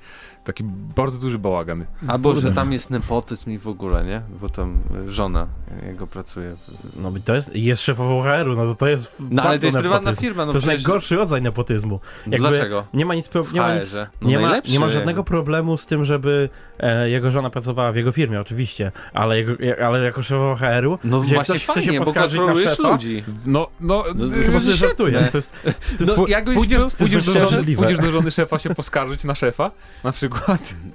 taki 0.44 0.64
bardzo 0.96 1.18
duży 1.18 1.38
bałagan. 1.38 1.85
Albo, 2.09 2.35
że 2.35 2.52
tam 2.52 2.72
jest 2.72 2.90
nepotyzm 2.90 3.50
i 3.50 3.59
w 3.59 3.68
ogóle, 3.68 4.05
nie? 4.05 4.22
Bo 4.40 4.48
tam 4.48 4.78
żona 5.07 5.46
jego 5.87 6.07
pracuje. 6.07 6.57
No 6.96 7.12
i 7.16 7.20
to 7.22 7.35
jest, 7.35 7.57
jest 7.57 7.83
szefową 7.83 8.22
HR-u, 8.22 8.55
no 8.57 8.66
to 8.66 8.74
to 8.74 8.88
jest 8.88 9.16
No 9.31 9.42
ale 9.42 9.59
to 9.59 9.66
jest 9.66 9.78
prywatna 9.78 10.14
firma, 10.14 10.46
no 10.46 10.52
to 10.52 10.59
jest 10.59 10.66
przecież... 10.66 10.85
najgorszy 10.85 11.16
rodzaj 11.16 11.42
nepotyzmu. 11.42 12.00
No 12.26 12.33
jakby- 12.33 12.48
Dlaczego? 12.48 12.85
Nie 12.94 13.07
ma 13.07 13.14
nic, 13.14 13.28
pro- 13.28 13.44
nie 13.52 13.61
ma 13.61 13.74
nic. 13.74 13.96
No 14.20 14.28
nie 14.28 14.38
ma, 14.38 14.59
nie 14.68 14.81
ma 14.81 14.88
żadnego 14.88 15.24
problemu 15.24 15.76
z 15.76 15.87
tym, 15.87 16.05
żeby 16.05 16.48
e, 16.78 17.11
jego 17.11 17.31
żona 17.31 17.50
pracowała 17.50 17.92
w 17.92 17.96
jego 17.96 18.12
firmie, 18.12 18.40
oczywiście, 18.40 18.92
ale, 19.12 19.38
jego, 19.38 19.52
ale 19.87 20.05
jako 20.05 20.22
szefowa 20.22 20.57
HR-u, 20.57 20.98
No 21.05 21.20
gdzie 21.20 21.35
właśnie 21.35 21.55
ktoś 21.55 21.66
chce 21.66 21.83
się 21.83 21.98
bo 21.98 22.05
poskarżyć 22.05 22.40
na 22.40 22.55
szefa, 22.55 22.92
ludzi. 22.92 23.24
No, 23.46 23.68
no, 23.81 24.05
No, 24.14 24.26
yy, 24.37 24.44
chyba 24.44 24.61
sobie. 24.96 25.22
To 25.33 25.38
jest, 25.38 25.52
to 25.98 26.05
jest 26.05 26.16
No, 26.16 26.26
jakbyś 26.26 26.57
pójdziesz, 26.57 26.83
pójdziesz, 26.98 27.26
do 27.26 27.33
żony, 27.33 27.76
pójdziesz 27.76 27.98
do 27.98 28.11
żony 28.11 28.31
szefa 28.31 28.59
się 28.59 28.74
poskarżyć 28.74 29.24
na 29.24 29.35
szefa, 29.35 29.70
na 30.05 30.12
przykład. 30.12 30.31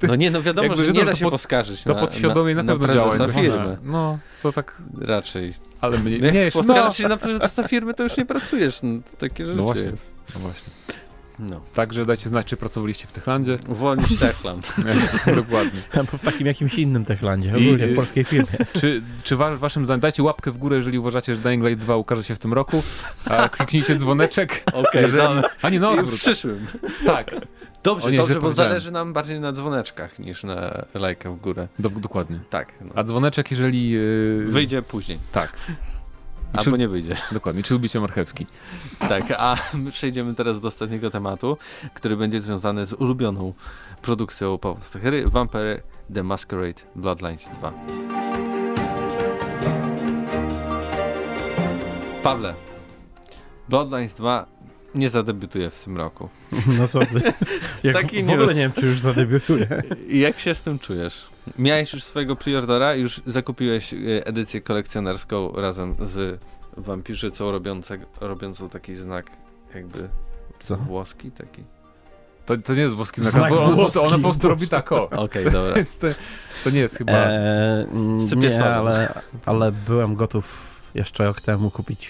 No 0.01 0.15
nie, 0.15 0.31
no 0.31 0.41
wiadomo, 0.41 0.67
Jakby 0.67 0.85
że 0.85 0.91
nie 0.91 1.05
da 1.05 1.15
się 1.15 1.23
pod- 1.23 1.31
poskarżyć 1.31 1.83
To 1.83 1.93
na, 1.93 1.99
podświadomie 1.99 2.55
na, 2.55 2.63
na, 2.63 2.71
pewno 2.73 2.87
na 2.87 2.93
działa. 2.93 3.15
jak 3.17 3.31
firmy. 3.33 3.77
No, 3.83 4.19
to 4.43 4.51
tak, 4.51 4.81
Raczej. 5.01 5.53
ale 5.81 5.97
mnie, 5.97 6.19
Nie, 6.19 6.31
nie, 6.31 6.39
Jak 6.39 6.53
no, 6.67 6.91
się 6.91 7.07
na 7.07 7.17
prezesa 7.17 7.67
firmy, 7.67 7.93
to 7.93 8.03
już 8.03 8.17
nie 8.17 8.25
pracujesz. 8.25 8.79
No, 8.83 8.99
to 9.11 9.17
takie 9.17 9.45
rzeczy 9.45 9.57
No 9.57 9.63
właśnie. 9.63 9.83
jest. 9.83 10.15
no 10.35 10.39
właśnie. 10.39 10.73
No. 11.39 11.61
Także 11.73 12.05
dajcie 12.05 12.29
znać, 12.29 12.47
czy 12.47 12.57
pracowaliście 12.57 13.07
w 13.07 13.11
Techlandzie. 13.11 13.57
Uwolnić 13.67 14.19
Techland. 14.19 14.73
Dokładnie. 15.35 15.81
w 16.17 16.21
takim 16.23 16.47
jakimś 16.47 16.73
innym 16.73 17.05
Techlandzie, 17.05 17.49
I- 17.49 17.67
ogólnie 17.67 17.87
w 17.87 17.95
polskiej 17.95 18.23
firmie. 18.23 18.47
Czy, 18.81 19.01
czy 19.23 19.35
wa 19.35 19.55
waszym 19.55 19.85
zdaniem, 19.85 19.99
dajcie 19.99 20.23
łapkę 20.23 20.51
w 20.51 20.57
górę, 20.57 20.77
jeżeli 20.77 20.99
uważacie, 20.99 21.35
że 21.35 21.41
Dying 21.41 21.63
Light 21.65 21.81
2 21.85 21.95
ukaże 21.95 22.23
się 22.23 22.35
w 22.35 22.39
tym 22.39 22.53
roku, 22.53 22.83
a 23.29 23.49
kliknijcie 23.49 23.95
dzwoneczek. 23.95 24.63
Okej, 24.73 25.01
jeżeli... 25.01 25.23
dobra. 25.23 25.49
A 25.61 25.69
nie, 25.69 25.79
no 25.79 25.93
w 25.95 26.13
przyszłym. 26.15 26.67
Tak, 27.05 27.31
Dobrze, 27.87 28.07
O 28.07 28.09
nie, 28.09 28.17
dobrze, 28.17 28.39
bo 28.39 28.51
zależy 28.51 28.91
nam 28.91 29.13
bardziej 29.13 29.39
na 29.39 29.51
dzwoneczkach 29.51 30.19
niż 30.19 30.43
na 30.43 30.85
lajkę 30.93 31.35
w 31.35 31.41
górę. 31.41 31.67
do, 31.79 31.89
dokładnie. 31.89 32.39
Tak. 32.49 32.73
No. 32.81 32.91
A 32.95 33.03
dzwoneczek, 33.03 33.51
jeżeli... 33.51 33.89
Yy... 33.89 34.45
Wyjdzie 34.47 34.81
później. 34.81 35.19
Tak, 35.31 35.53
I 36.53 36.57
Albo 36.57 36.71
czy- 36.71 36.77
nie 36.77 36.87
wyjdzie. 36.87 37.15
dokładnie. 37.31 37.63
Czy 37.63 37.73
lubicie 37.73 37.99
marchewki? 37.99 38.45
Tak, 38.99 39.23
a 39.37 39.55
my 39.73 39.91
przejdziemy 39.91 40.35
teraz 40.35 40.59
do 40.59 40.67
ostatniego 40.67 41.09
tematu, 41.09 41.57
który 41.93 42.17
będzie 42.17 42.39
związany 42.39 42.85
z 42.85 42.93
ulubioną 42.93 43.53
produkcją 44.01 44.57
Pawła 44.57 44.81
Stachery, 44.81 45.29
Vampire 45.29 45.81
The 46.13 46.23
Masquerade 46.23 46.81
Bloodlines 46.95 47.49
2. 47.49 47.73
Pawle, 52.23 52.53
Bloodlines 53.69 54.13
2 54.13 54.45
nie 54.95 55.09
zadebiutuje 55.09 55.69
w 55.69 55.83
tym 55.83 55.97
roku. 55.97 56.29
No 56.79 56.87
co 56.87 56.99
ty. 56.99 57.33
Jak 57.83 57.93
Taki 57.95 58.23
w 58.23 58.29
ogóle 58.29 58.45
news. 58.47 58.55
nie 58.55 58.61
wiem, 58.61 58.71
czy 58.73 58.85
już 58.85 58.99
zadebiutuje. 58.99 59.67
Jak 60.09 60.39
się 60.39 60.55
z 60.55 60.63
tym 60.63 60.79
czujesz? 60.79 61.29
Miałeś 61.59 61.93
już 61.93 62.03
swojego 62.03 62.35
preordera, 62.35 62.95
już 62.95 63.21
zakupiłeś 63.25 63.93
e, 63.93 63.97
edycję 64.25 64.61
kolekcjonerską 64.61 65.51
razem 65.55 65.95
z 66.01 66.39
wampirzycą 66.77 67.51
robiącą, 67.51 67.93
robiącą 68.21 68.69
taki 68.69 68.95
znak 68.95 69.25
jakby 69.75 70.09
Co? 70.63 70.75
włoski 70.75 71.31
taki. 71.31 71.63
To, 72.45 72.57
to 72.57 72.73
nie 72.73 72.81
jest 72.81 72.95
włoski 72.95 73.21
znak, 73.21 73.33
Znak 73.33 73.49
bo 73.49 73.59
ona, 73.63 73.69
po 73.69 73.75
prostu- 73.75 74.01
ona 74.03 74.15
po 74.15 74.21
prostu 74.21 74.49
robi 74.49 74.67
tak, 74.67 74.91
o. 74.91 75.09
Okej, 75.25 75.45
dobra. 75.51 75.75
Więc 75.75 75.97
to, 75.97 76.07
to 76.63 76.69
nie 76.69 76.79
jest 76.79 76.95
chyba... 76.97 77.11
Eee, 77.11 77.87
Sypię 78.29 78.49
nie, 78.49 78.65
ale, 78.65 79.21
ale 79.45 79.71
byłem 79.71 80.15
gotów 80.15 80.67
jeszcze 80.95 81.25
rok 81.25 81.41
temu 81.41 81.71
kupić 81.71 82.09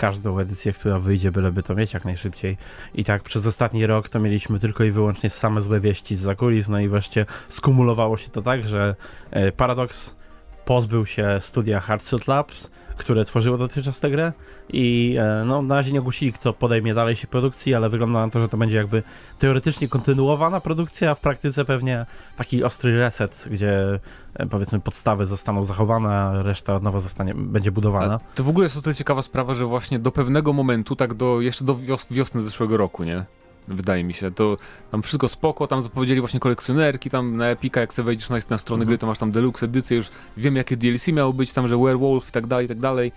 każdą 0.00 0.38
edycję, 0.38 0.72
która 0.72 0.98
wyjdzie, 0.98 1.32
byleby 1.32 1.62
to 1.62 1.74
mieć 1.74 1.92
jak 1.92 2.04
najszybciej. 2.04 2.56
I 2.94 3.04
tak 3.04 3.22
przez 3.22 3.46
ostatni 3.46 3.86
rok 3.86 4.08
to 4.08 4.20
mieliśmy 4.20 4.58
tylko 4.58 4.84
i 4.84 4.90
wyłącznie 4.90 5.30
same 5.30 5.60
złe 5.60 5.80
wieści 5.80 6.16
z 6.16 6.20
zakulis, 6.20 6.68
no 6.68 6.80
i 6.80 6.88
wreszcie 6.88 7.26
skumulowało 7.48 8.16
się 8.16 8.30
to 8.30 8.42
tak, 8.42 8.66
że 8.66 8.94
e, 9.30 9.52
Paradox 9.52 10.16
pozbył 10.64 11.06
się 11.06 11.36
studia 11.40 11.80
Hardsuit 11.80 12.26
Labs, 12.26 12.70
które 13.00 13.24
tworzyło 13.24 13.58
dotychczas 13.58 14.00
tę 14.00 14.10
grę 14.10 14.32
i 14.68 15.16
e, 15.20 15.44
no, 15.46 15.62
na 15.62 15.74
razie 15.74 15.92
nie 15.92 16.00
ogłosili, 16.00 16.32
kto 16.32 16.52
podejmie 16.52 16.94
dalej 16.94 17.16
się 17.16 17.26
produkcji, 17.26 17.74
ale 17.74 17.88
wygląda 17.88 18.26
na 18.26 18.30
to, 18.30 18.38
że 18.38 18.48
to 18.48 18.56
będzie 18.56 18.76
jakby 18.76 19.02
teoretycznie 19.38 19.88
kontynuowana 19.88 20.60
produkcja, 20.60 21.10
a 21.10 21.14
w 21.14 21.20
praktyce 21.20 21.64
pewnie 21.64 22.06
taki 22.36 22.64
ostry 22.64 22.98
reset, 22.98 23.48
gdzie 23.50 24.00
e, 24.34 24.46
powiedzmy 24.46 24.80
podstawy 24.80 25.26
zostaną 25.26 25.64
zachowane, 25.64 26.08
a 26.08 26.42
reszta 26.42 26.74
od 26.74 26.82
nowa 26.82 27.00
zostanie, 27.00 27.34
będzie 27.34 27.72
budowana. 27.72 28.14
A 28.14 28.34
to 28.34 28.44
w 28.44 28.48
ogóle 28.48 28.64
jest 28.64 28.76
o 28.76 28.82
tyle 28.82 28.94
ciekawa 28.94 29.22
sprawa, 29.22 29.54
że 29.54 29.64
właśnie 29.64 29.98
do 29.98 30.12
pewnego 30.12 30.52
momentu, 30.52 30.96
tak 30.96 31.14
do 31.14 31.40
jeszcze 31.40 31.64
do 31.64 31.76
wios 31.76 32.06
wiosny 32.10 32.42
zeszłego 32.42 32.76
roku, 32.76 33.04
nie? 33.04 33.24
Wydaje 33.68 34.04
mi 34.04 34.14
się, 34.14 34.30
to 34.30 34.56
tam 34.90 35.02
wszystko 35.02 35.28
spoko, 35.28 35.66
tam 35.66 35.82
zapowiedzieli 35.82 36.20
właśnie 36.20 36.40
kolekcjonerki, 36.40 37.10
tam 37.10 37.36
na 37.36 37.46
Epika, 37.46 37.80
jak 37.80 37.94
sobie 37.94 38.06
wejdziesz 38.06 38.30
na, 38.30 38.36
na 38.50 38.58
stronę 38.58 38.82
Mhm. 38.82 38.86
gry, 38.88 38.98
to 38.98 39.06
masz 39.06 39.18
tam 39.18 39.32
deluxe 39.32 39.66
edycję, 39.66 39.96
już 39.96 40.06
wiem 40.36 40.56
jakie 40.56 40.76
DLC 40.76 41.08
miało 41.08 41.32
być, 41.32 41.52
tam, 41.52 41.68
że 41.68 41.76
Werewolf 41.78 42.28
i 42.28 42.32
tak 42.32 42.46
dalej, 42.46 42.64
i 42.66 42.68
tak 42.68 42.78
dalej. 42.80 43.12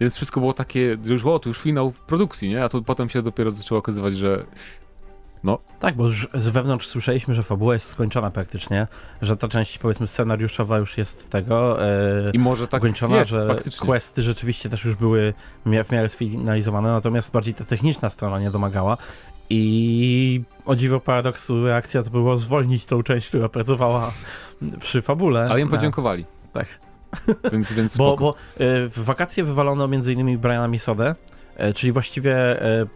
Więc 0.00 0.14
wszystko 0.14 0.40
było 0.40 0.52
takie, 0.52 0.96
że 1.04 1.12
już 1.12 1.24
o, 1.24 1.38
to 1.38 1.48
już 1.48 1.58
finał 1.60 1.92
produkcji, 2.06 2.48
nie? 2.48 2.64
A 2.64 2.68
tu 2.68 2.82
potem 2.82 3.08
się 3.08 3.22
dopiero 3.22 3.50
zaczęło 3.50 3.78
okazywać, 3.78 4.16
że 4.16 4.44
Tak, 5.80 5.96
bo 5.96 6.04
już 6.04 6.28
z 6.34 6.48
wewnątrz 6.48 6.86
słyszeliśmy, 6.88 7.34
że 7.34 7.42
fabuła 7.42 7.74
jest 7.74 7.88
skończona 7.88 8.30
praktycznie, 8.30 8.86
że 9.22 9.36
ta 9.36 9.48
część 9.48 9.78
powiedzmy 9.78 10.06
scenariuszowa 10.06 10.78
już 10.78 10.98
jest 10.98 11.30
tego 11.30 11.84
e, 11.86 12.30
i 12.32 12.38
może 12.38 12.68
tak 12.68 12.82
ukończona, 12.82 13.16
jest 13.16 13.30
że 13.30 13.42
faktycznie. 13.42 13.86
questy 13.86 14.22
rzeczywiście 14.22 14.70
też 14.70 14.84
już 14.84 14.94
były 14.94 15.34
w 15.66 15.90
miarę 15.92 16.08
sfinalizowane, 16.08 16.88
natomiast 16.88 17.32
bardziej 17.32 17.54
ta 17.54 17.64
techniczna 17.64 18.10
strona 18.10 18.40
nie 18.40 18.50
domagała. 18.50 18.96
I 19.50 20.42
o 20.64 20.76
dziwo 20.76 21.00
paradoksu 21.00 21.64
reakcja 21.64 22.02
to 22.02 22.10
było 22.10 22.36
zwolnić 22.36 22.86
tą 22.86 23.02
część, 23.02 23.28
która 23.28 23.48
pracowała 23.48 24.12
przy 24.80 25.02
fabule. 25.02 25.48
Ale 25.50 25.60
im 25.60 25.68
podziękowali. 25.68 26.24
Tak. 26.52 26.66
Więc, 27.52 27.72
więc 27.72 27.96
Bo, 27.96 28.06
spoko. 28.06 28.24
bo 28.24 28.64
e, 28.64 28.86
w 28.86 28.98
wakacje 29.04 29.44
wywalono 29.44 29.84
m.in. 29.84 30.38
Briana 30.38 30.68
Misodę, 30.68 31.14
e, 31.56 31.72
czyli 31.72 31.92
właściwie 31.92 32.62
e, 32.62 32.86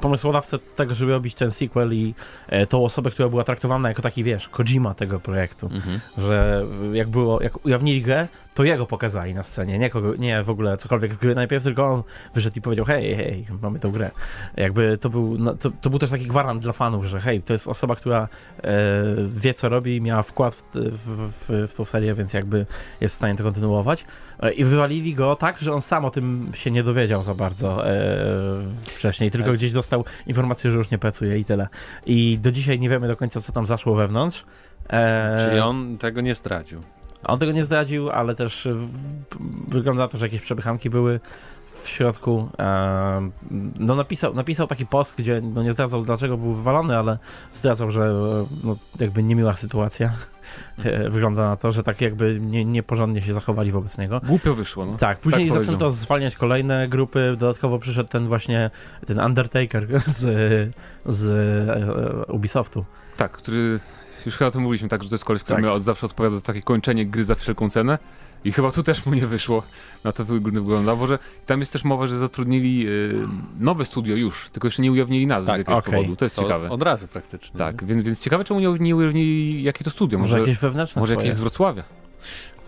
pomysłodawcę 0.00 0.58
tego, 0.58 0.94
żeby 0.94 1.12
robić 1.12 1.34
ten 1.34 1.50
sequel 1.50 1.94
i 1.94 2.14
e, 2.48 2.66
tą 2.66 2.84
osobę, 2.84 3.10
która 3.10 3.28
była 3.28 3.44
traktowana 3.44 3.88
jako 3.88 4.02
taki, 4.02 4.24
wiesz, 4.24 4.48
Kojima 4.48 4.94
tego 4.94 5.20
projektu, 5.20 5.66
Mhm. 5.66 6.00
że 6.18 6.64
jak 6.92 7.08
było, 7.08 7.42
jak 7.42 7.66
ujawnili 7.66 8.02
grę, 8.02 8.28
to 8.54 8.64
jego 8.64 8.86
pokazali 8.86 9.34
na 9.34 9.42
scenie, 9.42 9.78
nie, 9.78 9.90
kogo, 9.90 10.14
nie 10.14 10.42
w 10.42 10.50
ogóle 10.50 10.76
cokolwiek 10.76 11.14
z 11.14 11.18
gry 11.18 11.34
najpierw, 11.34 11.64
tylko 11.64 11.86
on 11.86 12.02
wyszedł 12.34 12.58
i 12.58 12.60
powiedział, 12.60 12.84
hej, 12.84 13.16
hej, 13.16 13.46
mamy 13.62 13.78
tą 13.80 13.90
grę. 13.90 14.10
Jakby 14.56 14.98
to 14.98 15.10
był, 15.10 15.38
no, 15.38 15.54
to, 15.54 15.70
to 15.80 15.90
był 15.90 15.98
też 15.98 16.10
taki 16.10 16.26
gwarant 16.26 16.62
dla 16.62 16.72
fanów, 16.72 17.04
że 17.04 17.20
hej, 17.20 17.42
to 17.42 17.52
jest 17.52 17.68
osoba, 17.68 17.96
która 17.96 18.28
e, 18.58 18.68
wie, 19.26 19.54
co 19.54 19.68
robi 19.68 20.00
miała 20.00 20.22
wkład 20.22 20.64
w, 20.74 20.88
w, 20.90 21.32
w, 21.48 21.70
w 21.70 21.74
tą 21.74 21.84
serię, 21.84 22.14
więc 22.14 22.32
jakby 22.32 22.66
jest 23.00 23.14
w 23.14 23.16
stanie 23.16 23.34
to 23.36 23.44
kontynuować. 23.44 24.04
E, 24.40 24.52
I 24.52 24.64
wywalili 24.64 25.14
go 25.14 25.36
tak, 25.36 25.58
że 25.58 25.72
on 25.74 25.80
sam 25.82 26.04
o 26.04 26.10
tym 26.10 26.50
się 26.54 26.70
nie 26.70 26.82
dowiedział 26.84 27.22
za 27.22 27.34
bardzo 27.34 27.90
e, 27.90 27.96
wcześniej, 28.84 29.30
tylko 29.30 29.52
gdzieś 29.52 29.72
dostał 29.72 30.04
informację, 30.26 30.70
że 30.70 30.78
już 30.78 30.90
nie 30.90 30.98
pracuje 30.98 31.38
i 31.38 31.44
tyle. 31.44 31.68
I 32.06 32.38
do 32.42 32.52
dzisiaj 32.52 32.80
nie 32.80 32.88
wiemy 32.88 33.08
do 33.08 33.16
końca, 33.16 33.40
co 33.40 33.52
tam 33.52 33.66
zaszło 33.66 33.94
wewnątrz. 33.94 34.44
E, 34.90 35.46
Czyli 35.48 35.60
on 35.60 35.98
tego 35.98 36.20
nie 36.20 36.34
zdradził. 36.34 36.80
on 37.24 37.38
tego 37.38 37.52
nie 37.52 37.64
zdradził, 37.64 38.10
ale 38.10 38.34
też 38.34 38.68
wygląda 39.68 40.02
na 40.02 40.08
to, 40.08 40.18
że 40.18 40.26
jakieś 40.26 40.40
przepychanki 40.40 40.90
były 40.90 41.20
w 41.88 41.92
środku. 41.92 42.48
No 43.78 43.94
napisał, 43.94 44.34
napisał 44.34 44.66
taki 44.66 44.86
post, 44.86 45.14
gdzie 45.18 45.40
no 45.40 45.62
nie 45.62 45.72
zdradzał 45.72 46.02
dlaczego 46.02 46.36
był 46.36 46.52
wywalony, 46.52 46.98
ale 46.98 47.18
zdradzał, 47.52 47.90
że 47.90 48.02
e, 48.02 48.46
no, 48.64 48.76
jakby 49.00 49.22
niemiła 49.22 49.54
sytuacja. 49.54 50.12
E, 50.84 51.10
Wygląda 51.10 51.48
na 51.48 51.56
to, 51.56 51.72
że 51.72 51.82
tak 51.82 52.00
jakby 52.00 52.40
nie, 52.40 52.64
nieporządnie 52.64 53.22
się 53.22 53.34
zachowali 53.34 53.70
wobec 53.72 53.98
niego. 53.98 54.20
Głupio 54.26 54.54
wyszło, 54.54 54.86
no. 54.86 54.96
Tak, 54.96 55.18
później 55.18 55.50
tak 55.50 55.58
zaczęto 55.58 55.90
zwalniać 55.90 56.36
kolejne 56.36 56.88
grupy. 56.88 57.36
Dodatkowo 57.38 57.78
przyszedł 57.78 58.08
ten 58.08 58.28
właśnie 58.28 58.70
ten 59.06 59.20
Undertaker 59.20 60.00
z, 60.06 60.20
z 61.06 61.28
e, 62.28 62.32
Ubisoftu. 62.32 62.84
Tak, 63.16 63.32
który 63.32 63.78
już 64.26 64.36
chyba 64.36 64.48
o 64.48 64.50
tym 64.50 64.62
mówiliśmy, 64.62 64.88
tak, 64.88 65.02
że 65.02 65.08
to 65.08 65.14
jest 65.14 65.24
koleś, 65.24 65.42
który 65.42 65.56
Tak. 65.56 65.64
miał 65.64 65.74
od 65.74 65.82
zawsze 65.82 66.06
odpowiada 66.06 66.36
za 66.36 66.42
takie 66.42 66.62
kończenie 66.62 67.06
gry 67.06 67.24
za 67.24 67.34
wszelką 67.34 67.70
cenę. 67.70 67.98
I 68.44 68.52
chyba 68.52 68.70
tu 68.72 68.82
też 68.82 69.06
mu 69.06 69.14
nie 69.14 69.26
wyszło. 69.26 69.62
Na 70.04 70.12
to 70.12 70.24
wyg- 70.24 70.52
wyglądało, 70.52 71.06
że 71.06 71.18
tam 71.46 71.60
jest 71.60 71.72
też 71.72 71.84
mowa, 71.84 72.06
że 72.06 72.18
zatrudnili 72.18 72.88
y, 72.88 73.14
nowe 73.60 73.84
studio 73.84 74.16
już, 74.16 74.48
tylko 74.52 74.66
jeszcze 74.66 74.82
nie 74.82 74.92
ujawnili 74.92 75.26
nazwy 75.26 75.46
Tak, 75.46 75.56
z 75.56 75.58
jakiegoś 75.58 75.78
okej. 75.78 75.94
powodu. 75.94 76.16
To 76.16 76.24
jest 76.24 76.36
To 76.36 76.42
ciekawe. 76.42 76.70
Od 76.70 76.82
razu 76.82 77.08
praktycznie. 77.08 77.58
Tak, 77.58 77.84
więc, 77.84 78.04
więc 78.04 78.22
ciekawe, 78.22 78.44
czemu 78.44 78.60
nie, 78.60 78.68
nie 78.80 78.96
ujawnili 78.96 79.62
jakie 79.62 79.84
to 79.84 79.90
studio. 79.90 80.18
Może, 80.18 80.36
Może, 80.36 80.48
jakieś 80.48 80.62
wewnętrzne 80.62 81.00
może 81.00 81.12
swoje. 81.14 81.26
jakieś 81.26 81.38
z 81.38 81.40
Wrocławia. 81.40 81.84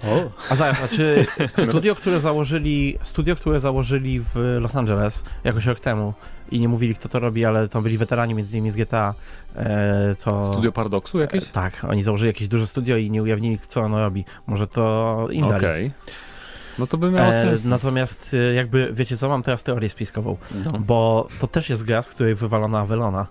O. 0.05 0.31
A 0.51 0.55
zaraz, 0.57 0.83
a 0.83 0.89
czy 0.89 1.27
studio, 1.69 1.95
które 1.95 2.21
założyli, 2.21 2.99
studio, 3.03 3.37
które 3.37 3.61
założyli 3.61 4.21
w 4.21 4.57
Los 4.61 4.77
Angeles 4.77 5.25
jakoś 5.45 5.67
rok 5.67 5.81
temu 5.81 6.15
i 6.51 6.61
nie 6.61 6.69
mówili 6.69 6.95
kto 6.95 7.09
to 7.09 7.19
robi, 7.19 7.45
ale 7.45 7.69
to 7.69 7.83
byli 7.83 7.99
weterani 7.99 8.35
między 8.35 8.57
innymi 8.57 8.71
z 8.71 8.77
GTA, 8.77 9.15
e, 9.57 10.15
to... 10.25 10.45
Studio 10.45 10.73
Paradoksu 10.73 11.19
jakieś? 11.19 11.45
E, 11.45 11.53
tak, 11.53 11.85
oni 11.89 12.03
założyli 12.03 12.27
jakieś 12.27 12.49
duże 12.49 12.67
studio 12.67 12.97
i 12.97 13.11
nie 13.11 13.23
ujawnili 13.23 13.59
co 13.69 13.81
ono 13.81 13.99
robi. 14.01 14.25
Może 14.47 14.67
to 14.67 15.29
im 15.31 15.49
dali. 15.49 15.65
Okej. 15.65 15.93
No 16.79 16.87
to 16.87 16.99
by 16.99 17.11
miało 17.11 17.29
E, 17.29 17.33
sens. 17.33 17.65
natomiast 17.65 18.35
e, 18.35 18.55
jakby, 18.55 18.89
wiecie 18.93 19.17
co, 19.17 19.29
mam 19.29 19.43
teraz 19.43 19.63
teorię 19.63 19.89
spiskową, 19.89 20.37
No. 20.73 20.79
bo 20.79 21.29
to 21.41 21.47
też 21.47 21.71
jest 21.71 21.85
gra, 21.85 22.03
z 22.03 22.09
której 22.09 22.35
wywalono 22.35 22.79
Avelona. 22.79 23.27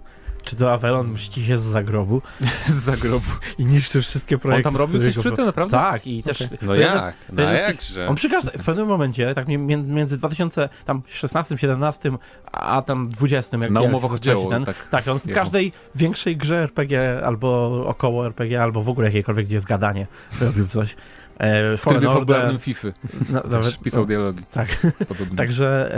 Czy 0.49 0.55
to 0.55 0.73
Avelon 0.73 1.07
mści 1.11 1.45
się 1.45 1.57
z 1.57 1.61
zagrobu 1.63 2.21
z 2.67 2.73
zagrobu. 2.73 3.25
i 3.57 3.65
niszczy 3.65 4.01
wszystkie 4.01 4.35
On 4.35 4.39
projekty. 4.39 4.63
tam 4.63 4.73
z 4.73 4.79
robił 4.79 5.01
coś 5.01 5.17
przy 5.17 5.31
tym, 5.31 5.45
naprawdę? 5.45 5.77
Tak, 5.77 6.07
i 6.07 6.23
też... 6.23 6.41
Okej. 6.41 6.57
No 6.61 6.75
jak? 6.75 7.01
to 7.01 7.33
No 7.33 7.41
jakże? 7.41 8.07
On 8.07 8.15
przy 8.15 8.29
każdym, 8.29 8.53
w 8.61 8.65
pewnym 8.65 8.87
momencie, 8.87 9.33
tak 9.33 9.47
mię- 9.47 9.57
między 9.83 10.17
2016, 10.17 11.57
17, 11.57 12.11
a 12.51 12.81
tam 12.81 13.09
20, 13.09 13.57
jak 13.57 13.71
Na 13.71 13.81
jak 13.81 13.89
umowach 13.89 14.11
o 14.11 14.13
leci 14.13 14.23
dzieło, 14.23 14.49
ten, 14.49 14.65
tak. 14.65 14.75
tak, 14.91 15.07
on 15.07 15.19
w 15.19 15.33
każdej 15.33 15.71
większej 15.95 16.37
grze 16.37 16.57
RPG, 16.57 17.21
albo 17.25 17.83
około 17.87 18.25
RPG, 18.25 18.63
albo 18.63 18.81
w 18.83 18.89
ogóle 18.89 19.07
jakiejkolwiek, 19.07 19.45
gdzie 19.45 19.55
jest 19.55 19.67
gadanie, 19.67 20.07
robił 20.41 20.67
coś. 20.67 20.95
E, 21.39 21.77
W 21.77 21.81
trybie 21.85 22.07
fabularnym 22.07 22.59
FIFA. 22.59 22.87
Też 22.91 23.51
nawet, 23.51 23.79
pisał 23.79 24.01
no, 24.01 24.05
dialogi. 24.07 24.43
tak. 24.51 24.67
Także 25.37 25.95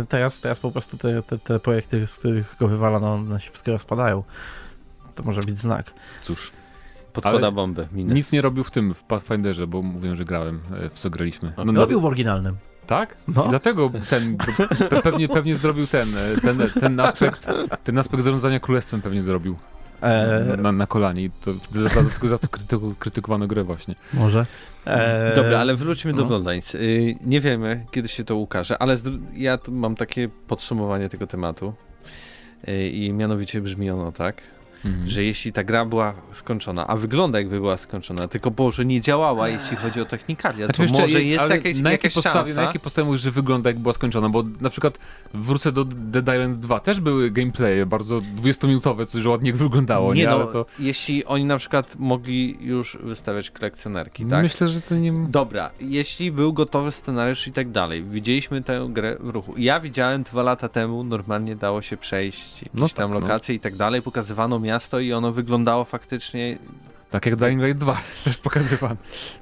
e, 0.00 0.06
teraz, 0.08 0.40
teraz 0.40 0.58
po 0.60 0.70
prostu 0.70 0.96
te, 0.96 1.22
te, 1.22 1.38
te 1.38 1.60
projekty, 1.60 2.06
z 2.06 2.14
których 2.14 2.56
go 2.60 2.68
wywalano, 2.68 3.14
one 3.14 3.40
się 3.40 3.50
wszystkie 3.50 3.72
rozpadają. 3.72 4.22
To 5.14 5.22
może 5.22 5.40
być 5.40 5.58
znak. 5.58 5.94
Cóż, 6.22 6.50
Podkłada 7.12 7.38
ale 7.38 7.52
bombę. 7.52 7.86
Minę. 7.92 8.14
nic 8.14 8.32
nie 8.32 8.42
robił 8.42 8.64
w 8.64 8.70
tym, 8.70 8.94
w 8.94 9.02
Pathfinderze, 9.02 9.66
bo 9.66 9.82
mówiłem, 9.82 10.16
że 10.16 10.24
grałem, 10.24 10.60
e, 10.84 10.88
w 10.90 10.92
co 10.92 11.10
graliśmy. 11.10 11.52
No, 11.56 11.64
no, 11.64 11.80
Robił 11.80 12.00
w 12.00 12.04
oryginalnym. 12.06 12.56
Tak? 12.86 13.16
No. 13.28 13.44
I 13.46 13.48
dlatego 13.48 13.90
ten, 14.10 14.36
pe- 14.36 15.02
pewnie, 15.02 15.28
pewnie 15.28 15.56
zrobił 15.56 15.86
ten, 15.86 16.08
e, 16.16 16.40
ten, 16.40 16.70
ten 16.80 17.00
aspekt, 17.00 17.46
ten 17.84 17.98
aspekt 17.98 18.22
zarządzania 18.22 18.60
królestwem 18.60 19.00
pewnie 19.02 19.22
zrobił 19.22 19.56
E, 20.02 20.56
na, 20.58 20.72
na 20.72 20.86
kolanie 20.86 21.22
i 21.24 21.30
to 21.30 21.52
za, 21.70 21.88
za, 21.88 22.02
za, 22.02 22.28
za 22.28 22.38
to 22.38 22.48
krytyku, 22.48 22.94
krytykowano 22.98 23.46
grę 23.46 23.64
właśnie. 23.64 23.94
może. 24.14 24.46
E, 24.86 25.32
Dobra, 25.34 25.58
ale 25.60 25.74
wróćmy 25.74 26.12
do 26.12 26.22
no. 26.22 26.28
Bloodlines. 26.28 26.74
Y, 26.74 27.16
Nie 27.26 27.40
wiemy, 27.40 27.86
kiedy 27.90 28.08
się 28.08 28.24
to 28.24 28.36
ukaże, 28.36 28.78
ale 28.82 28.96
ja 29.36 29.58
mam 29.68 29.94
takie 29.94 30.28
podsumowanie 30.46 31.08
tego 31.08 31.26
tematu. 31.26 31.74
Y, 32.68 32.88
I 32.88 33.12
mianowicie 33.12 33.60
brzmi 33.60 33.90
ono 33.90 34.12
tak, 34.12 34.42
Mhm. 34.84 35.08
że 35.08 35.24
jeśli 35.24 35.52
ta 35.52 35.64
gra 35.64 35.84
była 35.84 36.14
skończona, 36.32 36.86
a 36.86 36.96
wygląda 36.96 37.38
jakby 37.38 37.60
była 37.60 37.76
skończona, 37.76 38.28
tylko 38.28 38.50
może 38.58 38.84
nie 38.84 39.00
działała, 39.00 39.48
jeśli 39.48 39.76
chodzi 39.76 40.00
o 40.00 40.04
technikalia, 40.04 40.66
Znaczy, 40.66 40.76
to 40.76 40.82
wiesz, 40.82 40.92
może 40.92 41.22
jest 41.22 41.40
ale 41.40 41.56
jakaś, 41.56 41.78
na 41.78 41.92
jakiej 41.92 42.10
podstawie, 42.10 42.38
szansa. 42.38 42.54
Na 42.54 42.66
jakiej 42.66 42.80
podstawie 42.80 43.06
mówisz, 43.06 43.20
że 43.20 43.30
wygląda 43.30 43.70
jak 43.70 43.78
była 43.78 43.94
skończona? 43.94 44.28
Bo 44.28 44.44
na 44.60 44.70
przykład 44.70 44.98
wrócę 45.34 45.72
do 45.72 45.84
Dead 45.84 46.24
Island 46.24 46.58
2, 46.58 46.80
też 46.80 47.00
były 47.00 47.30
gameplaye 47.30 47.86
bardzo 47.86 48.22
20-minutowe, 48.42 49.06
coś 49.06 49.22
że 49.22 49.28
ładnie 49.28 49.52
wyglądało, 49.52 50.14
nie? 50.14 50.20
Nie 50.20 50.28
no, 50.28 50.46
to 50.46 50.66
jeśli 50.78 51.24
oni 51.24 51.44
na 51.44 51.58
przykład 51.58 51.96
mogli 51.98 52.56
już 52.60 52.98
wystawiać 53.02 53.50
kolekcjonerki, 53.50 54.26
tak? 54.26 54.42
myślę, 54.42 54.68
że 54.68 54.80
to 54.80 54.94
nie... 54.94 55.12
Dobra, 55.28 55.70
jeśli 55.80 56.32
był 56.32 56.52
gotowy 56.52 56.90
scenariusz 56.90 57.46
i 57.46 57.52
tak 57.52 57.70
dalej, 57.70 58.04
widzieliśmy 58.04 58.62
tę 58.62 58.88
grę 58.90 59.16
w 59.20 59.28
ruchu. 59.28 59.54
Ja 59.56 59.80
widziałem 59.80 60.22
dwa 60.22 60.42
lata 60.42 60.68
temu, 60.68 61.04
normalnie 61.04 61.56
dało 61.56 61.82
się 61.82 61.96
przejść 61.96 62.62
jakieś 62.62 62.80
No 62.80 62.88
tak, 62.88 62.96
tam 62.96 63.10
no. 63.10 63.20
lokacje 63.20 63.54
i 63.54 63.60
tak 63.60 63.76
dalej, 63.76 64.02
pokazywano 64.02 64.58
miasto 64.70 65.00
i 65.00 65.12
ono 65.12 65.32
wyglądało 65.32 65.84
faktycznie, 65.84 66.58
Tak 67.10 67.26
jak 67.26 67.36
Dying 67.36 67.62
Light 67.62 67.78
2 67.80 68.00
też 68.24 68.36
pokazywano. 68.36 68.96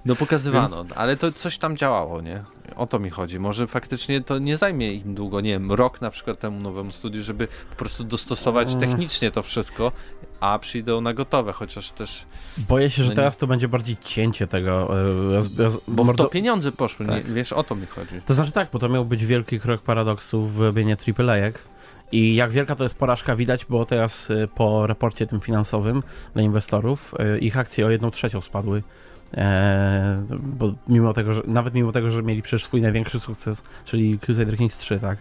no 0.04 0.16
pokazywano, 0.16 0.84
ale 0.94 1.16
to 1.16 1.32
coś 1.32 1.58
tam 1.58 1.76
działało, 1.76 2.20
nie? 2.20 2.44
O 2.76 2.86
to 2.86 2.98
mi 2.98 3.10
chodzi. 3.10 3.38
Może 3.40 3.66
faktycznie 3.66 4.20
to 4.20 4.38
nie 4.38 4.56
zajmie 4.56 4.92
im 4.92 5.14
długo, 5.14 5.40
nie 5.40 5.50
wiem, 5.50 5.72
rok 5.72 6.00
na 6.00 6.10
przykład 6.10 6.38
temu 6.38 6.60
nowemu 6.60 6.92
studiu, 6.92 7.22
żeby 7.22 7.48
po 7.70 7.76
prostu 7.76 8.04
dostosować 8.04 8.68
Mm. 8.68 8.80
technicznie 8.80 9.30
to 9.30 9.42
wszystko, 9.42 9.92
a 10.40 10.58
przyjdą 10.58 11.00
na 11.00 11.14
gotowe, 11.14 11.52
chociaż 11.52 11.92
też, 11.92 12.26
Boję 12.58 12.90
się, 12.90 12.96
że 13.02 13.08
No 13.08 13.10
nie- 13.12 13.16
teraz 13.16 13.36
to 13.36 13.46
będzie 13.46 13.68
bardziej 13.68 13.96
cięcie 14.04 14.46
tego. 14.46 15.00
e, 15.00 15.02
Roz, 15.34 15.46
roz, 15.58 15.78
bo 15.88 16.02
mordo- 16.04 16.16
to 16.16 16.28
pieniądze 16.28 16.72
poszły, 16.72 17.06
Tak. 17.06 17.28
nie, 17.28 17.34
wiesz, 17.34 17.52
o 17.52 17.62
to 17.62 17.74
mi 17.74 17.86
chodzi. 17.86 18.22
To 18.26 18.34
znaczy 18.34 18.52
tak, 18.52 18.68
bo 18.72 18.78
to 18.78 18.88
miał 18.88 19.04
być 19.04 19.26
wielki 19.26 19.60
krok 19.60 19.82
paradoksu 19.82 20.46
w 20.46 20.60
robienie 20.60 20.96
AAA-ek. 20.96 21.62
I 22.12 22.34
jak 22.34 22.50
wielka 22.50 22.74
to 22.74 22.82
jest 22.82 22.98
porażka 22.98 23.36
widać, 23.36 23.64
bo 23.64 23.84
teraz 23.84 24.30
y, 24.30 24.48
po 24.54 24.86
raporcie 24.86 25.26
tym 25.26 25.40
finansowym 25.40 26.02
dla 26.34 26.42
inwestorów 26.42 27.14
y, 27.36 27.38
ich 27.38 27.58
akcje 27.58 27.86
o 27.86 27.90
jedną 27.90 28.10
trzecią 28.10 28.40
spadły. 28.40 28.82
E, 29.36 30.24
bo 30.40 30.72
mimo 30.88 31.12
tego, 31.12 31.32
że 31.32 31.42
nawet 31.46 31.74
mimo 31.74 31.92
tego, 31.92 32.10
że 32.10 32.22
mieli 32.22 32.42
przecież 32.42 32.64
swój 32.64 32.80
największy 32.80 33.20
sukces, 33.20 33.62
czyli 33.84 34.18
Crusader 34.18 34.56
Kings 34.56 34.78
3, 34.78 35.00
tak. 35.00 35.18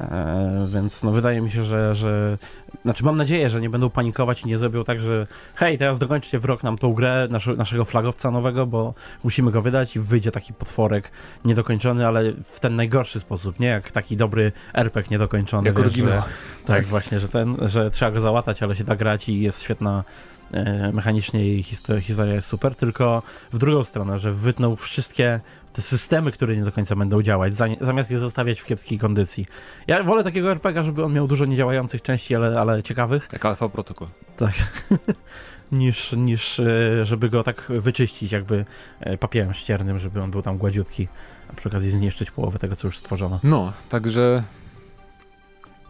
E, 0.00 0.66
więc 0.68 1.02
no 1.02 1.12
wydaje 1.12 1.40
mi 1.40 1.50
się, 1.50 1.64
że, 1.64 1.94
że 1.94 2.38
znaczy 2.82 3.04
mam 3.04 3.16
nadzieję, 3.16 3.50
że 3.50 3.60
nie 3.60 3.70
będą 3.70 3.90
panikować 3.90 4.42
i 4.42 4.48
nie 4.48 4.58
zrobią 4.58 4.84
tak, 4.84 5.00
że 5.00 5.26
hej, 5.54 5.78
teraz 5.78 5.98
dokończcie 5.98 6.38
w 6.38 6.44
rok 6.44 6.62
nam 6.62 6.78
tą 6.78 6.92
grę 6.92 7.28
nasze, 7.30 7.54
naszego 7.54 7.84
flagowca 7.84 8.30
nowego, 8.30 8.66
bo 8.66 8.94
musimy 9.24 9.50
go 9.50 9.62
wydać 9.62 9.96
i 9.96 10.00
wyjdzie 10.00 10.30
taki 10.30 10.54
potworek 10.54 11.10
niedokończony, 11.44 12.06
ale 12.06 12.32
w 12.32 12.60
ten 12.60 12.76
najgorszy 12.76 13.20
sposób, 13.20 13.60
nie 13.60 13.66
jak 13.66 13.90
taki 13.90 14.16
dobry 14.16 14.52
RPG 14.74 15.10
niedokończony. 15.10 15.68
Jak 15.68 15.82
wiesz, 15.82 15.94
że, 15.94 16.22
tak, 16.66 16.86
właśnie, 16.86 17.20
że 17.20 17.28
ten, 17.28 17.56
że 17.62 17.90
trzeba 17.90 18.10
go 18.10 18.20
załatać, 18.20 18.62
ale 18.62 18.76
się 18.76 18.84
da 18.84 18.96
grać 18.96 19.28
i 19.28 19.40
jest 19.40 19.62
świetna 19.62 20.04
e, 20.52 20.92
mechanicznie 20.92 21.48
i 21.48 21.62
historia 22.00 22.34
jest 22.34 22.48
super, 22.48 22.74
tylko 22.74 23.22
w 23.52 23.58
drugą 23.58 23.84
stronę, 23.84 24.18
że 24.18 24.32
wytnął 24.32 24.76
wszystkie 24.76 25.40
te 25.74 25.82
systemy, 25.82 26.32
które 26.32 26.56
nie 26.56 26.64
do 26.64 26.72
końca 26.72 26.96
będą 26.96 27.22
działać, 27.22 27.56
za, 27.56 27.66
zamiast 27.80 28.10
je 28.10 28.18
zostawiać 28.18 28.60
w 28.60 28.64
kiepskiej 28.64 28.98
kondycji. 28.98 29.46
Ja 29.86 30.02
wolę 30.02 30.24
takiego 30.24 30.50
RPG, 30.50 30.84
żeby 30.84 31.04
on 31.04 31.12
miał 31.12 31.26
dużo 31.26 31.44
niedziałających 31.44 32.02
części, 32.02 32.34
ale, 32.34 32.60
ale 32.60 32.82
ciekawych, 32.82 33.28
Jak 33.32 33.44
Alpha 33.44 33.68
Protocol. 33.68 34.08
niż, 35.72 36.12
niż 36.12 36.60
e, 36.60 37.04
żeby 37.04 37.28
go 37.28 37.42
tak 37.42 37.72
wyczyścić 37.78 38.32
jakby 38.32 38.64
e, 39.00 39.18
papierem 39.18 39.54
ściernym, 39.54 39.98
żeby 39.98 40.22
on 40.22 40.30
był 40.30 40.42
tam 40.42 40.58
gładziutki, 40.58 41.08
a 41.50 41.52
przy 41.52 41.68
okazji 41.68 41.90
zniszczyć 41.90 42.30
połowę 42.30 42.58
tego, 42.58 42.76
co 42.76 42.88
już 42.88 42.98
stworzono. 42.98 43.40
No, 43.42 43.72
także 43.88 44.42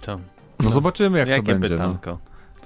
To. 0.00 0.18
no 0.60 0.70
zobaczymy 0.70 1.18
jak 1.18 1.28
Jakie 1.28 1.52
to 1.52 1.58
będzie. 1.58 1.76
No. 1.76 2.18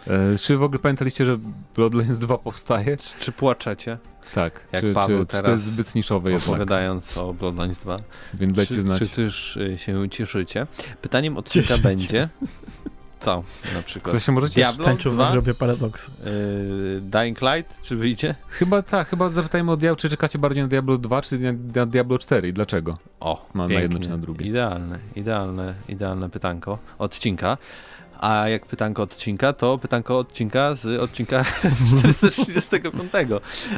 E, 0.07 0.38
czy 0.38 0.57
w 0.57 0.62
ogóle 0.62 0.78
pamiętaliście, 0.78 1.24
że 1.24 1.38
Bloodlines 1.74 2.18
2 2.18 2.38
powstaje? 2.38 2.96
Czy, 2.96 3.14
czy 3.20 3.32
płaczecie, 3.32 3.99
Tak. 4.34 4.61
Jak 4.72 4.80
czy, 4.80 4.92
Paweł 4.92 5.18
czy, 5.18 5.26
czy 5.26 5.36
to 5.36 5.42
teraz 5.42 5.61
jest 5.61 5.64
zbyt 5.74 5.94
niszowe 5.94 6.30
jednak? 6.30 6.49
opowiadając 6.49 7.18
o 7.18 7.34
Bloodlines 7.34 7.78
2? 7.78 7.96
Więc 8.34 8.53
dajcie 8.53 8.74
czy, 8.74 8.82
znać. 8.82 8.99
czy 8.99 9.09
też 9.09 9.57
y, 9.57 9.78
się 9.78 10.09
cieszycie? 10.11 10.66
Pytaniem 11.03 11.36
odcinka 11.36 11.68
Cieszycie. 11.68 11.82
będzie... 11.88 12.28
Co 13.20 13.44
na 13.74 13.82
przykład? 13.82 14.12
Ktoś 14.14 14.24
się 14.24 14.32
może 14.32 14.46
cieszyć. 14.46 14.57
Diablo 14.57 14.84
Tańczył 14.84 15.12
w 15.12 15.14
2? 15.14 15.24
nagrobie 15.24 15.55
paradoksu. 15.55 16.11
Y, 16.26 17.01
Dying 17.01 17.40
Light? 17.42 17.82
Czy 17.82 17.96
wyjdzie? 17.96 18.34
Chyba 18.49 18.82
tak, 18.82 19.09
chyba 19.09 19.28
zapytajmy 19.28 19.72
o 19.72 19.76
Diablo, 19.76 19.96
czy 19.96 20.09
czekacie 20.11 20.38
bardziej 20.38 20.62
na 20.62 20.68
Diablo 20.68 20.99
2, 20.99 21.22
czy 21.22 21.38
na, 21.38 21.53
na 21.74 21.86
Diablo 21.86 22.18
4 22.18 22.49
i 22.49 22.53
dlaczego? 22.53 22.94
O, 23.20 23.46
Na- 23.55 23.68
na 23.68 23.74
jedno 23.80 23.99
czy 24.01 24.09
na 24.11 24.18
drugie. 24.18 24.46
Idealne, 24.46 24.99
idealne, 25.16 25.74
idealne 25.88 26.30
pytanko 26.30 26.78
odcinka. 26.99 27.59
A 28.20 28.48
jak 28.48 28.66
pytanko 28.66 29.02
odcinka, 29.02 29.52
to 29.52 29.78
pytanko 29.78 30.18
odcinka 30.18 30.74
z 30.74 31.02
odcinka 31.02 31.44
435. 31.98 33.12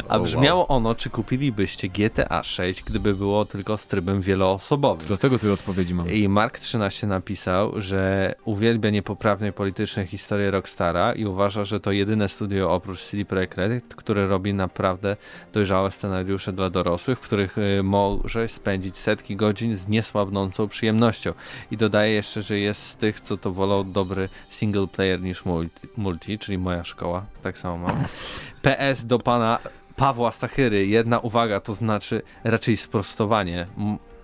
A 0.09 0.19
brzmiało 0.19 0.69
ono, 0.69 0.95
czy 0.95 1.11
kupilibyście 1.11 1.89
GTA 1.89 2.43
6, 2.43 2.83
gdyby 2.83 3.15
było 3.15 3.45
tylko 3.45 3.77
z 3.77 3.87
trybem 3.87 4.21
wieloosobowym. 4.21 5.07
Dlatego 5.07 5.39
tyle 5.39 5.53
odpowiedzi 5.53 5.95
mam. 5.95 6.09
I 6.09 6.29
Mark13 6.29 7.07
napisał, 7.07 7.81
że 7.81 8.35
uwielbia 8.45 8.91
niepoprawnej 8.91 9.53
politycznej 9.53 10.07
historię 10.07 10.51
Rockstara 10.51 11.13
i 11.13 11.25
uważa, 11.25 11.65
że 11.65 11.81
to 11.81 11.93
jedyne 11.93 12.29
studio 12.29 12.71
oprócz 12.71 13.03
CD 13.03 13.25
Projekt 13.25 13.59
Red, 13.59 13.95
które 13.95 14.27
robi 14.27 14.55
naprawdę 14.55 15.17
dojrzałe 15.53 15.91
scenariusze 15.91 16.53
dla 16.53 16.71
dorosłych, 16.71 17.19
w 17.19 17.23
których 17.23 17.59
y, 17.59 17.83
może 17.83 18.49
spędzić 18.49 18.99
setki 18.99 19.37
godzin 19.37 19.77
z 19.77 19.89
niesłabnącą 19.89 20.69
przyjemnością. 20.69 21.33
I 21.71 21.77
dodaje 21.77 22.13
jeszcze, 22.13 22.43
że 22.43 22.59
jest 22.59 22.87
z 22.87 22.97
tych, 22.97 23.21
co 23.21 23.37
to 23.37 23.53
wolą 23.53 23.93
dobry 23.93 24.29
single 24.49 24.87
player 24.87 25.21
niż 25.21 25.45
multi, 25.45 25.89
multi 25.97 26.39
czyli 26.39 26.59
moja 26.59 26.85
szkoła, 26.85 27.27
tak 27.43 27.59
samo 27.59 27.79
mam. 27.79 28.05
PS 28.65 29.07
do 29.07 29.19
pana 29.19 29.59
Pawła 29.97 30.33
Stachyry, 30.33 30.87
jedna 30.87 31.19
uwaga, 31.19 31.61
to 31.61 31.75
znaczy 31.75 32.23
raczej 32.45 32.77
sprostowanie. 32.77 33.67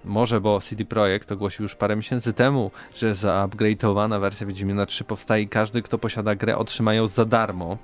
Może, 0.07 0.40
bo 0.40 0.61
CD 0.61 0.84
Projekt 0.84 1.32
ogłosił 1.32 1.62
już 1.62 1.74
parę 1.74 1.96
miesięcy 1.96 2.32
temu, 2.32 2.70
że 2.94 3.12
zaupgrade'owana 3.12 4.20
wersja 4.20 4.46
Wiedźmina 4.46 4.86
3 4.86 5.04
powstaje 5.04 5.42
i 5.42 5.48
każdy, 5.48 5.82
kto 5.82 5.98
posiada 5.98 6.34
grę, 6.34 6.59
otrzyma 6.59 6.94
ją 6.94 7.07
za 7.07 7.24
darmo. 7.24 7.78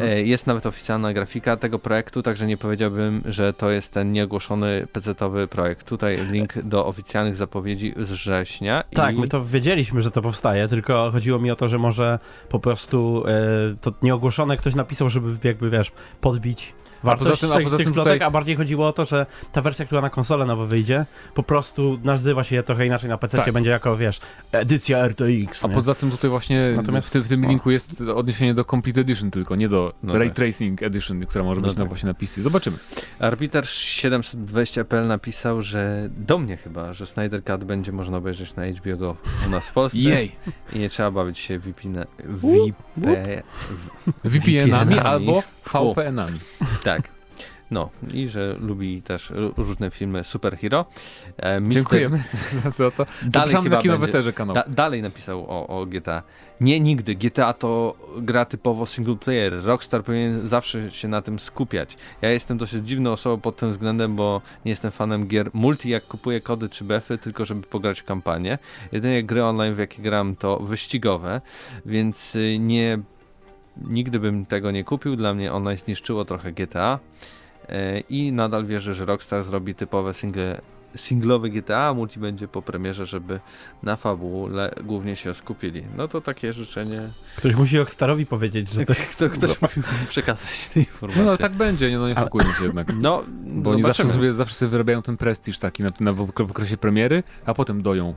E, 0.00 0.22
Jest 0.22 0.46
nawet 0.46 0.66
oficjalna 0.66 1.12
grafika 1.12 1.56
tego 1.56 1.78
projektu, 1.78 2.22
także 2.22 2.46
nie 2.46 2.56
powiedziałbym, 2.56 3.22
że 3.24 3.52
to 3.52 3.70
jest 3.70 3.92
ten 3.92 4.12
nieogłoszony 4.12 4.86
PC-owy 4.92 5.46
projekt. 5.46 5.88
Tutaj 5.88 6.18
link 6.30 6.62
do 6.62 6.86
oficjalnych 6.86 7.36
zapowiedzi 7.36 7.94
z 7.96 8.12
września. 8.12 8.84
Tak, 8.94 9.16
i... 9.16 9.20
my 9.20 9.28
to 9.28 9.44
wiedzieliśmy, 9.44 10.00
że 10.00 10.10
to 10.10 10.22
powstaje, 10.22 10.68
tylko 10.68 11.10
chodziło 11.12 11.38
mi 11.38 11.50
o 11.50 11.56
to, 11.56 11.68
że 11.68 11.78
może 11.78 12.18
po 12.48 12.60
prostu 12.60 13.24
e, 13.26 13.76
to 13.80 13.92
nieogłoszone 14.02 14.56
ktoś 14.56 14.74
napisał, 14.74 15.10
żeby 15.10 15.48
jakby, 15.48 15.70
wiesz, 15.70 15.92
podbić 16.20 16.74
wartość 17.02 17.40
poza 17.40 17.54
tym- 17.54 17.60
a 17.60 17.64
poza 17.64 17.76
tych 17.76 17.86
tym 17.86 17.94
plotek, 17.94 18.12
tutaj- 18.14 18.26
a 18.28 18.30
bardziej 18.30 18.56
chodziło 18.56 18.86
o 18.88 18.92
to, 18.92 19.04
że 19.04 19.26
ta 19.52 19.62
wersja, 19.62 19.84
która 19.86 20.00
na 20.00 20.10
konsolę 20.10 20.46
nowo 20.46 20.66
wyjdzie, 20.66 21.06
po 21.34 21.42
prostu 21.42 21.98
nazywa 22.04 22.44
się 22.44 22.62
trochę 22.62 22.86
inaczej 22.86 23.10
na 23.10 23.18
PC, 23.18 23.36
Tak. 23.38 23.52
będzie 23.52 23.70
jako, 23.70 23.96
wiesz, 23.96 24.20
edycja 24.52 24.98
RTX. 25.08 25.64
A 25.64 25.68
nie? 25.68 25.74
poza 25.74 25.94
tym 25.94 26.10
tutaj 26.10 26.30
właśnie 26.30 26.72
Natomiast- 26.76 27.08
w, 27.08 27.10
tym, 27.12 27.22
w 27.22 27.28
tym 27.28 27.46
linku 27.46 27.70
jest 27.70 28.00
odniesienie 28.16 28.54
do 28.54 28.64
Complete 28.64 29.00
Edition 29.00 29.30
tylko, 29.30 29.56
nie 29.56 29.68
do 29.68 29.92
No 30.02 30.18
Ray 30.18 30.28
tak. 30.28 30.36
Tracing 30.36 30.82
Edition, 30.82 31.26
która 31.26 31.44
może 31.44 31.60
No 31.60 31.66
być 31.66 31.76
na, 31.76 31.82
tak. 31.84 31.88
właśnie 31.88 32.06
na 32.06 32.14
PC. 32.14 32.42
Zobaczymy. 32.42 32.76
Arbiter 33.18 33.64
720pl 33.64 35.06
napisał, 35.06 35.62
że 35.62 36.08
do 36.16 36.38
mnie 36.38 36.56
chyba, 36.56 36.92
że 36.92 37.06
Snyder 37.06 37.44
Cut 37.44 37.64
będzie 37.64 37.92
można 37.92 38.16
obejrzeć 38.16 38.56
na 38.56 38.66
HBO 38.66 38.96
Go 38.96 39.16
u 39.46 39.50
nas 39.50 39.68
w 39.68 39.72
Polsce 39.72 39.98
Jej! 39.98 40.32
i 40.72 40.78
nie 40.78 40.88
trzeba 40.88 41.10
bawić 41.10 41.38
się 41.38 41.58
VPN, 41.58 42.04
VP, 42.24 43.42
VPN-ami. 44.24 44.98
albo 44.98 45.42
VPN-ami. 45.72 46.38
tak. 46.84 47.02
No 47.70 47.90
i 48.14 48.28
że 48.28 48.56
lubi 48.60 49.02
też 49.02 49.32
różne 49.56 49.90
filmy 49.90 50.24
superhero. 50.24 50.84
E, 51.36 51.60
Mister- 51.60 51.74
Dziękujemy 51.74 52.24
za 52.78 52.90
to. 52.90 53.04
Dalej 53.06 53.32
Zapraszamy 53.32 53.70
na 53.70 53.76
Kino 53.82 53.92
będzie. 53.98 54.06
Weterze 54.06 54.32
kanał. 54.32 54.54
Da, 54.54 54.64
dalej 54.68 55.02
napisał 55.02 55.44
o, 55.48 55.66
o 55.68 55.86
GTA. 55.86 56.22
Nie 56.60 56.80
nigdy. 56.80 57.14
GTA 57.14 57.52
to 57.52 57.94
gra 58.16 58.44
typowo 58.44 58.86
single 58.86 59.16
player. 59.16 59.64
Rockstar 59.64 60.04
powinien 60.04 60.46
zawsze 60.46 60.90
się 60.90 61.08
na 61.08 61.22
tym 61.22 61.38
skupiać. 61.38 61.96
Ja 62.22 62.30
jestem 62.30 62.58
dosyć 62.58 62.86
dziwną 62.88 63.12
osobą 63.12 63.40
pod 63.40 63.56
tym 63.56 63.70
względem, 63.70 64.16
bo 64.16 64.40
nie 64.64 64.70
jestem 64.70 64.90
fanem 64.90 65.26
gier 65.26 65.50
multi, 65.52 65.88
jak 65.88 66.04
kupuję 66.06 66.40
kody 66.40 66.68
czy 66.68 66.84
befy, 66.84 67.18
tylko 67.18 67.44
żeby 67.44 67.62
pograć 67.66 68.00
w 68.00 68.04
kampanię. 68.04 68.58
Jedynie 68.92 69.24
gry 69.24 69.44
online, 69.44 69.74
w 69.74 69.78
jakie 69.78 70.02
gram, 70.02 70.36
to 70.36 70.58
wyścigowe, 70.58 71.40
więc 71.86 72.34
y, 72.36 72.58
nie 72.58 72.98
nigdy 73.84 74.20
bym 74.20 74.46
tego 74.46 74.70
nie 74.70 74.84
kupił. 74.84 75.16
Dla 75.16 75.34
mnie 75.34 75.52
online 75.52 75.76
zniszczyło 75.76 76.24
trochę 76.24 76.52
GTA. 76.52 76.98
E, 77.68 78.00
I 78.00 78.32
nadal 78.32 78.66
wierzę, 78.66 78.94
że 78.94 79.04
Rockstar 79.04 79.42
zrobi 79.42 79.74
typowe 79.74 80.14
single, 80.14 80.60
singlowe 80.96 81.48
GTA, 81.50 81.88
a 81.88 81.94
multi 81.94 82.20
będzie 82.20 82.48
po 82.48 82.62
premierze, 82.62 83.06
żeby 83.06 83.40
na 83.82 83.96
fabułę 83.96 84.74
głównie 84.84 85.16
się 85.16 85.34
skupili. 85.34 85.82
No 85.96 86.08
to 86.08 86.20
takie 86.20 86.52
życzenie. 86.52 87.08
Ktoś 87.36 87.54
musi 87.54 87.78
Rockstarowi 87.78 88.26
powiedzieć, 88.26 88.70
że 88.70 88.84
to 88.84 88.94
Kto, 89.14 89.30
ktoś 89.30 89.60
musi 89.62 89.80
przekazać 90.08 90.68
te 90.68 90.80
informacje. 90.80 91.22
No 91.22 91.28
ale 91.28 91.38
tak 91.38 91.52
będzie, 91.52 91.90
nie, 91.90 91.98
no 91.98 92.08
nie 92.08 92.14
oszukujmy 92.14 92.54
się 92.54 92.64
jednak. 92.64 92.92
No, 93.00 93.22
Bo 93.44 93.70
oni 93.70 93.82
zawsze 93.82 94.02
zobaczymy. 94.02 94.24
sobie, 94.24 94.32
zawsze 94.32 94.54
sobie 94.54 94.68
wyrabiają 94.68 95.02
ten 95.02 95.16
prestiż 95.16 95.58
taki 95.58 95.82
na, 95.82 95.88
na, 96.00 96.12
w 96.12 96.50
okresie 96.50 96.76
premiery, 96.76 97.22
a 97.46 97.54
potem 97.54 97.82
doją. 97.82 98.14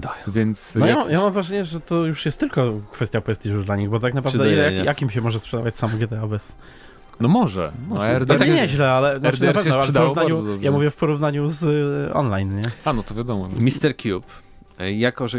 Dają. 0.00 0.24
Więc 0.26 0.74
No 0.74 0.86
ja, 0.86 0.98
jak, 0.98 1.10
ja 1.10 1.20
mam 1.20 1.32
wrażenie, 1.32 1.64
że 1.64 1.80
to 1.80 2.06
już 2.06 2.26
jest 2.26 2.40
tylko 2.40 2.72
kwestia 2.92 3.20
prestiżu 3.20 3.62
dla 3.62 3.76
nich, 3.76 3.90
bo 3.90 3.98
tak 3.98 4.14
naprawdę 4.14 4.52
ile, 4.52 4.72
jak, 4.72 4.86
jakim 4.86 5.10
się 5.10 5.20
może 5.20 5.38
sprzedawać 5.38 5.76
samo 5.76 5.96
GTA 5.98 6.26
bez... 6.26 6.52
no 7.20 7.28
może. 7.28 7.72
No, 7.88 7.94
Może. 7.94 8.08
No 8.12 8.18
RDR 8.18 8.38
tak 8.38 8.48
się- 8.48 8.54
nieźle, 8.54 8.90
ale 8.92 9.18
znaczy, 9.18 9.42
na 9.44 9.50
RDR 9.50 9.64
się 9.64 9.70
pewno, 9.70 9.82
ale 9.82 9.86
w 9.86 9.94
porównaniu, 9.94 10.28
bardzo 10.28 10.48
dobrze. 10.50 10.64
ja 10.64 10.70
mówię 10.70 10.90
w 10.90 10.96
porównaniu 10.96 11.48
z 11.48 11.62
y, 11.62 12.14
online, 12.14 12.54
nie? 12.54 12.70
A 12.84 12.92
no 12.92 13.02
to 13.02 13.14
wiadomo. 13.14 13.48
Mr. 13.48 13.96
Cube. 13.96 14.26
E, 14.78 14.92
Jako, 14.92 15.28
że 15.28 15.38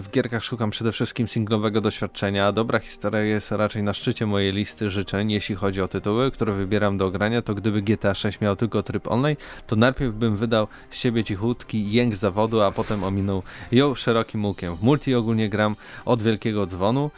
w 0.00 0.08
gierkach 0.12 0.44
szukam 0.44 0.70
przede 0.70 0.92
wszystkim 0.92 1.28
singlowego 1.28 1.80
doświadczenia, 1.80 2.52
dobra 2.52 2.78
historia 2.78 3.20
jest 3.22 3.52
raczej 3.52 3.82
na 3.82 3.92
szczycie 3.94 4.26
mojej 4.26 4.52
listy 4.52 4.90
życzeń, 4.90 5.30
jeśli 5.30 5.54
chodzi 5.54 5.82
o 5.82 5.88
tytuły, 5.88 6.30
które 6.30 6.52
wybieram 6.52 6.96
do 6.96 7.10
grania, 7.10 7.42
to 7.42 7.54
gdyby 7.54 7.82
GTA 7.82 8.14
6 8.14 8.40
miał 8.40 8.56
tylko 8.56 8.82
tryb 8.82 9.08
online, 9.08 9.36
to 9.66 9.76
najpierw 9.76 10.14
bym 10.14 10.36
wydał 10.36 10.68
z 10.90 10.96
siebie 10.96 11.24
cichutki 11.24 11.92
jęk 11.92 12.16
zawodu, 12.16 12.60
a 12.60 12.72
potem 12.72 13.04
ominął 13.04 13.42
ją 13.72 13.94
szerokim 13.94 14.44
łukiem. 14.44 14.76
W 14.76 14.82
multi 14.82 15.14
ogólnie 15.14 15.48
gram 15.48 15.76
od 16.04 16.22
wielkiego 16.22 16.66
dzwonu 16.66 17.10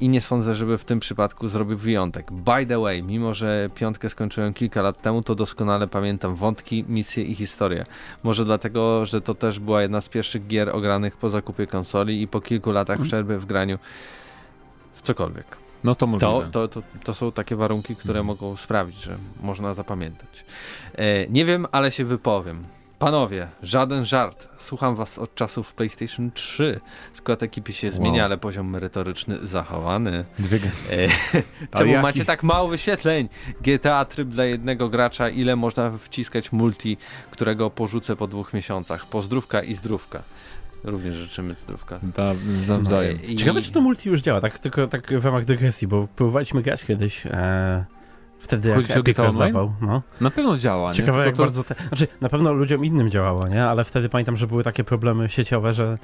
i 0.00 0.08
nie 0.08 0.20
sądzę, 0.20 0.54
żeby 0.54 0.78
w 0.78 0.84
tym 0.84 1.00
przypadku 1.00 1.48
zrobił 1.48 1.76
wyjątek. 1.76 2.32
By 2.32 2.66
the 2.66 2.78
way, 2.78 3.02
mimo 3.02 3.34
że 3.34 3.70
piątkę 3.74 4.10
skończyłem 4.10 4.54
kilka 4.54 4.82
lat 4.82 5.02
temu, 5.02 5.22
to 5.22 5.34
doskonale 5.34 5.88
pamiętam 5.88 6.34
wątki, 6.34 6.84
misje 6.88 7.24
i 7.24 7.34
historię. 7.34 7.86
Może 8.22 8.44
dlatego, 8.44 9.06
że 9.06 9.20
to 9.20 9.34
też 9.34 9.60
była 9.60 9.82
jedna 9.82 10.00
z 10.00 10.08
pierwszych 10.08 10.46
gier 10.46 10.76
ogranych 10.76 11.16
po 11.16 11.30
zakupie 11.30 11.66
konsoli 11.66 12.22
i 12.22 12.28
po 12.28 12.40
kilku 12.40 12.72
latach 12.72 13.00
przerwy 13.00 13.38
w 13.38 13.46
graniu 13.46 13.78
w 14.94 15.02
cokolwiek. 15.02 15.56
No 15.84 15.94
to 15.94 16.06
możliwe. 16.06 16.48
To, 16.52 16.68
to, 16.68 16.68
to, 16.68 16.88
to 17.04 17.14
są 17.14 17.32
takie 17.32 17.56
warunki, 17.56 17.96
które 17.96 18.22
mogą 18.22 18.56
sprawić, 18.56 19.02
że 19.02 19.18
można 19.40 19.74
zapamiętać. 19.74 20.44
E, 20.94 21.26
nie 21.26 21.44
wiem, 21.44 21.66
ale 21.72 21.90
się 21.90 22.04
wypowiem. 22.04 22.64
Panowie, 22.98 23.48
żaden 23.62 24.04
żart. 24.04 24.48
Słucham 24.56 24.94
was 24.96 25.18
od 25.18 25.34
czasów 25.34 25.74
PlayStation 25.74 26.30
3. 26.30 26.80
Skład 27.12 27.42
ekipy 27.42 27.72
się 27.72 27.86
Wow. 27.86 27.96
zmienia, 27.96 28.24
ale 28.24 28.38
poziom 28.38 28.70
merytoryczny 28.70 29.46
zachowany. 29.46 30.24
Dwie 30.38 30.58
E, 30.92 31.78
czemu 31.78 31.90
jaki? 31.92 32.02
macie 32.02 32.24
tak 32.24 32.42
mało 32.42 32.68
wyświetleń? 32.68 33.28
GTA 33.60 34.04
tryb 34.04 34.28
dla 34.28 34.44
jednego 34.44 34.88
gracza, 34.88 35.28
ile 35.28 35.56
można 35.56 35.98
wciskać 35.98 36.52
multi, 36.52 36.96
którego 37.30 37.70
porzucę 37.70 38.16
po 38.16 38.26
dwóch 38.26 38.54
miesiącach? 38.54 39.06
Pozdrówka 39.06 39.62
i 39.62 39.74
zdrówka. 39.74 40.22
Również 40.84 41.14
życzymy 41.14 41.54
zdrówka. 41.54 42.00
Da, 42.02 42.32
nawzajem. 42.68 43.18
I- 43.28 43.36
Ciekawe, 43.36 43.62
czy 43.62 43.72
to 43.72 43.80
multi 43.80 44.08
już 44.08 44.20
działa, 44.20 44.40
tak 44.40 44.58
tylko 44.58 44.88
tak 44.88 45.20
w 45.20 45.24
ramach 45.24 45.44
dygresji, 45.44 45.88
bo 45.88 46.08
próbowaliśmy 46.16 46.62
grać 46.62 46.84
kiedyś, 46.84 47.26
e, 47.26 47.84
wtedy 48.38 48.68
jak 48.68 48.78
Chodzi 48.78 48.92
o 48.92 48.96
Epic 48.96 49.18
rozdawał. 49.18 49.72
No. 49.80 50.02
Na 50.20 50.30
pewno 50.30 50.56
działa, 50.56 50.90
nie? 50.90 50.96
Ciekawe, 50.96 51.24
jak 51.26 51.36
to, 51.36 51.42
bardzo 51.42 51.64
te... 51.64 51.74
Znaczy, 51.88 52.08
na 52.20 52.28
pewno 52.28 52.52
ludziom 52.52 52.84
innym 52.84 53.10
działało, 53.10 53.48
nie? 53.48 53.64
Ale 53.64 53.84
wtedy 53.84 54.08
pamiętam, 54.08 54.36
że 54.36 54.46
były 54.46 54.64
takie 54.64 54.84
problemy 54.84 55.28
sieciowe, 55.28 55.72
że 55.72 55.98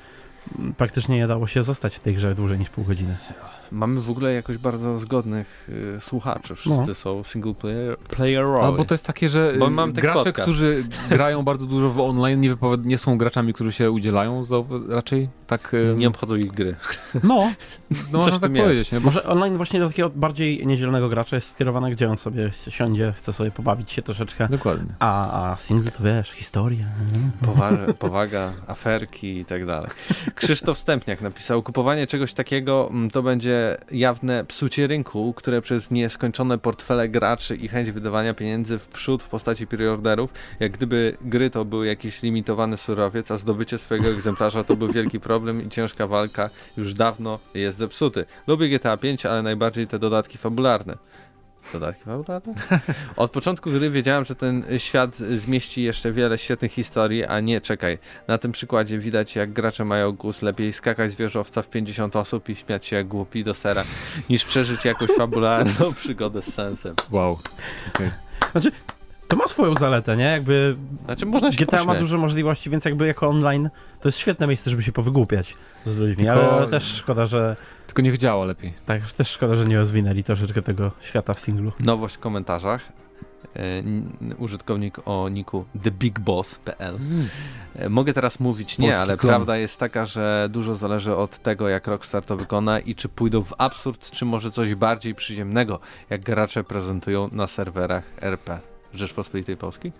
mm, 0.58 0.74
praktycznie 0.74 1.16
nie 1.16 1.26
dało 1.26 1.46
się 1.46 1.62
zostać 1.62 1.96
w 1.96 2.00
tej 2.00 2.14
grze 2.14 2.34
dłużej 2.34 2.58
niż 2.58 2.70
pół 2.70 2.84
godziny. 2.84 3.16
Mamy 3.74 4.00
w 4.00 4.10
ogóle 4.10 4.34
jakoś 4.34 4.58
bardzo 4.58 4.98
zgodnych 4.98 5.68
y, 5.96 6.00
słuchaczy. 6.00 6.54
Wszyscy 6.54 6.84
No. 6.88 6.94
są 6.94 7.24
single 7.24 7.54
player, 7.54 7.98
playerowi. 7.98 8.64
Albo 8.64 8.84
to 8.84 8.94
jest 8.94 9.06
takie, 9.06 9.28
że 9.28 9.54
y, 9.54 9.70
mam 9.70 9.92
taki 9.92 10.00
gracze, 10.02 10.24
podcast. 10.24 10.42
którzy 10.42 10.84
grają 11.10 11.42
bardzo 11.42 11.66
dużo 11.66 11.90
w 11.90 12.00
online, 12.00 12.40
nie, 12.40 12.50
wypowiad- 12.56 12.84
nie 12.84 12.98
są 12.98 13.18
graczami, 13.18 13.52
którzy 13.52 13.72
się 13.72 13.90
udzielają, 13.90 14.44
za, 14.44 14.56
raczej 14.88 15.28
tak... 15.46 15.74
y, 15.74 15.94
Nie 15.96 16.08
obchodzą 16.08 16.36
ich 16.36 16.52
gry. 16.52 16.76
No, 17.22 17.52
no 18.12 18.18
można 18.18 18.38
tak 18.38 18.50
jest. 18.54 18.64
powiedzieć, 18.64 18.92
nie? 18.92 19.00
Bo 19.00 19.04
Może 19.04 19.24
online 19.24 19.56
właśnie 19.56 19.80
do 19.80 19.86
takiego 19.88 20.10
bardziej 20.14 20.66
niedzielnego 20.66 21.08
gracza 21.08 21.36
jest 21.36 21.48
skierowane, 21.50 21.90
gdzie 21.90 22.10
on 22.10 22.16
sobie 22.16 22.50
siądzie, 22.68 23.12
chce 23.16 23.32
sobie 23.32 23.50
pobawić 23.50 23.90
się 23.92 24.02
troszeczkę, 24.02 24.48
Dokładnie. 24.48 24.94
a, 24.98 25.50
a 25.52 25.56
single 25.56 25.92
to 25.92 26.02
wiesz, 26.04 26.30
historia. 26.30 26.84
Powaga, 27.46 27.92
powaga, 27.92 28.52
aferki 28.66 29.38
i 29.38 29.44
tak 29.44 29.66
dalej. 29.66 29.90
Krzysztof 30.34 30.78
Stępniak 30.78 31.20
napisał, 31.20 31.62
kupowanie 31.62 32.06
czegoś 32.06 32.34
takiego 32.34 32.88
mm, 32.90 33.10
to 33.10 33.22
będzie 33.22 33.63
jawne 33.90 34.44
psucie 34.44 34.86
rynku, 34.86 35.34
które 35.34 35.62
przez 35.62 35.90
nieskończone 35.90 36.58
portfele 36.58 37.08
graczy 37.08 37.56
i 37.56 37.68
chęć 37.68 37.90
wydawania 37.90 38.34
pieniędzy 38.34 38.78
w 38.78 38.88
przód 38.88 39.22
w 39.22 39.28
postaci 39.28 39.66
preorderów, 39.66 40.32
jak 40.60 40.72
gdyby 40.72 41.16
gry 41.20 41.50
to 41.50 41.64
był 41.64 41.84
jakiś 41.84 42.22
limitowany 42.22 42.76
surowiec, 42.76 43.30
a 43.30 43.36
zdobycie 43.36 43.78
swojego 43.78 44.08
egzemplarza 44.08 44.64
to 44.64 44.76
był 44.76 44.92
wielki 44.92 45.20
problem 45.20 45.66
i 45.66 45.68
ciężka 45.68 46.06
walka 46.06 46.50
już 46.76 46.94
dawno 46.94 47.38
jest 47.54 47.78
zepsuty. 47.78 48.24
Lubię 48.46 48.68
GTA 48.68 48.96
5, 48.96 49.26
ale 49.26 49.42
najbardziej 49.42 49.86
te 49.86 49.98
dodatki 49.98 50.38
fabularne. 50.38 50.96
Dodatki 51.72 52.04
fabularne? 52.04 52.54
Od 53.16 53.30
początku 53.30 53.70
gry 53.70 53.90
wiedziałem, 53.90 54.24
że 54.24 54.34
ten 54.34 54.64
świat 54.78 55.16
zmieści 55.16 55.82
jeszcze 55.82 56.12
wiele 56.12 56.38
świetnych 56.38 56.72
historii, 56.72 57.24
a 57.24 57.40
nie, 57.40 57.60
czekaj. 57.60 57.98
Na 58.28 58.38
tym 58.38 58.52
przykładzie 58.52 58.98
widać, 58.98 59.36
jak 59.36 59.52
gracze 59.52 59.84
mają 59.84 60.12
gust 60.12 60.42
lepiej 60.42 60.72
skakać 60.72 61.10
z 61.10 61.14
wieżowca 61.14 61.62
w 61.62 61.70
50 61.70 62.16
osób 62.16 62.48
i 62.48 62.56
śmiać 62.56 62.86
się 62.86 62.96
jak 62.96 63.08
głupi 63.08 63.44
do 63.44 63.54
sera, 63.54 63.84
niż 64.30 64.44
przeżyć 64.44 64.84
jakąś 64.84 65.10
fabularną 65.10 65.94
przygodę 66.02 66.42
z 66.42 66.54
sensem. 66.54 66.94
Wow. 67.10 67.38
To 69.34 69.38
ma 69.38 69.48
swoją 69.48 69.74
zaletę, 69.74 70.16
nie? 70.16 70.24
Jakby 70.24 70.76
Znaczy, 71.04 71.26
można 71.26 71.52
się 71.52 71.64
GTA 71.64 71.76
ma 71.76 71.82
pośmiać. 71.84 71.98
dużo 72.00 72.18
możliwości, 72.18 72.70
więc 72.70 72.84
jakby 72.84 73.06
jako 73.06 73.26
online 73.28 73.70
to 74.00 74.08
jest 74.08 74.18
świetne 74.18 74.46
miejsce, 74.46 74.70
żeby 74.70 74.82
się 74.82 74.92
powygłupiać 74.92 75.56
z 75.86 75.98
ludźmi, 75.98 76.16
Tylko- 76.16 76.56
ale, 76.56 76.66
też 76.66 76.84
szkoda, 76.84 77.26
że 77.26 77.56
Tylko 77.86 78.02
niech 78.02 78.18
działa 78.18 78.44
lepiej. 78.44 78.72
tak, 78.86 79.12
też 79.12 79.28
szkoda, 79.30 79.54
że 79.56 79.64
nie 79.64 79.78
rozwinęli 79.78 80.22
troszeczkę 80.22 80.62
tego 80.62 80.90
świata 81.00 81.34
w 81.34 81.40
singlu. 81.40 81.72
Nowość 81.80 82.14
w 82.14 82.18
komentarzach. 82.18 82.80
E, 83.56 83.60
Użytkownik 84.38 84.98
o 85.04 85.28
niku 85.28 85.64
thebigboss.pl 85.82 86.98
E, 87.76 87.88
Mogę 87.88 88.12
teraz 88.12 88.40
mówić 88.40 88.78
nie, 88.78 88.88
Polski 88.88 89.02
ale 89.02 89.16
klon. 89.16 89.28
prawda 89.30 89.56
jest 89.56 89.80
taka, 89.80 90.06
że 90.06 90.48
dużo 90.50 90.74
zależy 90.74 91.16
od 91.16 91.38
tego, 91.38 91.68
jak 91.68 91.86
Rockstar 91.86 92.24
to 92.24 92.36
wykona 92.36 92.80
i 92.80 92.94
czy 92.94 93.08
pójdą 93.08 93.42
w 93.44 93.54
absurd, 93.58 94.10
czy 94.10 94.24
może 94.24 94.50
coś 94.50 94.74
bardziej 94.74 95.14
przyziemnego, 95.14 95.80
jak 96.10 96.20
gracze 96.22 96.64
prezentują 96.64 97.28
na 97.32 97.46
serwerach 97.46 98.04
RP. 98.20 98.58
Rzeczpospolitej 98.94 99.56
Polskiej? 99.56 99.92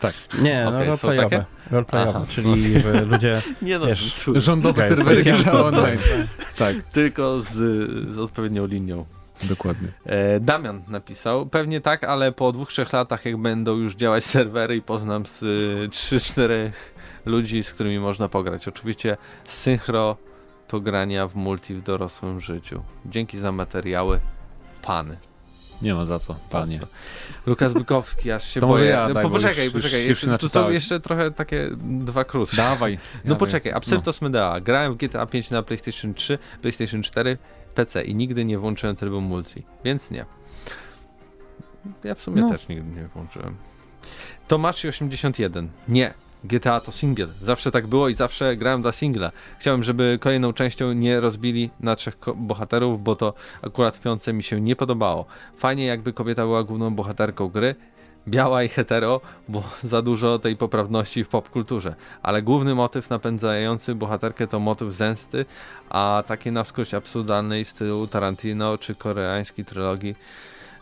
Nie, 0.43 0.65
Okej, 0.69 0.89
no 0.89 0.97
są 0.97 1.09
roleplayowe. 1.09 1.45
Roleplayowe, 1.71 2.27
czyli 2.29 2.81
że 2.81 3.05
ludzie... 3.05 3.43
Nie 3.63 3.79
no, 3.79 3.87
Wiesz, 3.87 4.31
Rządowe 4.35 4.87
Okej. 4.87 4.97
serwery 4.97 5.51
online. 5.53 5.99
Tak, 6.59 6.77
tylko 6.93 7.41
z, 7.41 7.51
z 8.15 8.19
odpowiednią 8.19 8.67
linią. 8.67 9.05
dokładnie. 9.43 9.89
E, 10.07 10.41
Damian 10.41 10.83
napisał, 10.89 11.47
pewnie 11.47 11.81
tak, 11.81 12.05
ale 12.05 12.33
po 12.33 12.53
dwóch, 12.53 12.69
trzech 12.69 12.93
latach, 12.93 13.25
jak 13.25 13.37
będą 13.37 13.77
już 13.77 13.95
działać 13.95 14.25
serwery 14.25 14.77
i 14.77 14.83
poznam 14.83 15.27
z 15.27 15.43
y, 15.43 15.89
3-4 15.91 16.71
ludzi, 17.27 17.63
z 17.63 17.73
którymi 17.73 17.99
można 17.99 18.29
pograć. 18.29 18.69
Oczywiście 18.69 19.17
synchro 19.45 20.17
to 20.69 20.81
grania 20.81 21.29
w 21.29 21.35
multi 21.35 21.75
w 21.75 21.83
dorosłym 21.83 22.41
życiu. 22.41 22.83
Dzięki 23.07 23.39
za 23.39 23.53
materiały, 23.53 24.21
pany. 24.83 25.17
Nie 25.83 25.95
ma 25.95 26.05
za 26.05 26.19
co, 26.19 26.37
panie. 26.51 26.81
Lukas 27.47 27.73
Bykowski, 27.73 28.33
aż 28.33 28.49
się 28.49 28.61
To 28.61 28.67
może 28.67 28.81
boję. 28.83 28.91
ja 28.91 29.09
no, 29.09 29.15
daj, 29.15 29.31
poczekaj, 29.31 29.65
już- 29.65 29.75
już- 29.75 29.83
poczekaj. 29.83 30.01
już 30.01 30.09
jeszcze, 30.09 30.27
się 30.27 30.39
tu 30.39 30.49
są 30.49 30.71
jeszcze 30.71 31.01
trochę 31.01 31.31
takie 31.31 31.69
dwa 31.81 32.25
krótsze. 32.25 32.57
Dawaj. 32.57 32.99
No 33.25 33.37
poczekaj, 33.37 33.73
no. 33.73 33.77
Absyrtos 33.79 34.23
Medea. 34.23 34.61
Grałem 34.61 34.93
w 34.93 34.97
GTA 34.97 35.27
5 35.27 35.51
na 35.51 35.63
PlayStation 35.63 36.15
3, 36.15 36.39
PlayStation 36.63 37.03
4, 37.03 37.39
PC 37.75 38.05
i 38.05 38.15
nigdy 38.15 38.45
nie 38.45 38.59
włączyłem 38.59 38.97
trybu 38.97 39.21
multi, 39.21 39.63
więc 39.85 40.11
nie. 40.11 40.25
Ja 42.05 42.15
w 42.15 42.23
sumie 42.23 42.43
No. 42.43 42.51
też 42.51 42.69
nigdy 42.69 43.01
nie 43.01 43.09
włączyłem. 43.09 43.57
Tomasz 44.49 44.85
81. 44.85 45.69
Nie. 45.89 46.15
GTA 46.45 46.81
to 46.81 46.93
single. 46.93 47.29
Zawsze 47.41 47.71
tak 47.71 47.87
było 47.87 48.09
i 48.09 48.15
zawsze 48.15 48.57
grałem 48.57 48.83
dla 48.83 48.93
singla. 48.93 49.33
Chciałem, 49.59 49.83
żeby 49.83 50.19
kolejną 50.21 50.53
częścią 50.53 50.93
nie 50.93 51.21
rozbili 51.21 51.71
na 51.81 51.97
trzech 51.97 52.17
bohaterów, 52.37 53.03
bo 53.03 53.17
to 53.17 53.35
akurat 53.63 53.97
w 53.97 54.01
piątce 54.01 54.33
mi 54.33 54.43
się 54.43 54.61
nie 54.61 54.77
podobało. 54.77 55.27
Fajnie 55.57 55.87
jakby 55.87 56.13
kobieta 56.13 56.43
była 56.43 56.65
główną 56.65 56.95
bohaterką 56.95 57.49
gry, 57.49 57.75
biała 58.29 58.63
i 58.63 58.69
hetero, 58.69 59.21
bo 59.49 59.63
za 59.83 60.03
dużo 60.03 60.39
tej 60.39 60.57
poprawności 60.57 61.25
w 61.25 61.29
popkulturze. 61.29 61.95
Ale 62.23 62.43
główny 62.43 62.75
motyw 62.75 63.11
napędzający 63.11 63.95
bohaterkę 63.95 64.47
to 64.47 64.61
motyw 64.61 64.93
zemsty, 64.93 65.45
a 65.89 66.23
takie 66.27 66.53
na 66.53 66.65
wskroś 66.65 66.95
absurdalnej 66.95 67.65
w 67.65 67.71
stylu 67.71 68.07
Tarantino 68.07 68.79
czy 68.79 68.95
koreańskiej 68.95 69.65
trylogii 69.65 70.17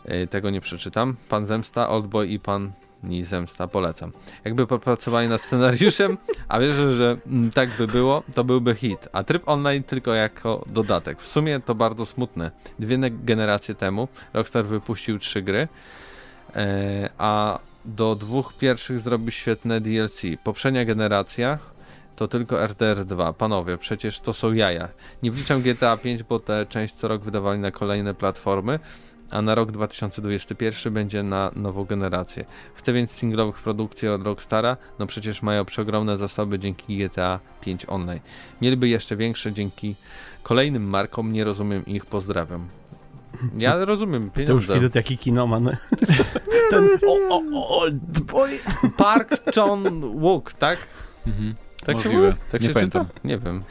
y, 0.09 0.27
tego 0.27 0.49
nie 0.49 0.61
przeczytam. 0.61 1.15
Pan 1.29 1.45
Zemsta, 1.45 1.89
Oldboy 1.89 2.27
i 2.27 2.39
Pan 2.39 2.71
ni 3.03 3.23
Zemsta, 3.23 3.67
polecam. 3.67 4.11
Jakby 4.45 4.67
popracowali 4.67 5.27
nad 5.27 5.41
scenariuszem, 5.41 6.17
a 6.47 6.59
wierzę, 6.59 6.91
że 6.91 7.17
mm, 7.27 7.51
tak 7.51 7.69
by 7.77 7.87
było, 7.87 8.23
to 8.35 8.43
byłby 8.43 8.75
hit. 8.75 9.07
A 9.13 9.23
tryb 9.23 9.43
online 9.45 9.83
tylko 9.83 10.13
jako 10.13 10.65
dodatek. 10.67 11.21
W 11.21 11.27
sumie 11.27 11.59
to 11.59 11.75
bardzo 11.75 12.05
smutne. 12.05 12.51
Dwie 12.79 12.97
ne- 12.97 13.11
generacje 13.11 13.75
temu 13.75 14.07
Rockstar 14.33 14.65
wypuścił 14.65 15.19
trzy 15.19 15.41
gry, 15.41 15.67
e, 16.55 17.09
a 17.17 17.59
do 17.85 18.15
dwóch 18.15 18.53
pierwszych 18.53 18.99
zrobił 18.99 19.31
świetne 19.31 19.81
DLC. 19.81 20.21
Poprzednia 20.43 20.85
generacja 20.85 21.59
to 22.15 22.27
tylko 22.27 22.63
RDR 22.67 23.05
2. 23.05 23.33
Panowie, 23.33 23.77
przecież 23.77 24.19
to 24.19 24.33
są 24.33 24.53
jaja. 24.53 24.89
Nie 25.23 25.31
wliczam 25.31 25.61
GTA 25.61 25.97
5, 25.97 26.23
bo 26.23 26.39
tę 26.39 26.65
część 26.69 26.93
co 26.93 27.07
rok 27.07 27.21
wydawali 27.21 27.59
na 27.59 27.71
kolejne 27.71 28.13
platformy, 28.13 28.79
a 29.31 29.41
na 29.41 29.55
rok 29.55 29.71
2021 29.71 30.93
będzie 30.93 31.23
na 31.23 31.51
nową 31.55 31.85
generację. 31.85 32.45
Chcę 32.75 32.93
więc 32.93 33.11
singlowych 33.11 33.55
produkcji 33.55 34.07
od 34.07 34.23
Rockstara, 34.23 34.77
no 34.99 35.07
przecież 35.07 35.41
mają 35.41 35.65
przeogromne 35.65 36.17
zasoby 36.17 36.59
dzięki 36.59 36.97
GTA 36.97 37.39
5 37.61 37.85
Online. 37.89 38.19
Mieliby 38.61 38.87
jeszcze 38.87 39.15
większe 39.15 39.53
dzięki 39.53 39.95
kolejnym 40.43 40.83
markom, 40.89 41.31
nie 41.31 41.43
rozumiem 41.43 41.85
ich, 41.85 42.05
pozdrawiam. 42.05 42.67
Ja 43.57 43.85
rozumiem 43.85 44.31
To 44.31 44.39
już 44.41 44.47
pieniądze. 44.47 44.73
widać 44.73 44.95
jaki 44.95 45.17
kinoman. 45.17 45.69
Ten 46.69 46.89
o, 47.07 47.41
o, 47.53 47.79
old 47.79 48.19
boy. 48.19 48.59
Park 48.97 49.55
John 49.57 50.19
Wook, 50.19 50.53
tak? 50.53 50.77
Mhm. 51.27 51.55
Tak 51.85 51.99
się 51.99 52.09
mówi? 52.09 52.33
Tak 52.51 52.61
Nie 52.61 52.67
się 52.67 52.73
pamiętam. 52.73 53.05
czyta? 53.05 53.19
Nie 53.23 53.37
wiem. 53.37 53.63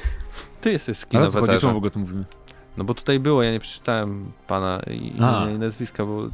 Ty 0.60 0.72
jesteś 0.72 0.96
z 0.96 1.06
Ale 1.14 1.30
co 1.58 1.72
w 1.72 1.76
ogóle 1.76 1.90
to 1.90 1.98
mówimy? 1.98 2.24
No 2.76 2.84
bo 2.84 2.94
tutaj 2.94 3.20
było, 3.20 3.42
ja 3.42 3.52
nie 3.52 3.60
przeczytałem 3.60 4.32
pana 4.46 4.80
imienia 4.86 5.50
i 5.54 5.58
nazwiska, 5.58 6.06
bo 6.06 6.28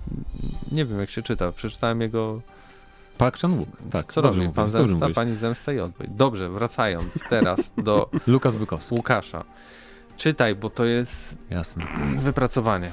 nie 0.72 0.84
wiem 0.84 1.00
jak 1.00 1.10
się 1.10 1.22
czyta. 1.22 1.52
Przeczytałem 1.52 2.00
jego... 2.00 2.40
Park 3.18 3.38
Chan-wook. 3.38 3.68
Tak, 3.90 4.12
Co 4.12 4.20
robi? 4.20 4.48
Pan 4.48 4.70
Zemsta, 4.70 5.06
pani 5.14 5.36
Zemsta 5.36 5.72
i 5.72 5.80
odbój. 5.80 6.06
Dobrze, 6.10 6.48
wracając 6.48 7.12
teraz 7.30 7.72
do 7.76 8.10
Lukas 8.26 8.56
Bykowski. 8.56 8.94
Łukasza. 8.94 9.44
Czytaj, 10.16 10.54
bo 10.54 10.70
to 10.70 10.84
jest 10.84 11.38
Jasne. 11.50 11.84
wypracowanie. 12.16 12.92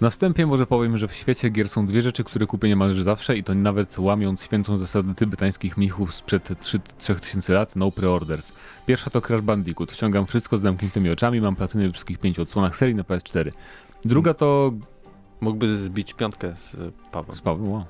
Na 0.00 0.10
wstępie 0.10 0.46
może 0.46 0.66
powiem, 0.66 0.98
że 0.98 1.08
w 1.08 1.12
świecie 1.12 1.50
gier 1.50 1.68
są 1.68 1.86
dwie 1.86 2.02
rzeczy, 2.02 2.24
które 2.24 2.46
kupię 2.46 2.68
niemalże 2.68 3.02
zawsze 3.02 3.36
i 3.36 3.44
to 3.44 3.54
nawet 3.54 3.98
łamiąc 3.98 4.42
świętą 4.42 4.78
zasadę 4.78 5.14
tybetańskich 5.14 5.76
mnichów 5.76 6.14
sprzed 6.14 6.58
3 6.60 6.80
3000 6.98 7.54
lat, 7.54 7.76
no 7.76 7.90
pre-orders. 7.90 8.52
Pierwsza 8.86 9.10
to 9.10 9.20
Crash 9.20 9.40
Bandicoot. 9.40 9.92
Wciągam 9.92 10.26
wszystko 10.26 10.58
z 10.58 10.62
zamkniętymi 10.62 11.10
oczami, 11.10 11.40
mam 11.40 11.56
platyny 11.56 11.86
we 11.86 11.92
wszystkich 11.92 12.18
pięciu 12.18 12.42
odsłonach 12.42 12.76
serii 12.76 12.94
na 12.94 13.02
PS4. 13.02 13.50
Druga 14.04 14.34
to... 14.34 14.72
Mógłby 15.40 15.76
zbić 15.76 16.14
piątkę 16.14 16.56
z 16.56 16.76
Pawłem. 17.12 17.36
Z 17.36 17.40
Pawłem, 17.40 17.72
wow. 17.72 17.84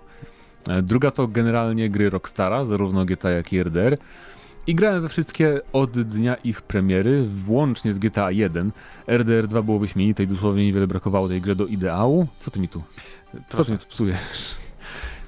E, 0.69 0.83
Druga 0.83 1.11
to 1.11 1.29
generalnie 1.29 1.91
gry 1.91 2.11
Rockstara, 2.11 2.65
zarówno 2.65 3.05
GTA 3.05 3.31
jak 3.31 3.53
i 3.53 3.61
RDR. 3.61 3.99
I 4.71 4.75
grałem 4.75 5.03
we 5.03 5.09
wszystkie 5.09 5.61
od 5.73 5.91
dnia 5.91 6.35
ich 6.35 6.63
premiery, 6.63 7.27
włącznie 7.27 7.95
z 7.95 7.99
GTA 7.99 8.31
1. 8.31 8.73
RDR 9.07 9.49
2 9.49 9.63
było 9.63 9.79
wyśmienite 9.79 10.23
i 10.23 10.27
dosłownie 10.27 10.65
niewiele 10.65 10.87
brakowało 10.87 11.29
tej 11.29 11.41
grze 11.41 11.57
do 11.57 11.67
ideału. 11.67 12.27
Co 12.39 12.51
ty 12.51 12.61
mi 12.61 12.69
tu? 12.69 12.83
Co 13.33 13.39
ty 13.39 13.45
Proszę. 13.49 13.73
mi 13.73 13.79
tu 13.79 13.87
psujesz? 13.87 14.57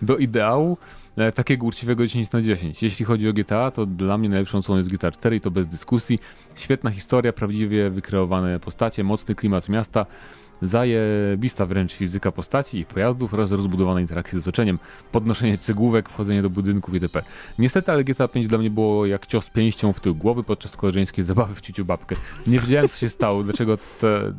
Do 0.02 0.16
ideału 0.16 0.78
e, 1.16 1.32
takiego 1.32 1.66
uczciwego 1.66 2.06
10 2.06 2.32
na 2.32 2.42
10. 2.42 2.82
Jeśli 2.82 3.04
chodzi 3.04 3.28
o 3.28 3.32
GTA, 3.32 3.70
to 3.70 3.86
dla 3.86 4.18
mnie 4.18 4.28
najlepszą 4.28 4.58
odsłoną 4.58 4.78
jest 4.78 4.90
GTA 4.90 5.10
4 5.10 5.36
i 5.36 5.40
to 5.40 5.50
bez 5.50 5.66
dyskusji. 5.66 6.18
Świetna 6.54 6.90
historia, 6.90 7.32
prawdziwie 7.32 7.90
wykreowane 7.90 8.60
postacie, 8.60 9.04
mocny 9.04 9.34
klimat 9.34 9.68
miasta, 9.68 10.06
zajebista 10.62 11.66
wręcz 11.66 11.92
fizyka 11.92 12.32
postaci 12.32 12.78
i 12.78 12.84
pojazdów 12.84 13.34
oraz 13.34 13.50
rozbudowana 13.50 14.00
interakcja 14.00 14.38
z 14.38 14.42
otoczeniem, 14.42 14.78
podnoszenie 15.12 15.58
cegłówek, 15.58 16.08
wchodzenie 16.08 16.42
do 16.42 16.50
budynków 16.50 16.94
itp. 16.94 17.22
Niestety, 17.58 17.92
ale 17.92 18.04
GTA 18.04 18.28
5 18.28 18.48
dla 18.48 18.58
mnie 18.58 18.70
było 18.70 19.06
jak 19.06 19.26
cios 19.26 19.50
pięścią 19.50 19.92
w 19.92 20.00
tył 20.00 20.14
głowy 20.14 20.44
podczas 20.44 20.76
koleżeńskiej 20.76 21.24
zabawy 21.24 21.54
w 21.54 21.60
ciuciu 21.60 21.84
babkę. 21.84 22.16
Nie 22.46 22.58
wiedziałem, 22.58 22.88
co 22.88 22.96
się 22.96 23.08
stało, 23.08 23.42
dlaczego 23.42 23.78
te, 24.00 24.32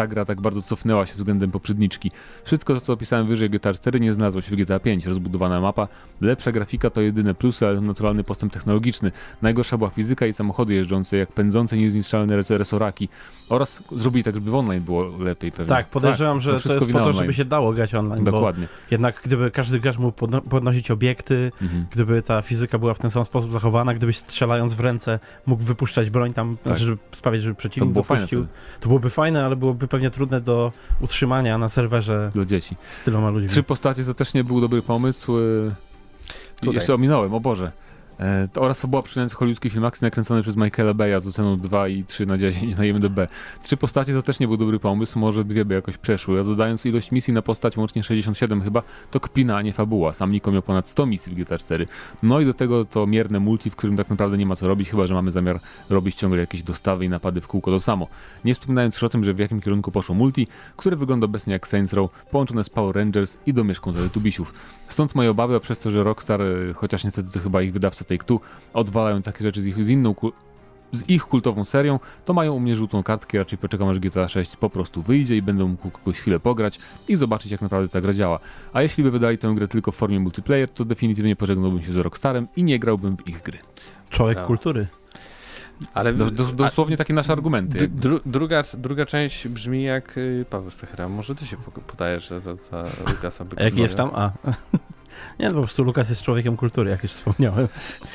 ta 0.00 0.06
gra 0.06 0.24
tak 0.24 0.40
bardzo 0.40 0.62
cofnęła 0.62 1.06
się 1.06 1.14
względem 1.14 1.50
poprzedniczki. 1.50 2.10
Wszystko 2.44 2.74
to, 2.74 2.80
co 2.80 2.92
opisałem 2.92 3.26
wyżej 3.26 3.50
GTA 3.50 3.72
4 3.74 4.00
nie 4.00 4.12
znalazło 4.12 4.40
się 4.40 4.56
w 4.56 4.58
GTA 4.58 4.78
5. 4.80 5.06
Rozbudowana 5.06 5.60
mapa, 5.60 5.88
lepsza 6.20 6.52
grafika 6.52 6.90
to 6.90 7.00
jedyne 7.00 7.34
plusy, 7.34 7.66
ale 7.66 7.80
naturalny 7.80 8.24
postęp 8.24 8.52
technologiczny. 8.52 9.12
Najgorsza 9.42 9.78
była 9.78 9.90
fizyka 9.90 10.26
i 10.26 10.32
samochody 10.32 10.74
jeżdżące, 10.74 11.16
jak 11.16 11.32
pędzące 11.32 11.76
niezniszczalne 11.76 12.36
resoraki. 12.50 13.08
Oraz 13.48 13.82
zrobili 13.96 14.24
tak, 14.24 14.34
żeby 14.34 14.50
w 14.50 14.54
online 14.54 14.82
było 14.82 15.04
lepiej 15.18 15.52
pewnie. 15.52 15.66
Tak, 15.66 15.88
podejrzewam, 15.90 16.40
że 16.40 16.52
to, 16.52 16.58
wszystko 16.58 16.74
jest 16.78 16.86
wina 16.86 16.98
po 16.98 17.04
to, 17.04 17.10
online. 17.10 17.22
żeby 17.22 17.32
się 17.34 17.44
dało 17.44 17.72
grać 17.72 17.94
online, 17.94 18.24
Dokładnie. 18.24 18.66
jednak 18.90 19.20
gdyby 19.24 19.50
każdy 19.50 19.80
gracz 19.80 19.98
mógł 19.98 20.18
podno- 20.18 20.40
podnosić 20.40 20.90
obiekty, 20.90 21.52
Mhm. 21.62 21.86
gdyby 21.90 22.22
ta 22.22 22.42
fizyka 22.42 22.78
była 22.78 22.94
w 22.94 22.98
ten 22.98 23.10
sam 23.10 23.24
sposób 23.24 23.52
zachowana, 23.52 23.94
gdybyś 23.94 24.16
strzelając 24.16 24.74
w 24.74 24.80
ręce 24.80 25.18
mógł 25.46 25.62
wypuszczać 25.62 26.10
broń 26.10 26.32
tam, 26.32 26.56
znaczy, 26.66 26.84
żeby 26.84 26.98
sprawić, 27.12 27.42
żeby 27.42 27.54
To 27.54 27.58
przeciwnik 27.58 27.92
było 27.92 28.02
fajne 28.04 28.20
wypuścił, 28.20 28.46
to 28.80 28.88
byłoby 28.88 29.10
fajne, 29.10 29.44
ale 29.44 29.56
byłoby 29.56 29.88
pewnie 29.90 30.10
trudne 30.10 30.40
do 30.40 30.72
utrzymania 31.00 31.58
na 31.58 31.68
serwerze 31.68 32.30
dla 32.34 32.44
dzieci. 32.44 32.76
z 32.82 33.02
tyloma 33.02 33.30
ludźmi. 33.30 33.48
Trzy 33.48 33.62
postacie 33.62 34.04
to 34.04 34.14
też 34.14 34.34
nie 34.34 34.44
był 34.44 34.60
dobry 34.60 34.82
pomysł. 34.82 35.38
I 35.38 36.60
Tutaj. 36.60 36.74
jeszcze 36.74 36.94
ominąłem, 36.94 37.34
o 37.34 37.40
Boże. 37.40 37.72
E, 38.20 38.48
oraz 38.56 38.80
fabuła 38.80 39.02
przypominająca 39.02 39.36
hollywoodzki 39.36 39.70
film 39.70 39.84
akcji 39.84 40.04
nakręcony 40.04 40.42
przez 40.42 40.56
Michaela 40.56 40.94
Beya 40.94 41.20
z 41.20 41.26
oceną 41.26 41.58
2 41.58 41.88
i 41.88 42.04
3 42.04 42.26
na 42.26 42.38
10 42.38 42.76
na 42.76 42.84
IMDb. 42.84 43.18
Trzy 43.62 43.76
postacie 43.76 44.12
to 44.12 44.22
też 44.22 44.40
nie 44.40 44.48
był 44.48 44.56
dobry 44.56 44.78
pomysł, 44.78 45.18
może 45.18 45.44
dwie 45.44 45.64
by 45.64 45.74
jakoś 45.74 45.98
przeszły, 45.98 46.40
a 46.40 46.44
dodając 46.44 46.86
ilość 46.86 47.12
misji 47.12 47.34
na 47.34 47.42
postać, 47.42 47.76
łącznie 47.76 48.02
67 48.02 48.62
chyba, 48.62 48.82
to 49.10 49.20
kpina, 49.20 49.56
a 49.56 49.62
nie 49.62 49.72
fabuła. 49.72 50.12
Sam 50.12 50.32
Niko 50.32 50.52
miał 50.52 50.62
ponad 50.62 50.88
100 50.88 51.06
misji 51.06 51.32
w 51.34 51.36
GTA 51.36 51.58
4. 51.58 51.86
No 52.22 52.40
i 52.40 52.46
do 52.46 52.54
tego 52.54 52.84
to 52.84 53.06
mierne 53.06 53.40
multi, 53.40 53.70
w 53.70 53.76
którym 53.76 53.96
tak 53.96 54.10
naprawdę 54.10 54.38
nie 54.38 54.46
ma 54.46 54.56
co 54.56 54.68
robić, 54.68 54.90
chyba 54.90 55.06
że 55.06 55.14
mamy 55.14 55.30
zamiar 55.30 55.60
robić 55.90 56.14
ciągle 56.16 56.40
jakieś 56.40 56.62
dostawy 56.62 57.04
i 57.04 57.08
napady 57.08 57.40
w 57.40 57.48
kółko 57.48 57.70
to 57.70 57.80
samo. 57.80 58.06
Nie 58.44 58.54
wspominając 58.54 58.94
już 58.94 59.02
o 59.04 59.08
tym, 59.08 59.24
że 59.24 59.34
w 59.34 59.38
jakim 59.38 59.60
kierunku 59.60 59.90
poszło 59.90 60.14
multi, 60.14 60.46
które 60.76 60.96
wygląda 60.96 61.24
obecnie 61.24 61.52
jak 61.52 61.68
Saints 61.68 61.92
Row, 61.92 62.10
połączone 62.30 62.64
z 62.64 62.70
Power 62.70 62.96
Rangers 62.96 63.36
i 63.46 63.54
domieszką 63.54 63.92
Teletubisiów. 63.92 64.54
Stąd 64.88 65.14
moje 65.14 65.30
obawy, 65.30 65.56
a 65.56 65.60
przez 65.60 65.78
to, 65.78 65.90
że 65.90 66.04
Rockstar, 66.04 66.42
e, 66.42 66.72
chociaż 66.74 67.04
niestety 67.04 67.30
to 67.30 67.38
chyba 67.38 67.62
ich 67.62 67.72
wydawca 67.72 68.04
Take-Two, 68.10 68.40
odwalają 68.72 69.22
takie 69.22 69.42
rzeczy 69.42 69.62
z 69.62 69.66
ich, 69.66 69.84
z 69.84 69.88
inną 69.88 70.14
ku- 70.14 70.32
z 70.92 71.10
ich 71.10 71.22
kultową 71.24 71.64
serią, 71.64 71.98
to 72.24 72.32
mają 72.34 72.52
u 72.54 72.60
mnie 72.60 72.76
żółtą 72.76 73.02
kartkę, 73.02 73.38
raczej 73.38 73.58
poczekam 73.58 73.88
aż 73.88 73.98
GTA 73.98 74.28
6 74.28 74.56
po 74.56 74.70
prostu 74.70 75.02
wyjdzie 75.02 75.36
i 75.36 75.42
będę 75.42 75.64
mógł 75.64 75.90
kogoś 75.90 76.20
chwilę 76.20 76.40
pograć 76.40 76.78
i 77.08 77.16
zobaczyć 77.16 77.52
jak 77.52 77.62
naprawdę 77.62 77.88
ta 77.88 78.00
gra 78.00 78.12
działa. 78.12 78.38
A 78.72 78.82
jeśli 78.82 79.04
by 79.04 79.10
wydali 79.10 79.38
tę 79.38 79.52
grę 79.54 79.68
tylko 79.68 79.92
w 79.92 79.96
formie 79.96 80.20
multiplayer, 80.20 80.68
to 80.68 80.84
definitywnie 80.84 81.36
pożegnałbym 81.36 81.82
się 81.82 81.92
z 81.92 81.96
Rockstarem 81.96 82.48
i 82.56 82.64
nie 82.64 82.78
grałbym 82.78 83.16
w 83.16 83.28
ich 83.28 83.42
gry. 83.42 83.58
Człowiek 84.10 84.34
Brawo. 84.34 84.46
kultury. 84.46 84.86
Ale 85.94 86.12
Do, 86.12 86.30
do, 86.30 86.44
dosłownie 86.44 86.96
takie 86.96 87.14
nasze 87.14 87.32
argumenty. 87.32 87.88
dru, 87.88 88.20
druga, 88.26 88.62
druga 88.74 89.06
część 89.06 89.48
brzmi 89.48 89.82
jak 89.82 90.18
y, 90.18 90.44
Paweł 90.50 90.70
Stachera. 90.70 91.08
Może 91.08 91.34
ty 91.34 91.46
się 91.46 91.56
podajesz 91.86 92.28
za, 92.28 92.40
za, 92.40 92.54
Lukasa 93.08 93.44
jaki 93.58 93.80
jest 93.80 93.96
tam? 93.96 94.10
A. 94.14 94.30
Nie, 95.38 95.46
no 95.48 95.54
po 95.54 95.60
prostu 95.60 95.84
Lukas 95.84 96.08
jest 96.08 96.22
człowiekiem 96.22 96.56
kultury, 96.56 96.90
jak 96.90 97.02
już 97.02 97.12
wspomniałem. 97.12 97.68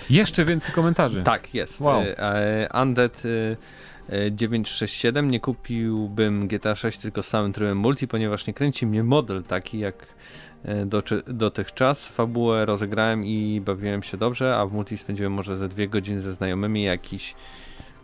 Jeszcze 0.09 0.45
więcej 0.45 0.75
komentarzy. 0.75 1.23
Tak, 1.23 1.53
jest. 1.53 1.81
Wow. 1.81 2.01
Y, 2.03 2.17
e, 2.17 2.69
Undead 2.81 3.25
y, 3.25 3.57
y, 4.13 4.31
967 4.31 5.31
nie 5.31 5.39
kupiłbym 5.39 6.47
GTA 6.47 6.75
6 6.75 6.97
tylko 6.97 7.23
z 7.23 7.27
samym 7.27 7.53
trybem 7.53 7.77
multi, 7.77 8.07
ponieważ 8.07 8.47
nie 8.47 8.53
kręci 8.53 8.87
mnie 8.87 9.03
model 9.03 9.43
taki 9.43 9.79
jak 9.79 10.15
doczy- 10.85 11.23
dotychczas. 11.27 12.09
Fabułę 12.09 12.65
rozegrałem 12.65 13.25
i 13.25 13.61
bawiłem 13.65 14.03
się 14.03 14.17
dobrze, 14.17 14.57
a 14.57 14.65
w 14.65 14.73
multi 14.73 14.97
spędziłem 14.97 15.33
może 15.33 15.57
ze 15.57 15.67
dwie 15.69 15.87
godziny 15.87 16.21
ze 16.21 16.33
znajomymi 16.33 16.83
jakiś 16.83 17.35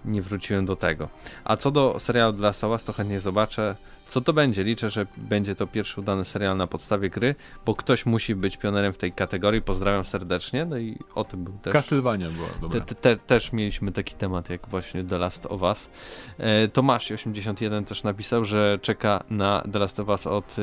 nie 0.05 0.21
wróciłem 0.21 0.65
do 0.65 0.75
tego. 0.75 1.09
A 1.43 1.57
co 1.57 1.71
do 1.71 1.99
serialu 1.99 2.45
of 2.47 2.63
Us, 2.63 2.83
to 2.83 2.93
chętnie 2.93 3.19
zobaczę, 3.19 3.75
co 4.05 4.21
to 4.21 4.33
będzie. 4.33 4.63
Liczę, 4.63 4.89
że 4.89 5.07
będzie 5.17 5.55
to 5.55 5.67
pierwszy 5.67 5.99
udany 5.99 6.25
serial 6.25 6.57
na 6.57 6.67
podstawie 6.67 7.09
gry, 7.09 7.35
bo 7.65 7.75
ktoś 7.75 8.05
musi 8.05 8.35
być 8.35 8.57
pionerem 8.57 8.93
w 8.93 8.97
tej 8.97 9.11
kategorii. 9.11 9.61
Pozdrawiam 9.61 10.05
serdecznie. 10.05 10.65
No 10.65 10.77
i 10.77 10.97
o 11.15 11.23
tym 11.23 11.43
był 11.43 11.53
też. 11.53 11.73
Castlevania 11.73 12.29
była 12.29 12.47
dobra. 12.61 12.81
Te, 12.81 12.95
te, 12.95 13.15
też 13.15 13.53
mieliśmy 13.53 13.91
taki 13.91 14.15
temat 14.15 14.49
jak 14.49 14.67
właśnie 14.67 15.03
The 15.03 15.17
Last 15.17 15.45
of 15.45 15.61
Us. 15.61 15.89
E, 16.37 16.67
Tomasz81 16.67 17.85
też 17.85 18.03
napisał, 18.03 18.45
że 18.45 18.79
czeka 18.81 19.23
na 19.29 19.63
The 19.73 19.79
Last 19.79 19.99
of 19.99 20.07
Us 20.07 20.27
od 20.27 20.55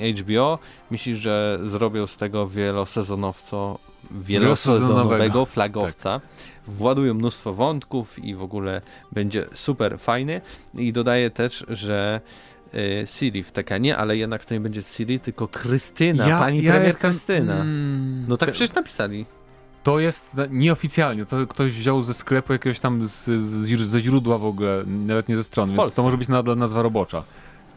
e, 0.00 0.12
HBO. 0.12 0.58
Myśli, 0.90 1.16
że 1.16 1.58
zrobią 1.62 2.06
z 2.06 2.16
tego 2.16 2.48
wielosezonowco, 2.48 3.78
wielosezonowego 4.10 5.44
flagowca. 5.46 6.20
Władują 6.68 7.14
mnóstwo 7.14 7.54
wątków 7.54 8.18
i 8.24 8.34
w 8.34 8.42
ogóle 8.42 8.80
będzie 9.12 9.46
super 9.54 9.98
fajny. 9.98 10.40
I 10.74 10.92
dodaje 10.92 11.30
też, 11.30 11.64
że 11.68 12.20
e, 13.02 13.06
Siri 13.06 13.42
w 13.44 13.52
Tekenie, 13.52 13.96
ale 13.96 14.16
jednak 14.16 14.44
to 14.44 14.54
nie 14.54 14.60
będzie 14.60 14.82
Siri, 14.82 15.20
tylko 15.20 15.48
Krystyna, 15.48 16.24
pani 16.38 16.62
premier 16.62 16.98
Krystyna. 16.98 17.54
Mm, 17.54 18.24
No 18.28 18.36
tak 18.36 18.48
te- 18.48 18.52
przecież 18.52 18.74
napisali. 18.74 19.26
To 19.82 19.98
jest 20.00 20.30
nieoficjalnie, 20.50 21.26
to 21.26 21.46
ktoś 21.46 21.72
wziął 21.72 22.02
ze 22.02 22.14
sklepu 22.14 22.52
jakiegoś 22.52 22.78
tam 22.78 23.08
z, 23.08 23.24
z, 23.24 23.80
ze 23.80 24.00
źródła 24.00 24.38
w 24.38 24.44
ogóle, 24.44 24.84
nawet 24.86 25.28
nie 25.28 25.36
ze 25.36 25.44
strony, 25.44 25.74
więc 25.76 25.94
to 25.94 26.02
może 26.02 26.16
być 26.18 26.28
nadal 26.28 26.56
nazwa 26.56 26.82
robocza. 26.82 27.24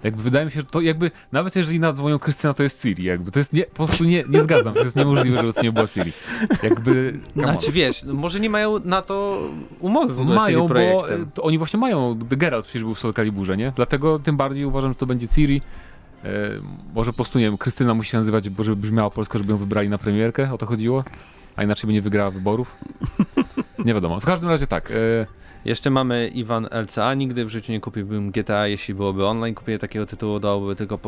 Jakby 0.04 0.24
wydaje 0.24 0.46
mi 0.46 0.52
się, 0.52 0.60
że 0.60 0.66
to 0.66 0.82
jakby, 0.82 1.12
nawet 1.32 1.56
jeżeli 1.56 1.80
nadzwonią 1.80 2.20
Krystyna, 2.20 2.54
to 2.54 2.64
jest 2.64 2.82
Siri, 2.82 3.04
jakby, 3.04 3.32
to 3.32 3.40
jest 3.40 3.54
nie, 3.54 3.64
po 3.64 3.76
prostu 3.76 4.04
nie, 4.04 4.24
nie 4.30 4.44
zgadzam 4.44 4.74
się, 4.74 4.80
to 4.80 4.86
jest 4.86 4.96
niemożliwe, 4.96 5.38
żeby 5.38 5.54
to 5.54 5.62
nie 5.62 5.72
była 5.72 5.88
Siri. 5.88 6.12
Jakby, 6.64 7.20
on. 7.38 7.44
Znaczy 7.44 7.72
wiesz, 7.72 8.04
no 8.04 8.14
może 8.14 8.40
nie 8.40 8.50
mają 8.50 8.80
na 8.80 9.02
to 9.02 9.42
umowy 9.80 10.14
w 10.14 10.22
ogóle 10.22 10.36
mają, 10.36 10.68
bo 10.68 11.06
to 11.34 11.44
oni 11.44 11.58
właśnie 11.58 11.80
mają, 11.80 12.20
Geralt 12.30 12.66
przecież 12.66 12.84
był 12.84 12.96
w 12.96 13.00
Soul 13.00 13.14
Caliburze, 13.14 13.58
nie? 13.58 13.74
Dlatego 13.76 14.20
tym 14.20 14.38
bardziej 14.38 14.66
uważam, 14.66 14.92
że 14.92 14.96
to 14.96 15.06
będzie 15.06 15.28
Ciri. 15.28 15.62
E, 16.24 16.30
może 16.96 17.12
po 17.12 17.16
prostu, 17.16 17.40
nie 17.40 17.46
wiem, 17.46 17.58
Krystyna 17.58 17.94
musi 17.94 18.12
się 18.12 18.18
nazywać, 18.18 18.50
bo 18.50 18.64
żeby 18.64 18.82
brzmiała 18.82 19.10
polsko, 19.10 19.38
żeby 19.38 19.52
ją 19.52 19.58
wybrali 19.58 19.90
na 19.90 19.98
premierkę, 19.98 20.54
o 20.54 20.58
to 20.58 20.66
chodziło? 20.66 21.04
A 21.56 21.64
inaczej 21.64 21.88
by 21.88 21.94
nie 21.94 22.02
wygrała 22.02 22.32
wyborów? 22.32 22.76
Nie 23.86 23.94
wiadomo. 23.94 24.20
W 24.20 24.26
każdym 24.26 24.50
razie 24.50 24.68
tak. 24.68 24.92
E, 24.92 24.94
Jeszcze 25.68 25.90
mamy 25.90 26.28
Iwan 26.28 26.68
LCA. 26.72 27.14
Nigdy 27.14 27.46
w 27.46 27.50
życiu 27.50 27.72
nie 27.72 27.82
kupiłbym 27.82 28.32
GTA, 28.32 28.68
jeśli 28.68 28.94
byłoby 28.94 29.26
online. 29.26 29.56
Kupienie 29.56 29.80
takiego 29.80 30.06
tytułu 30.06 30.40
dałoby 30.40 30.76
tylko 30.76 31.00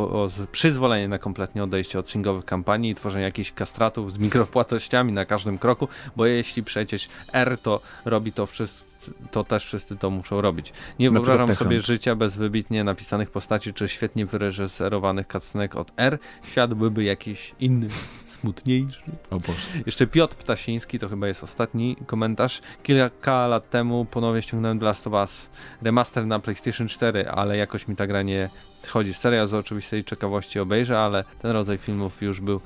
przyzwolenie 0.51 1.07
na 1.07 1.17
kompletnie 1.17 1.63
odejście 1.63 1.99
od 1.99 2.09
singowych 2.09 2.45
kampanii 2.45 2.91
i 2.91 2.95
tworzenie 2.95 3.25
jakichś 3.25 3.51
kastratów 3.51 4.13
z 4.13 4.17
mikropłatnościami 4.17 5.13
na 5.13 5.25
każdym 5.25 5.57
kroku, 5.57 5.87
bo 6.15 6.25
jeśli 6.25 6.63
przecież 6.63 7.07
R 7.33 7.57
to 7.57 7.81
robi 8.05 8.31
to 8.31 8.45
wszyscy, 8.45 8.85
to 9.31 9.43
też 9.43 9.65
wszyscy 9.65 9.95
to 9.95 10.09
muszą 10.09 10.41
robić. 10.41 10.73
Nie 10.99 11.11
Na 11.11 11.13
wyobrażam 11.13 11.55
sobie 11.55 11.79
życia 11.79 12.15
bez 12.15 12.37
wybitnie 12.37 12.83
napisanych 12.83 13.31
postaci 13.31 13.73
czy 13.73 13.87
świetnie 13.87 14.25
wyreżyserowanych 14.25 15.27
cutscenek 15.27 15.75
od 15.75 15.91
R. 15.97 16.19
Świat 16.43 16.73
byłby 16.73 17.03
jakiś 17.03 17.55
inny, 17.59 17.87
smutniejszy. 18.25 19.01
o 19.29 19.37
Boże. 19.37 19.67
Jeszcze 19.85 20.07
Piotr 20.07 20.35
Ptasiński, 20.35 20.99
to 20.99 21.09
chyba 21.09 21.27
jest 21.27 21.43
ostatni 21.43 21.97
komentarz. 22.05 22.61
Kilka 22.83 23.47
lat 23.47 23.69
temu 23.69 24.05
ponownie 24.05 24.41
ściągnąłem 24.41 24.79
The 24.79 24.85
Last 24.85 25.07
of 25.07 25.13
Us 25.13 25.49
remaster 25.81 26.25
na 26.27 26.39
PlayStation 26.39 26.87
4, 26.87 27.29
ale 27.29 27.57
jakoś 27.57 27.87
mi 27.87 27.95
ta 27.95 28.07
gra 28.07 28.21
nie 28.21 28.49
chodzi. 28.87 29.13
Seria 29.13 29.47
z 29.47 29.53
oczywistej 29.53 30.03
ciekawości 30.03 30.59
obejrzę, 30.59 30.99
ale 30.99 31.23
ten 31.41 31.51
rodzaj 31.51 31.77
filmów 31.77 32.21
już 32.21 32.41
był, 32.41 32.61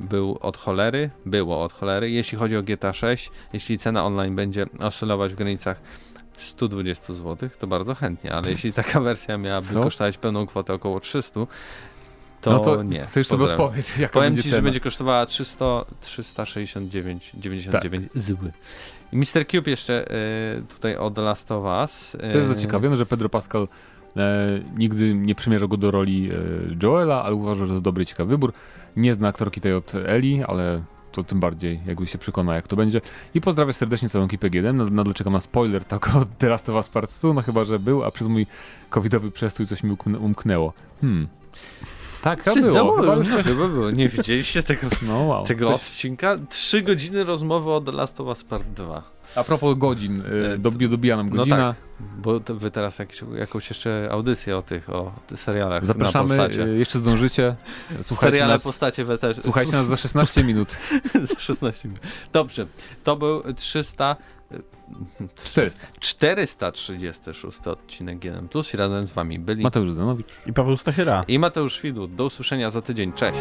był 0.00 0.38
od 0.40 0.56
cholery, 0.56 1.10
było 1.26 1.62
od 1.64 1.72
cholery. 1.72 2.10
Jeśli 2.10 2.38
chodzi 2.38 2.56
o 2.56 2.62
GTA 2.62 2.92
6, 2.92 3.30
jeśli 3.52 3.78
cena 3.78 4.04
online 4.06 4.36
będzie 4.36 4.66
oscylować 4.78 5.32
w 5.32 5.36
granicach 5.36 5.80
120 6.36 7.12
zł, 7.14 7.48
to 7.58 7.66
bardzo 7.66 7.94
chętnie, 7.94 8.32
ale 8.32 8.50
jeśli 8.50 8.72
taka 8.72 9.00
wersja 9.10 9.38
miałaby 9.38 9.66
Co? 9.66 9.82
kosztować 9.82 10.18
pełną 10.18 10.46
kwotę 10.46 10.74
około 10.74 11.00
300, 11.00 11.40
to, 12.40 12.50
no 12.50 12.58
to 12.58 12.82
nie. 12.82 13.06
chcesz 13.06 13.26
sobie 13.26 13.38
Pozdrawiam. 13.40 13.66
odpowiedź, 13.66 13.98
jaka 13.98 14.12
Powiem 14.14 14.36
ci, 14.36 14.42
cena. 14.42 14.56
że 14.56 14.62
będzie 14.62 14.80
kosztowała 14.80 15.26
300, 15.26 15.84
369, 16.00 17.32
99 17.34 18.12
Tak. 18.12 18.22
zły. 18.22 18.52
I 19.12 19.16
Mr. 19.16 19.46
Cube 19.50 19.70
jeszcze 19.70 20.12
y, 20.58 20.62
tutaj 20.68 20.96
o 20.96 21.10
The 21.10 21.22
Last 21.22 21.52
of 21.52 21.64
Us. 21.64 22.16
To 22.20 22.26
jest 22.26 22.48
zaciekawione, 22.48 22.96
że 22.96 23.06
Pedro 23.06 23.28
Pascal 23.28 23.68
e, 24.16 24.48
nigdy 24.76 25.14
nie 25.14 25.34
przymierzał 25.34 25.68
go 25.68 25.76
do 25.76 25.90
roli 25.90 26.30
e, 26.30 26.34
Joela, 26.82 27.22
ale 27.24 27.34
uważa, 27.34 27.66
że 27.66 27.74
to 27.74 27.80
dobry, 27.80 28.06
ciekawy 28.06 28.30
wybór. 28.30 28.52
Nie 28.96 29.14
zna 29.14 29.28
aktorki 29.28 29.60
tej 29.60 29.74
od 29.74 29.92
Eli, 29.94 30.42
ale 30.44 30.82
to 31.12 31.24
tym 31.24 31.40
bardziej 31.40 31.80
jakby 31.86 32.06
się 32.06 32.18
przekona, 32.18 32.54
jak 32.54 32.68
to 32.68 32.76
będzie. 32.76 33.00
I 33.34 33.40
pozdrawiam 33.40 33.72
serdecznie 33.72 34.08
całą 34.08 34.24
ekipę 34.24 34.50
G1. 34.50 34.74
Nad- 34.74 34.90
Nadal 34.90 35.14
czekam 35.14 35.32
na 35.32 35.40
spoiler 35.40 35.84
tak 35.84 36.16
od 36.16 36.38
The 36.38 36.48
Last 36.48 36.68
of 36.68 36.74
Us 36.76 36.88
Part 36.88 37.20
2, 37.20 37.32
no 37.34 37.42
chyba, 37.42 37.64
że 37.64 37.78
był, 37.78 38.04
a 38.04 38.10
przez 38.10 38.28
mój 38.28 38.46
covidowy 38.90 39.30
przestój 39.30 39.66
coś 39.66 39.82
mi 39.82 39.90
umkn- 39.90 40.18
umknęło. 40.24 40.72
Hmm. 41.00 41.28
Tak, 42.22 42.42
chyba 42.42 42.56
było. 42.60 42.92
Chyba 42.92 43.02
było, 43.02 43.16
już 43.16 43.28
chyba 43.28 43.68
było. 43.68 43.90
Nie 43.90 44.08
widzieliście 44.08 44.62
tego, 44.62 44.86
No 45.08 45.18
wow. 45.22 45.44
tego 45.46 45.66
Coś... 45.66 45.74
odcinka? 45.74 46.36
Trzy 46.48 46.82
godziny 46.82 47.24
rozmowy 47.24 47.70
o 47.70 47.80
The 47.80 47.92
Last 47.92 48.20
of 48.20 48.26
Us 48.26 48.44
Part 48.44 48.66
2. 48.66 49.02
A 49.36 49.44
propos 49.44 49.78
godzin, 49.78 50.22
E, 50.46 50.52
e, 50.52 50.58
dobi, 50.58 50.88
dobija 50.88 51.16
nam 51.16 51.30
no 51.30 51.36
godzina. 51.36 51.74
Bo 52.16 52.40
to 52.40 52.54
wy 52.54 52.70
teraz 52.70 52.98
jakieś, 52.98 53.24
jakąś 53.38 53.70
jeszcze 53.70 54.08
audycję 54.12 54.56
o 54.56 54.62
tych, 54.62 54.90
o 54.90 55.12
tych 55.26 55.38
serialach 55.38 55.86
Zapraszamy, 55.86 56.36
na 56.36 56.42
Polsacie. 56.44 56.62
jeszcze 56.68 56.98
zdążycie. 56.98 57.56
Słuchajcie 58.02 58.32
Seriale 58.32 58.52
nas, 58.52 58.62
postacie 58.64 59.04
we 59.04 59.18
też. 59.18 59.36
słuchajcie 59.36 59.72
nas 59.72 59.86
za 59.86 59.96
16 59.96 60.44
minut. 60.44 60.78
za 61.34 61.38
16 61.40 61.88
minut. 61.88 62.02
Dobrze, 62.32 62.66
to 63.04 63.16
był 63.16 63.42
300... 63.54 64.16
400. 65.44 65.86
436 66.00 67.66
odcinek 67.66 68.24
1 68.24 68.48
Plus 68.48 68.74
i 68.74 68.76
razem 68.76 69.06
z 69.06 69.12
wami 69.12 69.38
byli 69.38 69.62
Mateusz 69.62 69.92
Zdanowicz. 69.92 70.26
I 70.46 70.52
Paweł 70.52 70.76
Stachyra. 70.76 71.24
i 71.28 71.38
Mateusz 71.38 71.80
Widut. 71.82 72.14
Do 72.14 72.24
usłyszenia 72.24 72.70
za 72.70 72.82
tydzień. 72.82 73.12
Cześć. 73.12 73.40